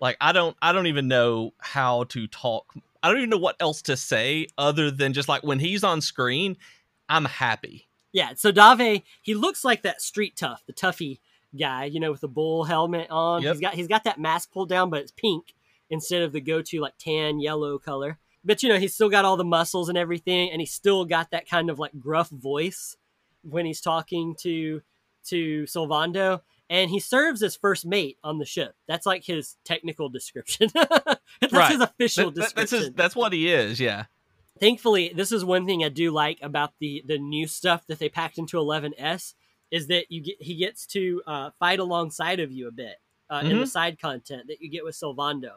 Like 0.00 0.16
I 0.20 0.32
don't 0.32 0.56
I 0.62 0.72
don't 0.72 0.86
even 0.86 1.08
know 1.08 1.52
how 1.58 2.04
to 2.04 2.26
talk. 2.26 2.72
I 3.02 3.08
don't 3.08 3.18
even 3.18 3.30
know 3.30 3.38
what 3.38 3.56
else 3.60 3.82
to 3.82 3.96
say 3.96 4.46
other 4.56 4.90
than 4.90 5.12
just 5.12 5.28
like 5.28 5.42
when 5.42 5.58
he's 5.58 5.84
on 5.84 6.00
screen, 6.00 6.56
I'm 7.08 7.26
happy. 7.26 7.88
yeah. 8.12 8.32
So 8.36 8.50
Dave, 8.50 9.02
he 9.20 9.34
looks 9.34 9.64
like 9.64 9.82
that 9.82 10.00
street 10.00 10.36
tough, 10.36 10.62
the 10.66 10.72
toughy 10.72 11.20
guy, 11.58 11.84
you 11.84 12.00
know, 12.00 12.10
with 12.10 12.20
the 12.20 12.28
bull 12.28 12.64
helmet 12.64 13.08
on. 13.10 13.42
Yep. 13.42 13.52
He's 13.52 13.60
got 13.60 13.74
he's 13.74 13.88
got 13.88 14.04
that 14.04 14.18
mask 14.18 14.50
pulled 14.52 14.68
down, 14.70 14.88
but 14.88 15.00
it's 15.00 15.12
pink 15.12 15.54
instead 15.90 16.22
of 16.22 16.32
the 16.32 16.40
go-to 16.40 16.80
like 16.80 16.94
tan 16.98 17.40
yellow 17.40 17.78
color. 17.78 18.18
But 18.44 18.62
you 18.62 18.68
know, 18.68 18.78
he's 18.78 18.94
still 18.94 19.08
got 19.10 19.24
all 19.24 19.36
the 19.36 19.44
muscles 19.44 19.88
and 19.88 19.98
everything, 19.98 20.50
and 20.50 20.60
he's 20.60 20.72
still 20.72 21.04
got 21.04 21.30
that 21.30 21.48
kind 21.48 21.68
of 21.70 21.78
like 21.78 21.98
gruff 21.98 22.28
voice 22.30 22.96
when 23.42 23.66
he's 23.66 23.80
talking 23.80 24.34
to 24.40 24.80
to 25.26 25.64
Sylvando. 25.64 26.40
And 26.70 26.88
he 26.88 27.00
serves 27.00 27.42
as 27.42 27.56
first 27.56 27.84
mate 27.84 28.16
on 28.22 28.38
the 28.38 28.44
ship. 28.44 28.74
That's 28.86 29.04
like 29.04 29.24
his 29.24 29.56
technical 29.64 30.08
description. 30.08 30.70
that's 30.74 31.52
Right. 31.52 31.72
his 31.72 31.80
official 31.80 32.30
That- 32.30 32.34
that- 32.36 32.40
description 32.42 32.56
that's 32.56 32.70
his, 32.70 32.92
that's 32.94 33.16
what 33.16 33.32
he 33.32 33.50
is, 33.52 33.80
yeah. 33.80 34.04
thankfully 34.60 35.10
this 35.14 35.32
is 35.32 35.42
one 35.44 35.64
thing 35.64 35.82
i 35.84 35.88
do 35.88 36.10
like 36.10 36.38
about 36.42 36.72
the 36.80 37.02
the 37.06 37.18
new 37.18 37.46
stuff 37.46 37.86
that 37.86 37.98
they 37.98 38.08
packed 38.10 38.36
into 38.36 38.56
11s 38.58 39.34
is 39.70 39.86
that 39.86 40.06
you 40.10 40.20
get 40.20 40.36
he 40.40 40.54
gets 40.56 40.86
to 40.86 41.22
uh, 41.26 41.50
fight 41.58 41.78
alongside 41.78 42.40
of 42.40 42.50
you 42.52 42.68
a 42.68 42.72
bit 42.72 42.96
uh, 43.30 43.40
in 43.44 43.58
the 43.58 43.66
side 43.66 43.98
content 44.00 44.42
that 44.48 44.60
you 44.60 44.68
get 44.68 44.84
with 44.84 44.94
Sylvando. 44.96 45.52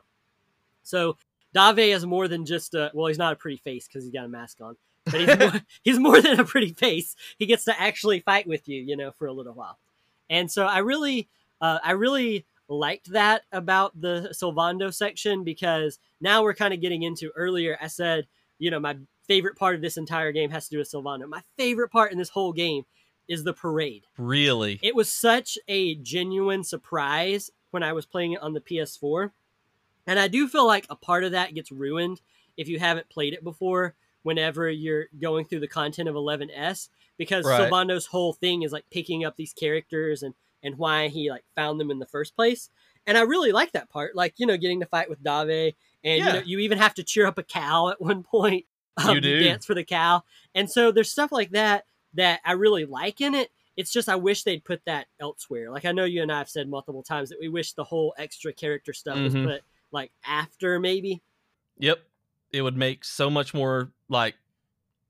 So 0.84 1.18
Dave 1.54 1.96
is 1.96 2.06
more 2.06 2.28
than 2.28 2.46
just 2.46 2.74
a 2.74 2.92
well, 2.94 3.08
he's 3.08 3.18
not 3.18 3.34
a 3.34 3.36
pretty 3.36 3.58
face 3.58 3.88
because 3.88 4.04
he's 4.04 4.14
got 4.14 4.26
a 4.26 4.30
mask 4.30 4.60
on, 4.62 4.76
but 5.06 5.22
he's 5.22 5.38
more, 5.40 5.62
he's 5.84 6.00
more 6.00 6.22
than 6.22 6.40
a 6.40 6.46
pretty 6.46 6.74
face. 6.74 7.16
He 7.38 7.46
gets 7.46 7.66
to 7.66 7.80
actually 7.80 8.20
fight 8.20 8.48
with 8.48 8.68
you, 8.68 8.82
you 8.82 8.96
know, 8.96 9.12
for 9.12 9.28
a 9.28 9.34
little 9.34 9.54
while. 9.54 9.78
And 10.30 10.52
so 10.52 10.66
I 10.66 10.80
really, 10.80 11.30
uh, 11.62 11.80
I 11.84 11.92
really 11.92 12.46
liked 12.68 13.12
that 13.12 13.44
about 13.52 14.00
the 14.00 14.34
Sylvando 14.34 14.94
section 14.94 15.44
because 15.44 16.00
now 16.22 16.44
we're 16.44 16.54
kind 16.54 16.74
of 16.74 16.82
getting 16.82 17.04
into 17.04 17.32
earlier. 17.36 17.78
I 17.82 17.88
said, 17.88 18.28
you 18.58 18.72
know, 18.72 18.80
my 18.80 18.98
favorite 19.28 19.58
part 19.58 19.76
of 19.76 19.82
this 19.82 19.98
entire 19.98 20.32
game 20.32 20.50
has 20.50 20.68
to 20.68 20.76
do 20.76 20.78
with 20.80 20.92
Sylvando. 20.92 21.28
My 21.28 21.44
favorite 21.58 21.90
part 21.90 22.12
in 22.12 22.18
this 22.18 22.30
whole 22.30 22.54
game 22.54 22.84
is 23.28 23.44
the 23.44 23.54
parade. 23.54 24.06
Really. 24.18 24.80
It 24.82 24.96
was 24.96 25.12
such 25.12 25.58
a 25.68 25.96
genuine 25.96 26.64
surprise 26.64 27.52
when 27.72 27.84
I 27.84 27.94
was 27.94 28.06
playing 28.06 28.34
it 28.34 28.42
on 28.42 28.54
the 28.54 28.62
PS4. 28.62 29.32
And 30.08 30.20
I 30.20 30.28
do 30.28 30.48
feel 30.48 30.66
like 30.68 30.86
a 30.90 30.96
part 30.96 31.24
of 31.24 31.32
that 31.32 31.54
gets 31.54 31.72
ruined 31.72 32.22
if 32.58 32.68
you 32.68 32.80
haven't 32.80 33.10
played 33.10 33.34
it 33.34 33.44
before 33.44 33.96
whenever 34.24 34.70
you're 34.70 35.08
going 35.20 35.46
through 35.46 35.60
the 35.60 35.68
content 35.68 36.08
of 36.10 36.16
11S 36.16 36.90
because 37.18 37.46
Right. 37.46 37.60
Sylvando's 37.72 38.06
whole 38.08 38.34
thing 38.34 38.62
is 38.64 38.72
like 38.72 38.86
picking 38.92 39.26
up 39.26 39.36
these 39.36 39.54
characters 39.54 40.24
and 40.24 40.34
and 40.66 40.78
why 40.78 41.10
he 41.10 41.30
like 41.30 41.44
found 41.56 41.78
them 41.80 41.92
in 41.92 42.00
the 42.00 42.06
first 42.06 42.36
place. 42.38 42.70
And 43.06 43.18
I 43.18 43.22
really 43.22 43.52
like 43.52 43.74
that 43.74 43.90
part, 43.90 44.16
like 44.16 44.36
you 44.38 44.46
know, 44.46 44.56
getting 44.56 44.80
to 44.80 44.86
fight 44.86 45.10
with 45.10 45.22
Dave, 45.22 45.74
and 46.06 46.20
you 46.20 46.24
know, 46.34 46.42
you 46.46 46.60
even 46.60 46.78
have 46.78 46.94
to 46.96 47.04
cheer 47.04 47.26
up 47.28 47.38
a 47.38 47.44
cow 47.44 47.90
at 47.90 48.02
one 48.02 48.24
point. 48.24 48.66
Um, 48.96 49.16
You 49.16 49.22
do. 49.22 49.40
dance 49.40 49.66
for 49.66 49.74
the 49.74 49.84
cow, 49.84 50.24
and 50.54 50.70
so 50.70 50.92
there's 50.92 51.10
stuff 51.10 51.32
like 51.32 51.50
that 51.52 51.86
that 52.14 52.42
I 52.46 52.52
really 52.52 52.86
like 52.86 53.22
in 53.22 53.34
it. 53.34 53.50
It's 53.76 53.92
just 53.92 54.08
I 54.08 54.16
wish 54.16 54.44
they'd 54.44 54.64
put 54.64 54.86
that 54.86 55.08
elsewhere. 55.20 55.72
Like 55.72 55.84
I 55.84 55.92
know 55.92 56.06
you 56.06 56.22
and 56.22 56.32
I 56.32 56.38
have 56.38 56.48
said 56.50 56.70
multiple 56.70 57.02
times 57.02 57.30
that 57.30 57.40
we 57.42 57.50
wish 57.50 57.74
the 57.74 57.84
whole 57.84 58.14
extra 58.20 58.54
character 58.54 58.94
stuff 58.94 59.18
was 59.18 59.34
Mhm. 59.34 59.46
put 59.46 59.64
like 59.94 60.12
after 60.26 60.80
maybe. 60.80 61.22
Yep. 61.78 62.00
It 62.52 62.62
would 62.62 62.78
make 62.78 63.06
so 63.06 63.30
much 63.30 63.54
more 63.54 63.92
like 64.10 64.36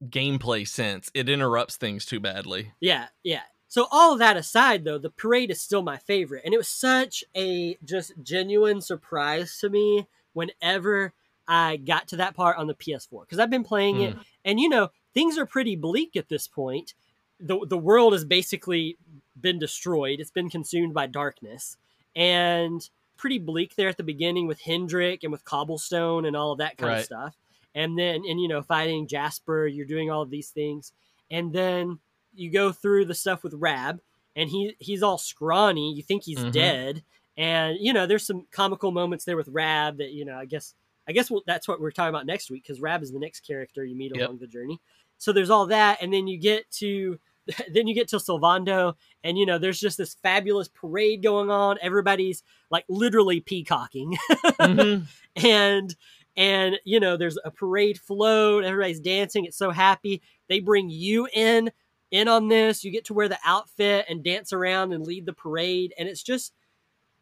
gameplay 0.09 0.67
sense. 0.67 1.09
It 1.13 1.29
interrupts 1.29 1.77
things 1.77 2.05
too 2.05 2.19
badly. 2.19 2.73
Yeah, 2.79 3.07
yeah. 3.23 3.41
So 3.67 3.87
all 3.91 4.13
of 4.13 4.19
that 4.19 4.37
aside, 4.37 4.83
though, 4.83 4.99
the 4.99 5.09
parade 5.09 5.49
is 5.49 5.59
still 5.59 5.81
my 5.81 5.97
favorite, 5.97 6.43
and 6.45 6.53
it 6.53 6.57
was 6.57 6.67
such 6.67 7.23
a 7.35 7.77
just 7.83 8.13
genuine 8.21 8.81
surprise 8.81 9.57
to 9.59 9.69
me 9.69 10.07
whenever 10.33 11.13
I 11.47 11.77
got 11.77 12.07
to 12.09 12.17
that 12.17 12.35
part 12.35 12.57
on 12.57 12.67
the 12.67 12.75
PS4 12.75 13.21
because 13.21 13.39
I've 13.39 13.49
been 13.49 13.63
playing 13.63 14.01
it, 14.01 14.13
hmm. 14.13 14.21
and 14.45 14.59
you 14.59 14.69
know 14.69 14.89
things 15.13 15.37
are 15.37 15.45
pretty 15.45 15.75
bleak 15.75 16.15
at 16.15 16.29
this 16.29 16.47
point. 16.47 16.93
the 17.39 17.65
The 17.65 17.77
world 17.77 18.13
has 18.13 18.23
basically 18.23 18.97
been 19.39 19.57
destroyed; 19.57 20.19
it's 20.19 20.29
been 20.29 20.51
consumed 20.51 20.93
by 20.93 21.07
darkness, 21.07 21.77
and 22.15 22.87
pretty 23.17 23.39
bleak 23.39 23.75
there 23.75 23.89
at 23.89 23.97
the 23.97 24.03
beginning 24.03 24.47
with 24.47 24.59
Hendrik 24.61 25.23
and 25.23 25.31
with 25.31 25.45
Cobblestone 25.45 26.25
and 26.25 26.35
all 26.35 26.51
of 26.51 26.57
that 26.59 26.77
kind 26.77 26.91
of 26.99 27.05
stuff. 27.05 27.35
And 27.75 27.97
then, 27.97 28.23
and 28.27 28.39
you 28.39 28.47
know, 28.47 28.61
fighting 28.61 29.07
Jasper, 29.07 29.65
you're 29.67 29.85
doing 29.85 30.11
all 30.11 30.21
of 30.21 30.29
these 30.29 30.49
things, 30.49 30.93
and 31.31 31.51
then 31.51 31.99
you 32.35 32.51
go 32.51 32.71
through 32.71 33.05
the 33.05 33.15
stuff 33.15 33.43
with 33.43 33.53
Rab, 33.55 33.99
and 34.35 34.49
he 34.49 34.75
he's 34.79 35.01
all 35.03 35.17
scrawny. 35.17 35.93
You 35.93 36.03
think 36.03 36.23
he's 36.23 36.43
Mhm. 36.43 36.51
dead, 36.51 37.03
and 37.37 37.77
you 37.79 37.91
know, 37.93 38.05
there's 38.05 38.25
some 38.27 38.45
comical 38.51 38.91
moments 38.91 39.25
there 39.25 39.37
with 39.37 39.47
Rab 39.47 39.97
that 39.97 40.11
you 40.11 40.23
know, 40.25 40.35
I 40.37 40.45
guess 40.45 40.75
I 41.07 41.11
guess 41.13 41.29
we'll, 41.31 41.41
that's 41.47 41.67
what 41.67 41.81
we're 41.81 41.91
talking 41.91 42.09
about 42.13 42.25
next 42.27 42.49
week 42.51 42.63
because 42.63 42.79
Rab 42.79 43.01
is 43.03 43.11
the 43.11 43.19
next 43.19 43.41
character 43.41 43.83
you 43.83 43.95
meet 43.95 44.11
Yep. 44.15 44.23
along 44.27 44.37
the 44.39 44.47
journey. 44.47 44.79
So 45.17 45.33
there's 45.33 45.49
all 45.49 45.65
that, 45.67 46.01
and 46.01 46.13
then 46.13 46.27
you 46.27 46.37
get 46.37 46.69
to 46.73 47.19
then 47.73 47.87
you 47.87 47.93
get 47.93 48.07
to 48.09 48.17
Silvando, 48.17 48.95
and 49.23 49.37
you 49.37 49.45
know, 49.45 49.57
there's 49.57 49.79
just 49.79 49.97
this 49.97 50.15
fabulous 50.15 50.67
parade 50.69 51.21
going 51.23 51.49
on. 51.49 51.77
Everybody's 51.81 52.43
like 52.69 52.85
literally 52.87 53.39
peacocking, 53.41 54.17
Mhm. 54.59 55.07
and 55.35 55.95
and 56.35 56.79
you 56.85 56.99
know, 56.99 57.17
there's 57.17 57.37
a 57.43 57.51
parade 57.51 57.99
float. 57.99 58.63
Everybody's 58.63 58.99
dancing. 58.99 59.45
It's 59.45 59.57
so 59.57 59.71
happy. 59.71 60.21
They 60.47 60.59
bring 60.59 60.89
you 60.89 61.27
in 61.33 61.71
in 62.11 62.27
on 62.27 62.47
this. 62.47 62.83
You 62.83 62.91
get 62.91 63.05
to 63.05 63.13
wear 63.13 63.27
the 63.27 63.39
outfit 63.45 64.05
and 64.09 64.23
dance 64.23 64.53
around 64.53 64.93
and 64.93 65.05
lead 65.05 65.25
the 65.25 65.33
parade, 65.33 65.93
and 65.97 66.07
it's 66.07 66.23
just 66.23 66.53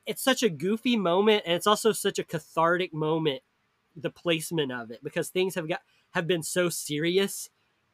it's 0.06 0.24
such 0.24 0.44
a 0.44 0.50
goofy 0.50 0.98
moment, 0.98 1.44
and 1.46 1.56
it's 1.56 1.68
also 1.68 1.92
such 1.92 2.20
a 2.20 2.24
cathartic 2.24 2.94
moment. 2.94 3.42
The 3.96 4.10
placement 4.10 4.72
of 4.72 4.90
it 4.92 5.04
because 5.04 5.30
things 5.30 5.56
have 5.56 5.68
got 5.68 5.82
have 6.12 6.26
been 6.28 6.44
so 6.44 6.70
serious 6.70 7.50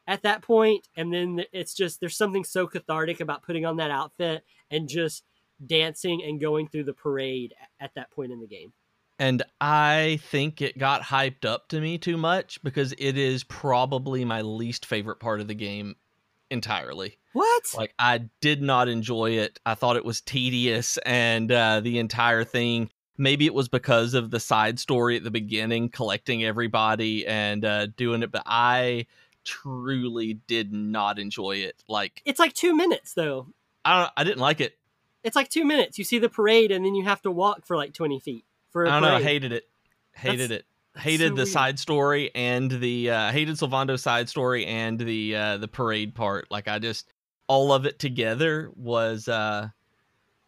at 0.08 0.22
that 0.22 0.42
point 0.42 0.88
and 0.96 1.12
then 1.12 1.44
it's 1.52 1.74
just 1.74 2.00
there's 2.00 2.16
something 2.16 2.42
so 2.42 2.66
cathartic 2.66 3.20
about 3.20 3.44
putting 3.44 3.64
on 3.64 3.76
that 3.76 3.90
outfit 3.90 4.42
and 4.70 4.88
just 4.88 5.22
dancing 5.64 6.22
and 6.24 6.40
going 6.40 6.66
through 6.66 6.82
the 6.82 6.92
parade 6.92 7.54
at 7.78 7.94
that 7.94 8.10
point 8.10 8.32
in 8.32 8.40
the 8.40 8.46
game 8.46 8.72
And 9.20 9.42
I 9.60 10.20
think 10.30 10.62
it 10.62 10.78
got 10.78 11.02
hyped 11.02 11.44
up 11.44 11.68
to 11.68 11.80
me 11.80 11.98
too 11.98 12.16
much 12.16 12.62
because 12.62 12.94
it 12.98 13.18
is 13.18 13.42
probably 13.44 14.24
my 14.24 14.42
least 14.42 14.86
favorite 14.86 15.18
part 15.18 15.40
of 15.40 15.48
the 15.48 15.54
game 15.54 15.96
entirely. 16.50 17.18
what 17.32 17.64
Like 17.76 17.92
I 17.98 18.28
did 18.40 18.62
not 18.62 18.88
enjoy 18.88 19.32
it. 19.32 19.58
I 19.66 19.74
thought 19.74 19.96
it 19.96 20.04
was 20.04 20.20
tedious 20.20 20.96
and 21.04 21.52
uh 21.52 21.80
the 21.80 21.98
entire 21.98 22.44
thing 22.44 22.90
maybe 23.18 23.46
it 23.46 23.54
was 23.54 23.68
because 23.68 24.14
of 24.14 24.30
the 24.30 24.40
side 24.40 24.78
story 24.78 25.16
at 25.16 25.24
the 25.24 25.30
beginning 25.30 25.88
collecting 25.90 26.44
everybody 26.44 27.26
and 27.26 27.64
uh 27.64 27.86
doing 27.86 28.22
it 28.22 28.30
but 28.30 28.44
I 28.46 29.06
truly 29.48 30.34
did 30.46 30.72
not 30.72 31.18
enjoy 31.18 31.56
it. 31.56 31.82
Like 31.88 32.22
it's 32.26 32.38
like 32.38 32.52
two 32.52 32.76
minutes 32.76 33.14
though 33.14 33.46
I 33.84 34.02
don't 34.02 34.12
I 34.16 34.24
didn't 34.24 34.40
like 34.40 34.60
it. 34.60 34.78
it's 35.24 35.34
like 35.34 35.48
two 35.48 35.64
minutes 35.64 35.98
you 35.98 36.04
see 36.04 36.18
the 36.18 36.28
parade 36.28 36.70
and 36.70 36.84
then 36.84 36.94
you 36.94 37.04
have 37.04 37.22
to 37.22 37.30
walk 37.30 37.66
for 37.66 37.76
like 37.76 37.94
20 37.94 38.20
feet 38.20 38.44
for 38.70 38.84
a 38.84 38.90
I 38.90 39.00
don't 39.00 39.02
know, 39.02 39.16
I 39.16 39.22
hated 39.22 39.52
it. 39.52 39.64
Hated 40.12 40.50
it. 40.50 40.66
Hated 40.96 41.30
so 41.30 41.34
the 41.34 41.34
weird. 41.36 41.48
side 41.48 41.78
story 41.78 42.30
and 42.34 42.70
the 42.70 43.10
uh 43.10 43.32
hated 43.32 43.56
Sylvando's 43.56 44.02
side 44.02 44.28
story 44.28 44.66
and 44.66 45.00
the 45.00 45.34
uh 45.34 45.56
the 45.56 45.68
parade 45.68 46.14
part. 46.14 46.50
Like 46.50 46.68
I 46.68 46.78
just 46.78 47.10
all 47.46 47.72
of 47.72 47.86
it 47.86 47.98
together 47.98 48.70
was 48.76 49.28
uh 49.28 49.68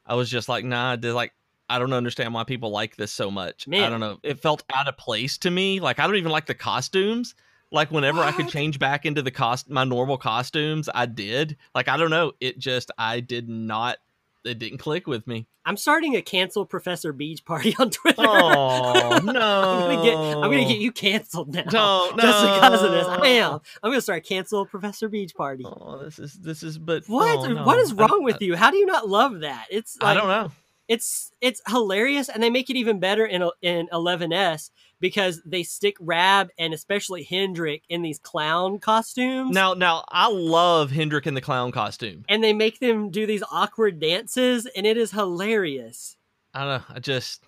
I 0.04 0.14
was 0.14 0.28
just 0.28 0.48
like, 0.48 0.64
nah, 0.64 0.96
they're 0.96 1.14
like 1.14 1.32
I 1.70 1.78
don't 1.78 1.92
understand 1.94 2.34
why 2.34 2.44
people 2.44 2.70
like 2.70 2.96
this 2.96 3.12
so 3.12 3.30
much. 3.30 3.66
I 3.72 3.88
don't 3.88 4.00
know. 4.00 4.18
It 4.22 4.40
felt 4.40 4.64
out 4.74 4.88
of 4.88 4.96
place 4.98 5.38
to 5.38 5.50
me. 5.50 5.80
Like 5.80 6.00
I 6.00 6.06
don't 6.06 6.16
even 6.16 6.32
like 6.32 6.46
the 6.46 6.54
costumes. 6.54 7.34
Like 7.72 7.90
whenever 7.90 8.20
I 8.20 8.32
could 8.32 8.48
change 8.48 8.78
back 8.78 9.06
into 9.06 9.22
the 9.22 9.30
cost 9.30 9.70
my 9.70 9.84
normal 9.84 10.18
costumes, 10.18 10.88
I 10.94 11.06
did. 11.06 11.56
Like 11.74 11.88
I 11.88 11.96
don't 11.96 12.10
know. 12.10 12.32
It 12.40 12.58
just 12.58 12.90
I 12.98 13.20
did 13.20 13.48
not 13.48 13.98
it 14.42 14.58
didn't 14.58 14.78
click 14.78 15.06
with 15.06 15.26
me. 15.26 15.46
i'm 15.66 15.76
starting 15.76 16.16
a 16.16 16.22
cancel 16.22 16.64
Professor 16.64 17.12
Beej 17.12 17.44
party 17.44 17.76
on 17.78 17.90
twitter 17.90 18.16
Oh 18.26 19.20
no. 19.22 19.30
I'm 19.30 19.90
gonna 19.96 20.02
get 20.02 20.16
I'm 20.16 20.50
gonna 20.50 20.64
get 20.64 20.78
you 20.78 20.90
canceled 20.92 21.52
now. 21.54 21.64
No, 21.70 22.10
Just 22.18 22.42
because 22.42 22.82
of 22.82 22.90
this. 22.92 23.06
I 23.06 23.26
am. 23.26 23.60
I'm 23.82 23.90
gonna 23.90 24.00
start 24.00 24.24
cancel 24.24 24.64
Professor 24.64 25.10
Beej 25.10 25.34
Party. 25.34 25.64
Oh, 25.66 25.98
this 26.02 26.18
is 26.18 26.32
this 26.40 26.62
is 26.62 26.78
but 26.78 27.04
What? 27.06 27.38
oh, 27.40 27.52
no. 27.52 27.64
What 27.64 27.78
is 27.78 27.92
I- 27.92 27.96
wrong 27.96 28.22
with 28.24 28.40
you? 28.40 28.56
How 28.56 28.70
do 28.70 28.78
you 28.78 28.86
not 28.86 29.08
love 29.10 29.40
that? 29.40 29.66
It's 29.70 29.98
I, 30.00 30.14
don't 30.14 30.28
know. 30.28 30.50
It's 30.90 31.30
it's 31.40 31.62
hilarious, 31.68 32.28
and 32.28 32.42
they 32.42 32.50
make 32.50 32.68
it 32.68 32.74
even 32.74 32.98
better 32.98 33.24
in 33.24 33.48
in 33.62 33.86
11s 33.92 34.70
because 34.98 35.40
they 35.46 35.62
stick 35.62 35.96
Rab 36.00 36.48
and 36.58 36.74
especially 36.74 37.22
Hendrik 37.22 37.84
in 37.88 38.02
these 38.02 38.18
clown 38.18 38.80
costumes. 38.80 39.54
Now 39.54 39.74
now 39.74 40.04
I 40.08 40.28
love 40.28 40.90
Hendrik 40.90 41.28
in 41.28 41.34
the 41.34 41.40
clown 41.40 41.70
costume. 41.70 42.24
and 42.28 42.42
they 42.42 42.52
make 42.52 42.80
them 42.80 43.10
do 43.10 43.24
these 43.24 43.44
awkward 43.52 44.00
dances, 44.00 44.66
and 44.66 44.84
it 44.84 44.96
is 44.96 45.12
hilarious. 45.12 46.16
I 46.52 46.64
don't 46.64 46.68
know. 46.80 46.96
I 46.96 46.98
just 46.98 47.44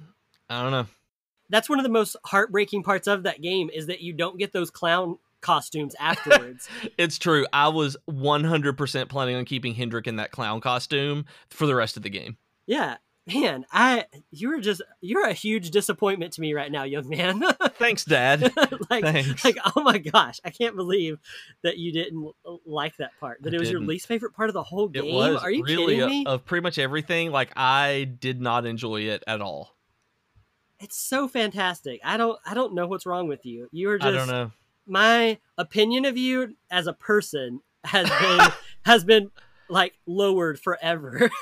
I 0.48 0.62
don't 0.62 0.70
know. 0.70 0.86
That's 1.50 1.68
one 1.68 1.80
of 1.80 1.82
the 1.82 1.88
most 1.90 2.14
heartbreaking 2.24 2.84
parts 2.84 3.08
of 3.08 3.24
that 3.24 3.42
game 3.42 3.70
is 3.74 3.86
that 3.88 4.02
you 4.02 4.12
don't 4.12 4.38
get 4.38 4.52
those 4.52 4.70
clown 4.70 5.18
costumes 5.40 5.96
afterwards. 6.00 6.68
It's 6.96 7.18
true. 7.18 7.44
I 7.52 7.66
was 7.68 7.96
100% 8.08 9.08
planning 9.08 9.34
on 9.34 9.44
keeping 9.44 9.74
Hendrik 9.74 10.06
in 10.06 10.14
that 10.16 10.30
clown 10.30 10.60
costume 10.60 11.24
for 11.50 11.66
the 11.66 11.74
rest 11.74 11.96
of 11.96 12.04
the 12.04 12.08
game. 12.10 12.36
yeah, 12.66 12.98
man, 13.26 13.64
I 13.72 14.06
you're 14.30 14.60
just 14.60 14.82
you're 15.00 15.26
a 15.26 15.32
huge 15.32 15.70
disappointment 15.70 16.32
to 16.34 16.40
me 16.40 16.54
right 16.54 16.70
now, 16.72 16.82
young 16.84 17.08
man. 17.08 17.42
Thanks, 17.78 18.04
Dad. 18.04 18.42
like, 18.90 19.04
Thanks. 19.04 19.44
like 19.44 19.56
oh 19.76 19.82
my 19.82 19.98
gosh, 19.98 20.40
I 20.44 20.50
can't 20.50 20.76
believe 20.76 21.18
that 21.62 21.78
you 21.78 21.92
didn't 21.92 22.32
like 22.66 22.96
that 22.98 23.12
part. 23.20 23.42
That 23.42 23.52
I 23.52 23.56
it 23.56 23.60
was 23.60 23.70
your 23.70 23.80
didn't. 23.80 23.90
least 23.90 24.06
favorite 24.06 24.32
part 24.34 24.50
of 24.50 24.54
the 24.54 24.62
whole 24.62 24.86
It 24.86 24.92
game. 24.92 25.14
was 25.14 25.42
Are 25.42 25.50
you 25.50 25.62
really 25.64 25.94
kidding 25.96 26.02
a- 26.02 26.06
me? 26.08 26.24
of 26.26 26.44
pretty 26.44 26.62
much 26.62 26.78
everything. 26.78 27.30
Like 27.30 27.52
I 27.56 28.04
did 28.18 28.40
not 28.40 28.66
enjoy 28.66 29.02
it 29.02 29.22
at 29.26 29.40
all. 29.40 29.76
it's 30.80 30.96
so 30.98 31.28
fantastic. 31.28 32.00
I 32.04 32.16
don't 32.16 32.38
I 32.44 32.54
don't 32.54 32.74
know 32.74 32.86
what's 32.86 33.06
wrong 33.06 33.28
with 33.28 33.46
you. 33.46 33.68
You 33.72 33.90
are 33.90 33.98
just 33.98 34.08
I 34.08 34.12
don't 34.12 34.28
know. 34.28 34.50
my 34.86 35.38
opinion 35.56 36.04
of 36.04 36.16
you 36.16 36.56
as 36.70 36.86
a 36.88 36.92
person 36.92 37.60
has 37.84 38.08
been 38.10 38.40
has 38.84 39.04
been 39.04 39.30
like 39.72 39.94
lowered 40.06 40.60
forever. 40.60 41.30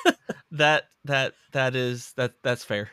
That 0.52 0.88
that 1.04 1.34
that 1.52 1.76
is 1.76 2.12
that 2.16 2.34
that's 2.42 2.64
fair. 2.64 2.90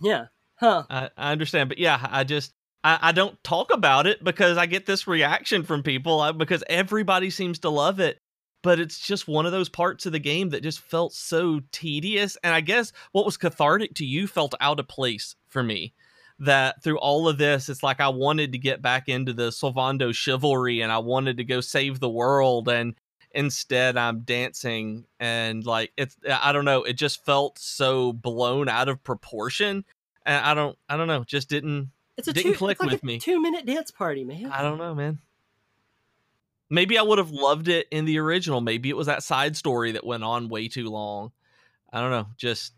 yeah. 0.00 0.26
Huh. 0.56 0.82
I, 0.90 1.10
I 1.16 1.30
understand, 1.30 1.68
but 1.68 1.78
yeah, 1.78 2.04
I 2.10 2.24
just 2.24 2.52
I, 2.82 2.98
I 3.00 3.12
don't 3.12 3.42
talk 3.44 3.72
about 3.72 4.08
it 4.08 4.24
because 4.24 4.56
I 4.58 4.66
get 4.66 4.84
this 4.84 5.06
reaction 5.06 5.62
from 5.62 5.84
people 5.84 6.20
I, 6.20 6.32
because 6.32 6.64
everybody 6.68 7.30
seems 7.30 7.60
to 7.60 7.70
love 7.70 8.00
it. 8.00 8.18
But 8.62 8.80
it's 8.80 8.98
just 8.98 9.28
one 9.28 9.46
of 9.46 9.52
those 9.52 9.68
parts 9.68 10.06
of 10.06 10.12
the 10.12 10.18
game 10.18 10.50
that 10.50 10.62
just 10.64 10.80
felt 10.80 11.12
so 11.12 11.60
tedious, 11.70 12.36
and 12.42 12.52
I 12.54 12.60
guess 12.60 12.92
what 13.12 13.24
was 13.26 13.36
cathartic 13.36 13.94
to 13.96 14.04
you 14.04 14.26
felt 14.26 14.54
out 14.60 14.80
of 14.80 14.88
place 14.88 15.36
for 15.48 15.62
me. 15.62 15.94
That 16.40 16.82
through 16.82 16.98
all 16.98 17.28
of 17.28 17.38
this, 17.38 17.68
it's 17.68 17.84
like 17.84 18.00
I 18.00 18.08
wanted 18.08 18.52
to 18.52 18.58
get 18.58 18.82
back 18.82 19.08
into 19.08 19.32
the 19.32 19.50
Sylvando 19.50 20.12
chivalry, 20.12 20.80
and 20.80 20.90
I 20.90 20.98
wanted 20.98 21.36
to 21.36 21.44
go 21.44 21.60
save 21.60 22.00
the 22.00 22.08
world, 22.08 22.68
and 22.68 22.94
instead 23.34 23.96
I'm 23.96 24.20
dancing, 24.20 25.04
and 25.20 25.64
like 25.64 25.92
it's 25.96 26.16
uh, 26.28 26.38
I 26.40 26.52
don't 26.52 26.64
know, 26.64 26.82
it 26.82 26.94
just 26.94 27.24
felt 27.24 27.58
so 27.58 28.12
blown 28.12 28.68
out 28.68 28.88
of 28.88 29.02
proportion 29.02 29.84
and 30.24 30.44
I 30.44 30.54
don't 30.54 30.78
I 30.88 30.96
don't 30.96 31.08
know, 31.08 31.24
just 31.24 31.48
didn't 31.48 31.90
It's 32.16 32.28
a 32.28 32.32
Didn't 32.32 32.52
two, 32.52 32.58
click 32.58 32.76
it's 32.76 32.80
like 32.82 32.92
with 32.92 33.02
a 33.02 33.06
me. 33.06 33.18
two 33.18 33.40
minute 33.40 33.66
dance 33.66 33.90
party, 33.90 34.24
man. 34.24 34.46
I 34.46 34.62
don't 34.62 34.78
know, 34.78 34.94
man. 34.94 35.18
Maybe 36.70 36.96
I 36.96 37.02
would 37.02 37.18
have 37.18 37.30
loved 37.30 37.68
it 37.68 37.86
in 37.90 38.06
the 38.06 38.18
original. 38.18 38.60
Maybe 38.60 38.88
it 38.88 38.96
was 38.96 39.06
that 39.06 39.22
side 39.22 39.56
story 39.56 39.92
that 39.92 40.06
went 40.06 40.24
on 40.24 40.48
way 40.48 40.68
too 40.68 40.88
long. 40.88 41.32
I 41.92 42.00
don't 42.00 42.10
know. 42.10 42.26
Just 42.36 42.72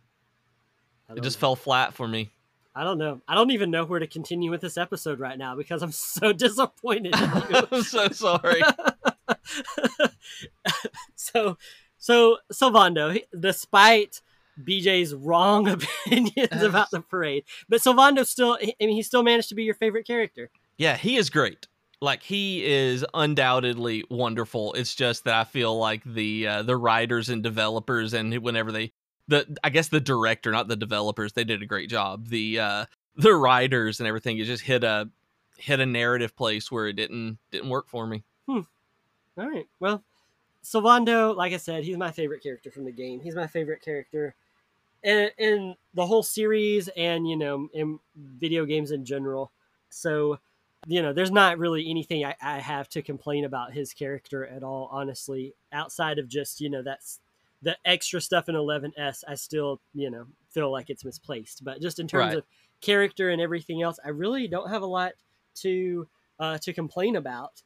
it 1.09 1.15
don't 1.15 1.23
just 1.23 1.37
know. 1.39 1.41
fell 1.41 1.57
flat 1.57 1.95
for 1.95 2.09
me. 2.09 2.31
I 2.75 2.83
don't 2.83 2.99
know. 2.99 3.21
I 3.29 3.37
don't 3.37 3.53
even 3.53 3.71
know 3.71 3.85
where 3.85 4.01
to 4.01 4.09
continue 4.09 4.51
with 4.51 4.61
this 4.61 4.77
episode 4.77 5.21
right 5.21 5.39
now 5.39 5.55
because 5.55 5.81
I'm 5.83 5.93
so 5.93 6.33
disappointed. 6.33 7.15
I'm 7.17 7.83
so 7.83 8.09
sorry. 8.09 8.63
so, 11.15 11.57
so 11.99 12.39
Sylvando, 12.53 13.23
despite 13.39 14.21
BJ's 14.63 15.15
wrong 15.15 15.69
opinions 16.07 16.63
about 16.63 16.91
the 16.91 17.01
parade, 17.01 17.45
but 17.69 17.81
Sylvando 17.81 18.27
still, 18.27 18.59
I 18.63 18.75
mean, 18.81 18.91
he 18.91 19.03
still 19.03 19.23
managed 19.23 19.49
to 19.51 19.55
be 19.55 19.65
your 19.65 19.75
favorite 19.75 20.07
character. 20.07 20.51
Yeah, 20.77 20.97
he 20.97 21.17
is 21.17 21.31
great. 21.31 21.67
Like 22.01 22.23
he 22.23 22.65
is 22.65 23.05
undoubtedly 23.15 24.05
wonderful. 24.11 24.75
It's 24.75 24.95
just 24.95 25.25
that 25.25 25.35
I 25.35 25.45
feel 25.45 25.79
like 25.79 26.03
the 26.05 26.47
uh, 26.47 26.63
the 26.63 26.77
writers 26.77 27.31
and 27.31 27.43
developers 27.43 28.13
and 28.13 28.37
whenever 28.39 28.73
they 28.73 28.93
the 29.29 29.57
I 29.65 29.71
guess 29.71 29.89
the 29.89 30.01
director, 30.01 30.51
not 30.51 30.69
the 30.69 30.77
developers, 30.77 31.33
they 31.33 31.45
did 31.45 31.63
a 31.63 31.67
great 31.67 31.89
job. 31.89 32.29
The 32.29 32.61
uh 32.61 32.85
the 33.17 33.33
writers 33.33 34.01
and 34.01 34.07
everything, 34.07 34.39
it 34.39 34.45
just 34.45 34.65
hit 34.65 34.85
a 34.85 35.09
hit 35.57 35.81
a 35.81 35.87
narrative 35.87 36.37
place 36.37 36.71
where 36.71 36.89
it 36.89 36.95
didn't 36.95 37.39
didn't 37.51 37.71
work 37.71 37.89
for 37.89 38.07
me. 38.07 38.25
Hmm. 38.47 38.61
All 39.37 39.49
right. 39.49 39.67
Well, 39.81 40.03
Sylvando, 40.65 41.37
like 41.37 41.53
I 41.53 41.59
said, 41.59 41.85
he's 41.85 41.97
my 41.99 42.11
favorite 42.11 42.43
character 42.43 42.71
from 42.71 42.85
the 42.85 42.93
game. 42.93 43.21
He's 43.21 43.37
my 43.37 43.47
favorite 43.47 43.83
character 43.83 44.35
in, 45.03 45.31
in 45.39 45.77
the 45.95 46.07
whole 46.07 46.23
series 46.23 46.89
and, 46.97 47.29
you 47.29 47.37
know, 47.37 47.69
in 47.75 48.01
video 48.17 48.65
games 48.67 48.91
in 48.93 49.05
general. 49.05 49.53
So, 49.91 50.39
you 50.87 51.03
know, 51.03 51.13
there's 51.13 51.33
not 51.33 51.59
really 51.59 51.91
anything 51.91 52.25
I, 52.25 52.37
I 52.43 52.59
have 52.61 52.89
to 52.91 53.03
complain 53.03 53.45
about 53.45 53.73
his 53.73 53.93
character 53.93 54.47
at 54.47 54.63
all, 54.63 54.89
honestly, 54.93 55.55
outside 55.73 56.19
of 56.19 56.29
just, 56.29 56.61
you 56.61 56.71
know, 56.71 56.83
that's 56.83 57.21
the 57.63 57.77
extra 57.85 58.21
stuff 58.21 58.49
in 58.49 58.57
11S. 58.57 59.25
I 59.29 59.35
still, 59.37 59.81
you 59.95 60.11
know, 60.11 60.27
feel 60.51 60.71
like 60.73 60.91
it's 60.91 61.05
misplaced. 61.05 61.65
But 61.65 61.81
just 61.83 61.99
in 62.01 62.09
terms 62.09 62.35
Right. 62.35 62.39
of 62.39 62.45
character 62.81 63.31
and 63.31 63.41
everything 63.43 63.83
else, 63.83 63.99
I 64.05 64.11
really 64.11 64.49
don't 64.49 64.71
have 64.71 64.83
a 64.83 64.87
lot 64.87 65.13
to 65.57 66.09
uh, 66.41 66.59
to 66.59 66.73
complain 66.73 67.17
about. 67.17 67.63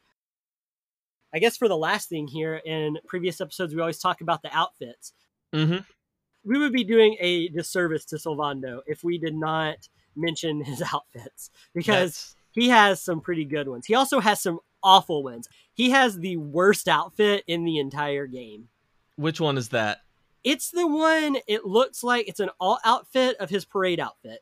I 1.33 1.39
guess 1.39 1.57
for 1.57 1.67
the 1.67 1.77
last 1.77 2.09
thing 2.09 2.27
here, 2.27 2.55
in 2.55 2.97
previous 3.07 3.39
episodes, 3.39 3.73
we 3.73 3.81
always 3.81 3.99
talk 3.99 4.21
about 4.21 4.41
the 4.41 4.55
outfits. 4.55 5.13
Mm-hmm. 5.53 5.79
We 6.43 6.57
would 6.57 6.73
be 6.73 6.83
doing 6.83 7.17
a 7.19 7.49
disservice 7.49 8.05
to 8.05 8.15
Sylvando 8.15 8.79
if 8.87 9.03
we 9.03 9.17
did 9.17 9.35
not 9.35 9.77
mention 10.15 10.63
his 10.63 10.81
outfits 10.81 11.51
because 11.73 12.35
he 12.51 12.69
has 12.69 13.01
some 13.01 13.21
pretty 13.21 13.45
good 13.45 13.67
ones. 13.67 13.85
He 13.85 13.95
also 13.95 14.19
has 14.19 14.41
some 14.41 14.59
awful 14.81 15.23
ones. 15.23 15.47
He 15.73 15.91
has 15.91 16.17
the 16.17 16.37
worst 16.37 16.87
outfit 16.87 17.43
in 17.47 17.63
the 17.63 17.79
entire 17.79 18.27
game. 18.27 18.69
which 19.17 19.39
one 19.39 19.57
is 19.57 19.69
that? 19.69 19.99
It's 20.43 20.71
the 20.71 20.87
one. 20.87 21.37
It 21.47 21.65
looks 21.65 22.03
like 22.03 22.29
it's 22.29 22.39
an 22.39 22.49
all 22.59 22.79
outfit 22.85 23.35
of 23.37 23.49
his 23.49 23.65
parade 23.65 23.99
outfit. 23.99 24.39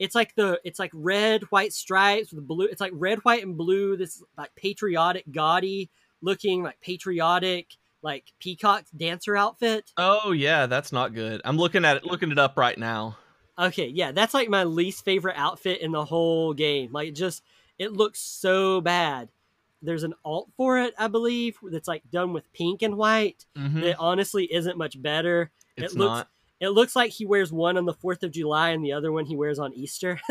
It's 0.00 0.14
like 0.16 0.34
the 0.34 0.58
it's 0.64 0.80
like 0.80 0.90
red, 0.94 1.42
white 1.50 1.72
stripes 1.72 2.32
with 2.32 2.48
blue. 2.48 2.66
It's 2.66 2.80
like 2.80 2.92
red, 2.94 3.18
white, 3.20 3.44
and 3.44 3.56
blue. 3.56 3.96
This 3.96 4.20
like 4.36 4.52
patriotic, 4.56 5.24
gaudy 5.30 5.90
looking, 6.22 6.62
like 6.62 6.80
patriotic, 6.80 7.76
like 8.02 8.32
peacock 8.40 8.86
dancer 8.96 9.36
outfit. 9.36 9.92
Oh 9.96 10.32
yeah, 10.32 10.66
that's 10.66 10.90
not 10.90 11.14
good. 11.14 11.40
I'm 11.44 11.58
looking 11.58 11.84
at 11.84 11.98
it, 11.98 12.04
looking 12.04 12.32
it 12.32 12.38
up 12.38 12.56
right 12.56 12.76
now. 12.78 13.18
Okay, 13.58 13.88
yeah, 13.88 14.10
that's 14.12 14.32
like 14.32 14.48
my 14.48 14.64
least 14.64 15.04
favorite 15.04 15.36
outfit 15.36 15.82
in 15.82 15.92
the 15.92 16.04
whole 16.04 16.54
game. 16.54 16.92
Like, 16.92 17.12
just 17.12 17.42
it 17.78 17.92
looks 17.92 18.18
so 18.18 18.80
bad. 18.80 19.28
There's 19.82 20.02
an 20.02 20.14
alt 20.24 20.48
for 20.56 20.78
it, 20.80 20.94
I 20.98 21.08
believe, 21.08 21.58
that's 21.62 21.88
like 21.88 22.02
done 22.10 22.32
with 22.32 22.50
pink 22.54 22.80
and 22.80 22.96
white. 22.96 23.44
Mhm. 23.56 23.82
It 23.82 23.96
honestly 23.98 24.50
isn't 24.50 24.78
much 24.78 25.00
better. 25.00 25.50
It's 25.76 25.92
it 25.92 25.98
looks 25.98 26.10
not. 26.10 26.28
It 26.60 26.68
looks 26.70 26.94
like 26.94 27.10
he 27.10 27.24
wears 27.26 27.50
one 27.52 27.76
on 27.76 27.86
the 27.86 27.94
4th 27.94 28.22
of 28.22 28.30
July 28.30 28.70
and 28.70 28.84
the 28.84 28.92
other 28.92 29.10
one 29.12 29.24
he 29.26 29.36
wears 29.36 29.58
on 29.58 29.72
Easter. 29.74 30.20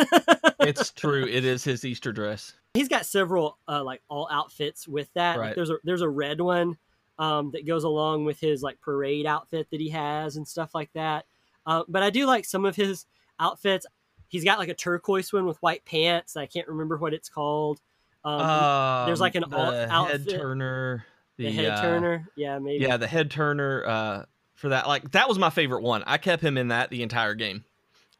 It's 0.61 0.91
true. 0.91 1.25
It 1.25 1.45
is 1.45 1.63
his 1.63 1.85
Easter 1.85 2.11
dress. 2.11 2.53
He's 2.73 2.89
got 2.89 3.05
several 3.05 3.57
uh, 3.67 3.81
like 3.83 4.01
all 4.09 4.27
outfits 4.29 4.87
with 4.89 5.07
that. 5.13 5.37
Like, 5.37 5.55
there's 5.55 5.69
a 5.69 5.77
there's 5.85 6.01
a 6.01 6.09
red 6.09 6.41
one 6.41 6.77
um, 7.17 7.51
that 7.51 7.65
goes 7.65 7.85
along 7.85 8.25
with 8.25 8.41
his 8.41 8.61
like 8.61 8.79
parade 8.81 9.25
outfit 9.25 9.67
that 9.71 9.79
he 9.79 9.89
has 9.89 10.35
and 10.35 10.45
stuff 10.45 10.75
like 10.75 10.91
that. 10.93 11.25
Uh, 11.65 11.83
but 11.87 12.03
I 12.03 12.09
do 12.09 12.25
like 12.25 12.43
some 12.43 12.65
of 12.65 12.75
his 12.75 13.05
outfits. 13.39 13.85
He's 14.27 14.43
got 14.43 14.59
like 14.59 14.67
a 14.69 14.73
turquoise 14.73 15.31
one 15.31 15.45
with 15.45 15.57
white 15.63 15.85
pants. 15.85 16.35
I 16.35 16.45
can't 16.45 16.67
remember 16.67 16.97
what 16.97 17.13
it's 17.13 17.29
called. 17.29 17.79
Um, 18.25 19.05
there's 19.05 19.21
like 19.21 19.35
an 19.35 19.45
Um, 19.45 19.53
alt 19.53 19.71
the 19.71 19.77
head 19.79 19.89
outfit. 19.91 20.29
turner. 20.29 21.05
the 21.37 21.51
head 21.51 21.65
uh, 21.71 21.81
turner. 21.81 22.27
Yeah, 22.35 22.59
maybe. 22.59 22.83
Yeah, 22.83 22.97
the 22.97 23.07
head 23.07 23.31
turner 23.31 23.85
uh, 23.87 24.25
for 24.59 24.69
that. 24.69 24.87
Like 24.87 25.11
that 25.11 25.27
was 25.27 25.39
my 25.39 25.49
favorite 25.49 25.81
one. 25.81 26.03
I 26.05 26.17
kept 26.17 26.43
him 26.43 26.57
in 26.57 26.67
that 26.67 26.89
the 26.89 27.01
entire 27.01 27.33
game. 27.33 27.63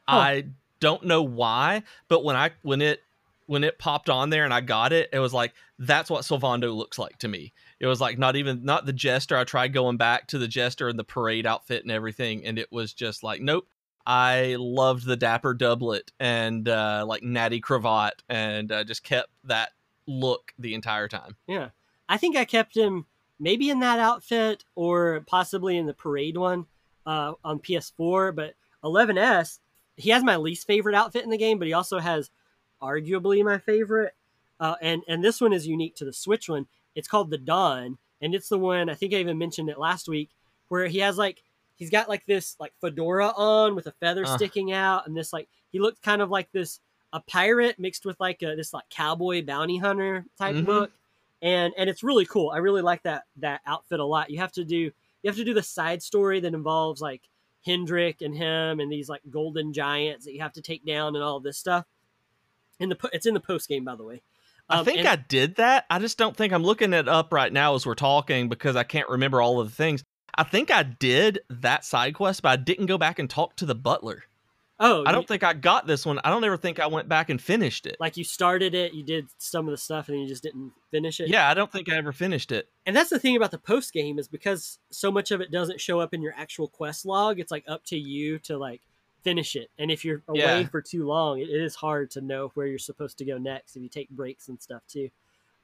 Huh. 0.08 0.16
I 0.16 0.44
don't 0.80 1.04
know 1.04 1.22
why, 1.22 1.82
but 2.08 2.24
when 2.24 2.36
I 2.36 2.50
when 2.62 2.80
it 2.80 3.02
when 3.46 3.64
it 3.64 3.78
popped 3.78 4.08
on 4.08 4.30
there 4.30 4.44
and 4.44 4.54
I 4.54 4.60
got 4.60 4.92
it, 4.92 5.10
it 5.12 5.18
was 5.18 5.34
like 5.34 5.52
that's 5.78 6.10
what 6.10 6.22
Sylvando 6.22 6.74
looks 6.74 6.98
like 6.98 7.18
to 7.18 7.28
me. 7.28 7.52
It 7.78 7.86
was 7.86 8.00
like 8.00 8.18
not 8.18 8.36
even 8.36 8.64
not 8.64 8.86
the 8.86 8.92
jester. 8.92 9.36
I 9.36 9.44
tried 9.44 9.72
going 9.72 9.98
back 9.98 10.28
to 10.28 10.38
the 10.38 10.48
jester 10.48 10.88
and 10.88 10.98
the 10.98 11.04
parade 11.04 11.46
outfit 11.46 11.82
and 11.82 11.92
everything, 11.92 12.44
and 12.44 12.58
it 12.58 12.72
was 12.72 12.92
just 12.92 13.22
like 13.22 13.40
nope. 13.40 13.66
I 14.06 14.56
loved 14.58 15.04
the 15.04 15.16
dapper 15.16 15.52
doublet 15.52 16.10
and 16.18 16.66
uh, 16.68 17.04
like 17.06 17.22
natty 17.22 17.60
cravat, 17.60 18.22
and 18.28 18.72
uh, 18.72 18.84
just 18.84 19.04
kept 19.04 19.28
that 19.44 19.70
look 20.06 20.52
the 20.58 20.74
entire 20.74 21.06
time. 21.06 21.36
Yeah. 21.46 21.68
I 22.08 22.16
think 22.16 22.36
I 22.36 22.44
kept 22.44 22.76
him 22.76 23.06
maybe 23.40 23.70
in 23.70 23.80
that 23.80 23.98
outfit 23.98 24.64
or 24.76 25.24
possibly 25.26 25.76
in 25.76 25.86
the 25.86 25.94
parade 25.94 26.36
one 26.36 26.66
uh, 27.06 27.32
on 27.42 27.58
PS4. 27.58 28.34
But 28.36 28.54
11S, 28.84 29.58
he 29.96 30.10
has 30.10 30.22
my 30.22 30.36
least 30.36 30.66
favorite 30.66 30.94
outfit 30.94 31.24
in 31.24 31.30
the 31.30 31.38
game, 31.38 31.58
but 31.58 31.66
he 31.66 31.72
also 31.72 31.98
has 31.98 32.30
arguably 32.82 33.44
my 33.44 33.58
favorite. 33.58 34.14
Uh, 34.58 34.74
and 34.82 35.02
and 35.08 35.24
this 35.24 35.40
one 35.40 35.52
is 35.54 35.66
unique 35.66 35.96
to 35.96 36.04
the 36.04 36.12
Switch 36.12 36.48
one. 36.48 36.66
It's 36.94 37.08
called 37.08 37.30
the 37.30 37.38
Dawn, 37.38 37.96
and 38.20 38.34
it's 38.34 38.48
the 38.50 38.58
one 38.58 38.90
I 38.90 38.94
think 38.94 39.14
I 39.14 39.16
even 39.16 39.38
mentioned 39.38 39.70
it 39.70 39.78
last 39.78 40.06
week, 40.08 40.28
where 40.68 40.86
he 40.86 40.98
has 40.98 41.16
like 41.16 41.42
he's 41.76 41.88
got 41.90 42.08
like 42.10 42.26
this 42.26 42.56
like 42.60 42.74
fedora 42.80 43.28
on 43.36 43.74
with 43.74 43.86
a 43.86 43.92
feather 43.92 44.24
Uh. 44.24 44.36
sticking 44.36 44.70
out, 44.72 45.06
and 45.06 45.16
this 45.16 45.32
like 45.32 45.48
he 45.72 45.78
looks 45.78 45.98
kind 46.00 46.20
of 46.20 46.30
like 46.30 46.52
this 46.52 46.80
a 47.12 47.20
pirate 47.20 47.78
mixed 47.78 48.04
with 48.04 48.20
like 48.20 48.42
a 48.42 48.54
this 48.54 48.74
like 48.74 48.88
cowboy 48.90 49.42
bounty 49.42 49.78
hunter 49.78 50.26
type 50.38 50.54
Mhm. 50.56 50.66
look, 50.66 50.90
and 51.42 51.72
and 51.76 51.88
it's 51.90 52.02
really 52.02 52.26
cool. 52.26 52.50
I 52.50 52.58
really 52.58 52.82
like 52.82 53.02
that 53.04 53.24
that 53.36 53.60
outfit 53.66 54.00
a 54.00 54.04
lot. 54.04 54.30
You 54.30 54.38
have 54.38 54.52
to 54.52 54.64
do 54.64 54.76
you 54.76 54.92
have 55.26 55.36
to 55.36 55.44
do 55.44 55.54
the 55.54 55.62
side 55.62 56.02
story 56.02 56.40
that 56.40 56.54
involves 56.54 57.00
like 57.00 57.22
Hendrik 57.64 58.22
and 58.22 58.34
him 58.36 58.80
and 58.80 58.90
these 58.90 59.08
like 59.08 59.22
golden 59.30 59.72
giants 59.72 60.24
that 60.24 60.32
you 60.32 60.40
have 60.40 60.52
to 60.54 60.62
take 60.62 60.84
down 60.86 61.14
and 61.14 61.22
all 61.24 61.36
of 61.36 61.42
this 61.42 61.58
stuff. 61.58 61.84
In 62.78 62.88
the 62.88 63.10
it's 63.12 63.26
in 63.26 63.34
the 63.34 63.40
post 63.40 63.68
game 63.68 63.84
by 63.84 63.94
the 63.96 64.04
way. 64.04 64.22
I 64.68 64.78
Um, 64.78 64.84
think 64.84 64.98
and- 65.00 65.08
I 65.08 65.16
did 65.16 65.56
that. 65.56 65.84
I 65.90 65.98
just 65.98 66.16
don't 66.16 66.36
think 66.36 66.52
I'm 66.52 66.62
looking 66.62 66.92
it 66.92 67.08
up 67.08 67.32
right 67.32 67.52
now 67.52 67.74
as 67.74 67.84
we're 67.84 67.94
talking 67.96 68.48
because 68.48 68.76
I 68.76 68.84
can't 68.84 69.08
remember 69.08 69.42
all 69.42 69.60
of 69.60 69.68
the 69.68 69.74
things. 69.74 70.04
I 70.34 70.44
think 70.44 70.70
I 70.70 70.84
did 70.84 71.40
that 71.50 71.84
side 71.84 72.14
quest, 72.14 72.42
but 72.42 72.50
I 72.50 72.56
didn't 72.56 72.86
go 72.86 72.96
back 72.96 73.18
and 73.18 73.28
talk 73.28 73.56
to 73.56 73.66
the 73.66 73.74
butler. 73.74 74.22
Oh 74.82 75.04
I 75.06 75.12
don't 75.12 75.22
you- 75.22 75.26
think 75.26 75.42
I 75.44 75.52
got 75.52 75.86
this 75.86 76.06
one. 76.06 76.18
I 76.24 76.30
don't 76.30 76.42
ever 76.42 76.56
think 76.56 76.80
I 76.80 76.86
went 76.86 77.08
back 77.08 77.28
and 77.30 77.40
finished 77.40 77.86
it. 77.86 77.96
like 78.00 78.16
you 78.16 78.24
started 78.24 78.74
it, 78.74 78.94
you 78.94 79.02
did 79.02 79.26
some 79.38 79.66
of 79.68 79.72
the 79.72 79.76
stuff, 79.76 80.08
and 80.08 80.16
then 80.16 80.22
you 80.22 80.28
just 80.28 80.42
didn't 80.42 80.72
finish 80.90 81.20
it. 81.20 81.28
Yeah, 81.28 81.48
I 81.48 81.54
don't 81.54 81.70
think 81.70 81.88
I 81.90 81.96
ever 81.96 82.12
finished 82.12 82.50
it. 82.50 82.68
and 82.86 82.96
that's 82.96 83.10
the 83.10 83.18
thing 83.18 83.36
about 83.36 83.50
the 83.50 83.58
post 83.58 83.92
game 83.92 84.18
is 84.18 84.26
because 84.26 84.78
so 84.90 85.10
much 85.12 85.30
of 85.30 85.40
it 85.40 85.50
doesn't 85.50 85.80
show 85.80 86.00
up 86.00 86.14
in 86.14 86.22
your 86.22 86.34
actual 86.36 86.66
quest 86.68 87.04
log. 87.04 87.38
It's 87.38 87.50
like 87.52 87.64
up 87.68 87.84
to 87.86 87.96
you 87.98 88.38
to 88.40 88.56
like 88.58 88.80
finish 89.22 89.54
it. 89.54 89.70
And 89.78 89.90
if 89.90 90.02
you're 90.04 90.22
away 90.28 90.38
Yeah. 90.62 90.66
for 90.66 90.80
too 90.80 91.04
long, 91.06 91.40
it, 91.40 91.50
it 91.50 91.60
is 91.60 91.74
hard 91.74 92.10
to 92.12 92.22
know 92.22 92.50
where 92.54 92.66
you're 92.66 92.78
supposed 92.78 93.18
to 93.18 93.24
go 93.26 93.36
next 93.36 93.76
if 93.76 93.82
you 93.82 93.88
take 93.90 94.08
breaks 94.08 94.48
and 94.48 94.60
stuff 94.62 94.82
too. 94.88 95.10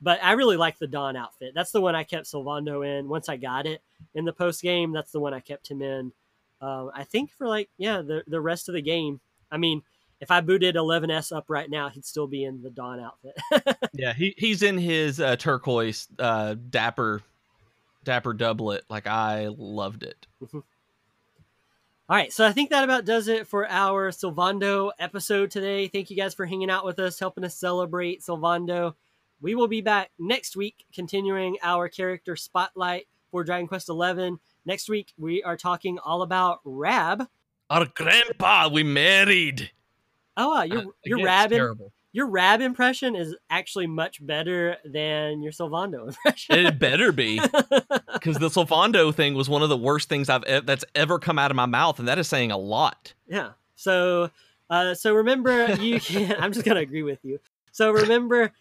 But 0.02 0.22
I 0.22 0.32
really 0.32 0.58
like 0.58 0.78
the 0.78 0.86
Dawn 0.86 1.16
outfit. 1.16 1.52
That's 1.54 1.72
the 1.72 1.80
one 1.80 1.94
I 1.94 2.04
kept 2.04 2.26
Sylvando 2.26 2.86
in 2.86 3.08
once 3.08 3.30
I 3.30 3.38
got 3.38 3.66
it 3.66 3.80
in 4.14 4.26
the 4.26 4.32
post 4.34 4.60
game. 4.60 4.92
That's 4.92 5.10
the 5.10 5.20
one 5.20 5.32
I 5.32 5.40
kept 5.40 5.68
him 5.70 5.80
in. 5.80 6.12
Um, 6.60 6.90
I 6.94 7.04
think 7.04 7.30
for 7.32 7.46
like 7.46 7.68
yeah 7.78 8.02
the 8.02 8.24
the 8.26 8.40
rest 8.40 8.68
of 8.68 8.74
the 8.74 8.82
game. 8.82 9.20
I 9.50 9.58
mean, 9.58 9.82
if 10.20 10.30
I 10.30 10.40
booted 10.40 10.74
11s 10.74 11.34
up 11.34 11.44
right 11.48 11.68
now, 11.68 11.88
he'd 11.88 12.04
still 12.04 12.26
be 12.26 12.44
in 12.44 12.62
the 12.62 12.70
Dawn 12.70 13.00
outfit. 13.00 13.36
Yeah, 13.92 14.12
he 14.12 14.34
he's 14.36 14.62
in 14.62 14.76
his 14.76 15.20
uh, 15.20 15.36
turquoise 15.36 16.06
uh, 16.18 16.56
dapper 16.68 17.22
dapper 18.04 18.34
doublet. 18.34 18.82
Like 18.90 19.06
I 19.06 19.48
loved 19.56 20.02
it. 20.02 20.26
All 22.08 22.14
right, 22.16 22.32
so 22.32 22.46
I 22.46 22.52
think 22.52 22.70
that 22.70 22.84
about 22.84 23.04
does 23.04 23.26
it 23.26 23.48
for 23.48 23.68
our 23.68 24.10
Sylvando 24.10 24.92
episode 24.98 25.50
today. 25.50 25.88
Thank 25.88 26.08
you 26.10 26.16
guys 26.16 26.34
for 26.34 26.46
hanging 26.46 26.70
out 26.70 26.84
with 26.84 26.98
us, 27.00 27.18
helping 27.18 27.42
us 27.42 27.56
celebrate 27.56 28.20
Sylvando. 28.20 28.94
We 29.40 29.54
will 29.54 29.66
be 29.66 29.80
back 29.80 30.10
next 30.18 30.56
week, 30.56 30.84
continuing 30.94 31.56
our 31.62 31.88
character 31.88 32.36
spotlight 32.36 33.08
for 33.30 33.42
Dragon 33.44 33.66
Quest 33.66 33.88
XI. 33.88 34.36
Next 34.66 34.88
week, 34.88 35.12
we 35.16 35.42
are 35.44 35.56
talking 35.56 35.98
all 36.04 36.22
about 36.22 36.58
Rab. 36.64 37.28
Our 37.70 37.86
grandpa, 37.86 38.68
we 38.68 38.82
married. 38.82 39.70
Oh, 40.36 40.50
wow, 40.50 40.62
your 40.62 40.78
Uh, 40.80 40.84
your 41.04 41.22
Rab 41.24 41.50
terrible. 41.50 41.92
your 42.12 42.26
Rab 42.26 42.60
impression 42.60 43.14
is 43.14 43.34
actually 43.48 43.86
much 43.86 44.24
better 44.26 44.76
than 44.84 45.40
your 45.40 45.52
Sylvando 45.52 46.08
impression. 46.08 46.66
It 46.66 46.78
better 46.80 47.12
be 47.12 47.38
because 48.12 48.38
the 48.38 48.48
Sylvando 48.48 49.14
thing 49.14 49.34
was 49.34 49.48
one 49.48 49.62
of 49.62 49.68
the 49.68 49.76
worst 49.76 50.08
things 50.08 50.28
I've 50.28 50.44
that's 50.66 50.84
ever 50.96 51.18
come 51.20 51.38
out 51.38 51.50
of 51.52 51.56
my 51.56 51.66
mouth, 51.66 51.98
and 52.00 52.08
that 52.08 52.18
is 52.18 52.26
saying 52.28 52.50
a 52.50 52.58
lot. 52.58 53.14
Yeah. 53.28 53.50
So, 53.76 54.30
uh, 54.68 54.94
so 54.94 55.14
remember, 55.14 55.74
you 55.74 56.00
can. 56.00 56.34
I'm 56.40 56.52
just 56.52 56.64
gonna 56.66 56.80
agree 56.80 57.02
with 57.04 57.24
you. 57.24 57.38
So 57.70 57.92
remember, 57.92 58.52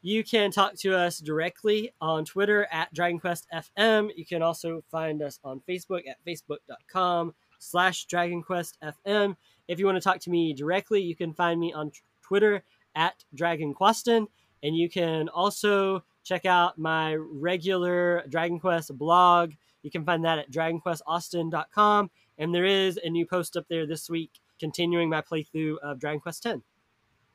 You 0.00 0.22
can 0.22 0.52
talk 0.52 0.74
to 0.76 0.96
us 0.96 1.18
directly 1.18 1.92
on 2.00 2.24
Twitter 2.24 2.68
at 2.70 2.94
DragonQuestFM. 2.94 4.10
You 4.16 4.24
can 4.24 4.42
also 4.42 4.82
find 4.90 5.22
us 5.22 5.40
on 5.42 5.60
Facebook 5.68 6.02
at 6.08 6.16
facebook.com 6.26 7.34
slash 7.58 8.06
DragonQuestFM. 8.06 9.36
If 9.66 9.78
you 9.78 9.86
want 9.86 9.96
to 9.96 10.00
talk 10.00 10.20
to 10.20 10.30
me 10.30 10.54
directly, 10.54 11.02
you 11.02 11.16
can 11.16 11.34
find 11.34 11.58
me 11.58 11.72
on 11.72 11.90
Twitter 12.22 12.62
at 12.94 13.24
DragonQueston. 13.34 14.26
And 14.62 14.76
you 14.76 14.88
can 14.88 15.28
also 15.28 16.04
check 16.24 16.46
out 16.46 16.78
my 16.78 17.14
regular 17.16 18.24
Dragon 18.28 18.60
Quest 18.60 18.96
blog. 18.96 19.52
You 19.82 19.90
can 19.90 20.04
find 20.04 20.24
that 20.24 20.38
at 20.38 20.50
DragonQuestAustin.com. 20.50 22.10
And 22.38 22.54
there 22.54 22.64
is 22.64 23.00
a 23.02 23.10
new 23.10 23.26
post 23.26 23.56
up 23.56 23.66
there 23.68 23.86
this 23.86 24.08
week 24.08 24.30
continuing 24.60 25.08
my 25.08 25.22
playthrough 25.22 25.78
of 25.78 25.98
Dragon 25.98 26.20
Quest 26.20 26.46
X. 26.46 26.60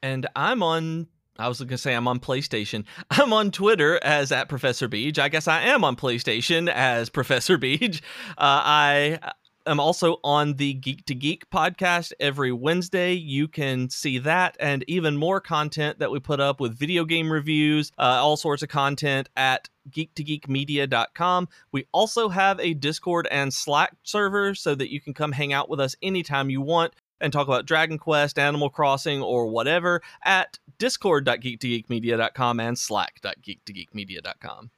And 0.02 0.28
I'm 0.36 0.62
on 0.62 1.08
I 1.40 1.48
was 1.48 1.60
going 1.60 1.70
to 1.70 1.78
say 1.78 1.94
I'm 1.94 2.08
on 2.08 2.20
PlayStation. 2.20 2.86
I'm 3.12 3.34
on 3.34 3.52
Twitter 3.52 4.00
as 4.04 4.32
at 4.32 4.50
Professor 4.50 4.88
Beej. 4.88 5.18
I 5.18 5.30
guess 5.30 5.48
I 5.48 5.62
am 5.64 5.84
on 5.84 5.96
PlayStation 5.96 6.70
as 6.70 7.10
Professor 7.12 7.58
Beej. 7.58 8.02
Uh, 8.38 8.38
I 8.38 9.20
am 9.66 9.80
also 9.80 10.18
on 10.24 10.56
the 10.56 10.74
Geek 10.74 11.06
to 11.06 11.16
Geek 11.16 11.50
podcast 11.50 12.14
every 12.20 12.52
Wednesday. 12.52 13.14
You 13.14 13.48
can 13.48 13.90
see 13.90 14.20
that 14.20 14.56
and 14.60 14.84
even 14.88 15.18
more 15.18 15.40
content 15.40 16.00
that 16.00 16.12
we 16.12 16.20
put 16.20 16.40
up 16.40 16.60
with 16.60 16.78
video 16.78 17.06
game 17.06 17.32
reviews, 17.32 17.92
uh, 17.98 18.20
all 18.22 18.38
sorts 18.38 18.62
of 18.62 18.70
content 18.70 19.30
at 19.36 19.70
geek2geekmedia.com. 19.90 21.48
We 21.72 21.86
also 21.92 22.30
have 22.30 22.60
a 22.60 22.74
Discord 22.74 23.28
and 23.32 23.54
Slack 23.54 23.96
server 24.04 24.56
so 24.56 24.76
that 24.76 24.92
you 24.92 25.02
can 25.02 25.14
come 25.14 25.32
hang 25.32 25.54
out 25.54 25.70
with 25.70 25.80
us 25.80 25.96
anytime 26.02 26.50
you 26.50 26.62
want 26.62 26.94
and 27.22 27.32
talk 27.32 27.48
about 27.48 27.66
Dragon 27.66 27.98
Quest, 27.98 28.38
Animal 28.40 28.70
Crossing, 28.70 29.22
or 29.22 29.48
whatever 29.48 30.02
at 30.24 30.60
discord.geek2geekmedia.com 30.78 32.60
and 32.60 32.78
slack.geek2geekmedia.com. 32.78 34.72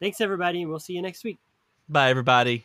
Thanks, 0.00 0.20
everybody, 0.20 0.62
and 0.62 0.70
we'll 0.70 0.80
see 0.80 0.94
you 0.94 1.02
next 1.02 1.24
week. 1.24 1.38
Bye, 1.88 2.10
everybody. 2.10 2.64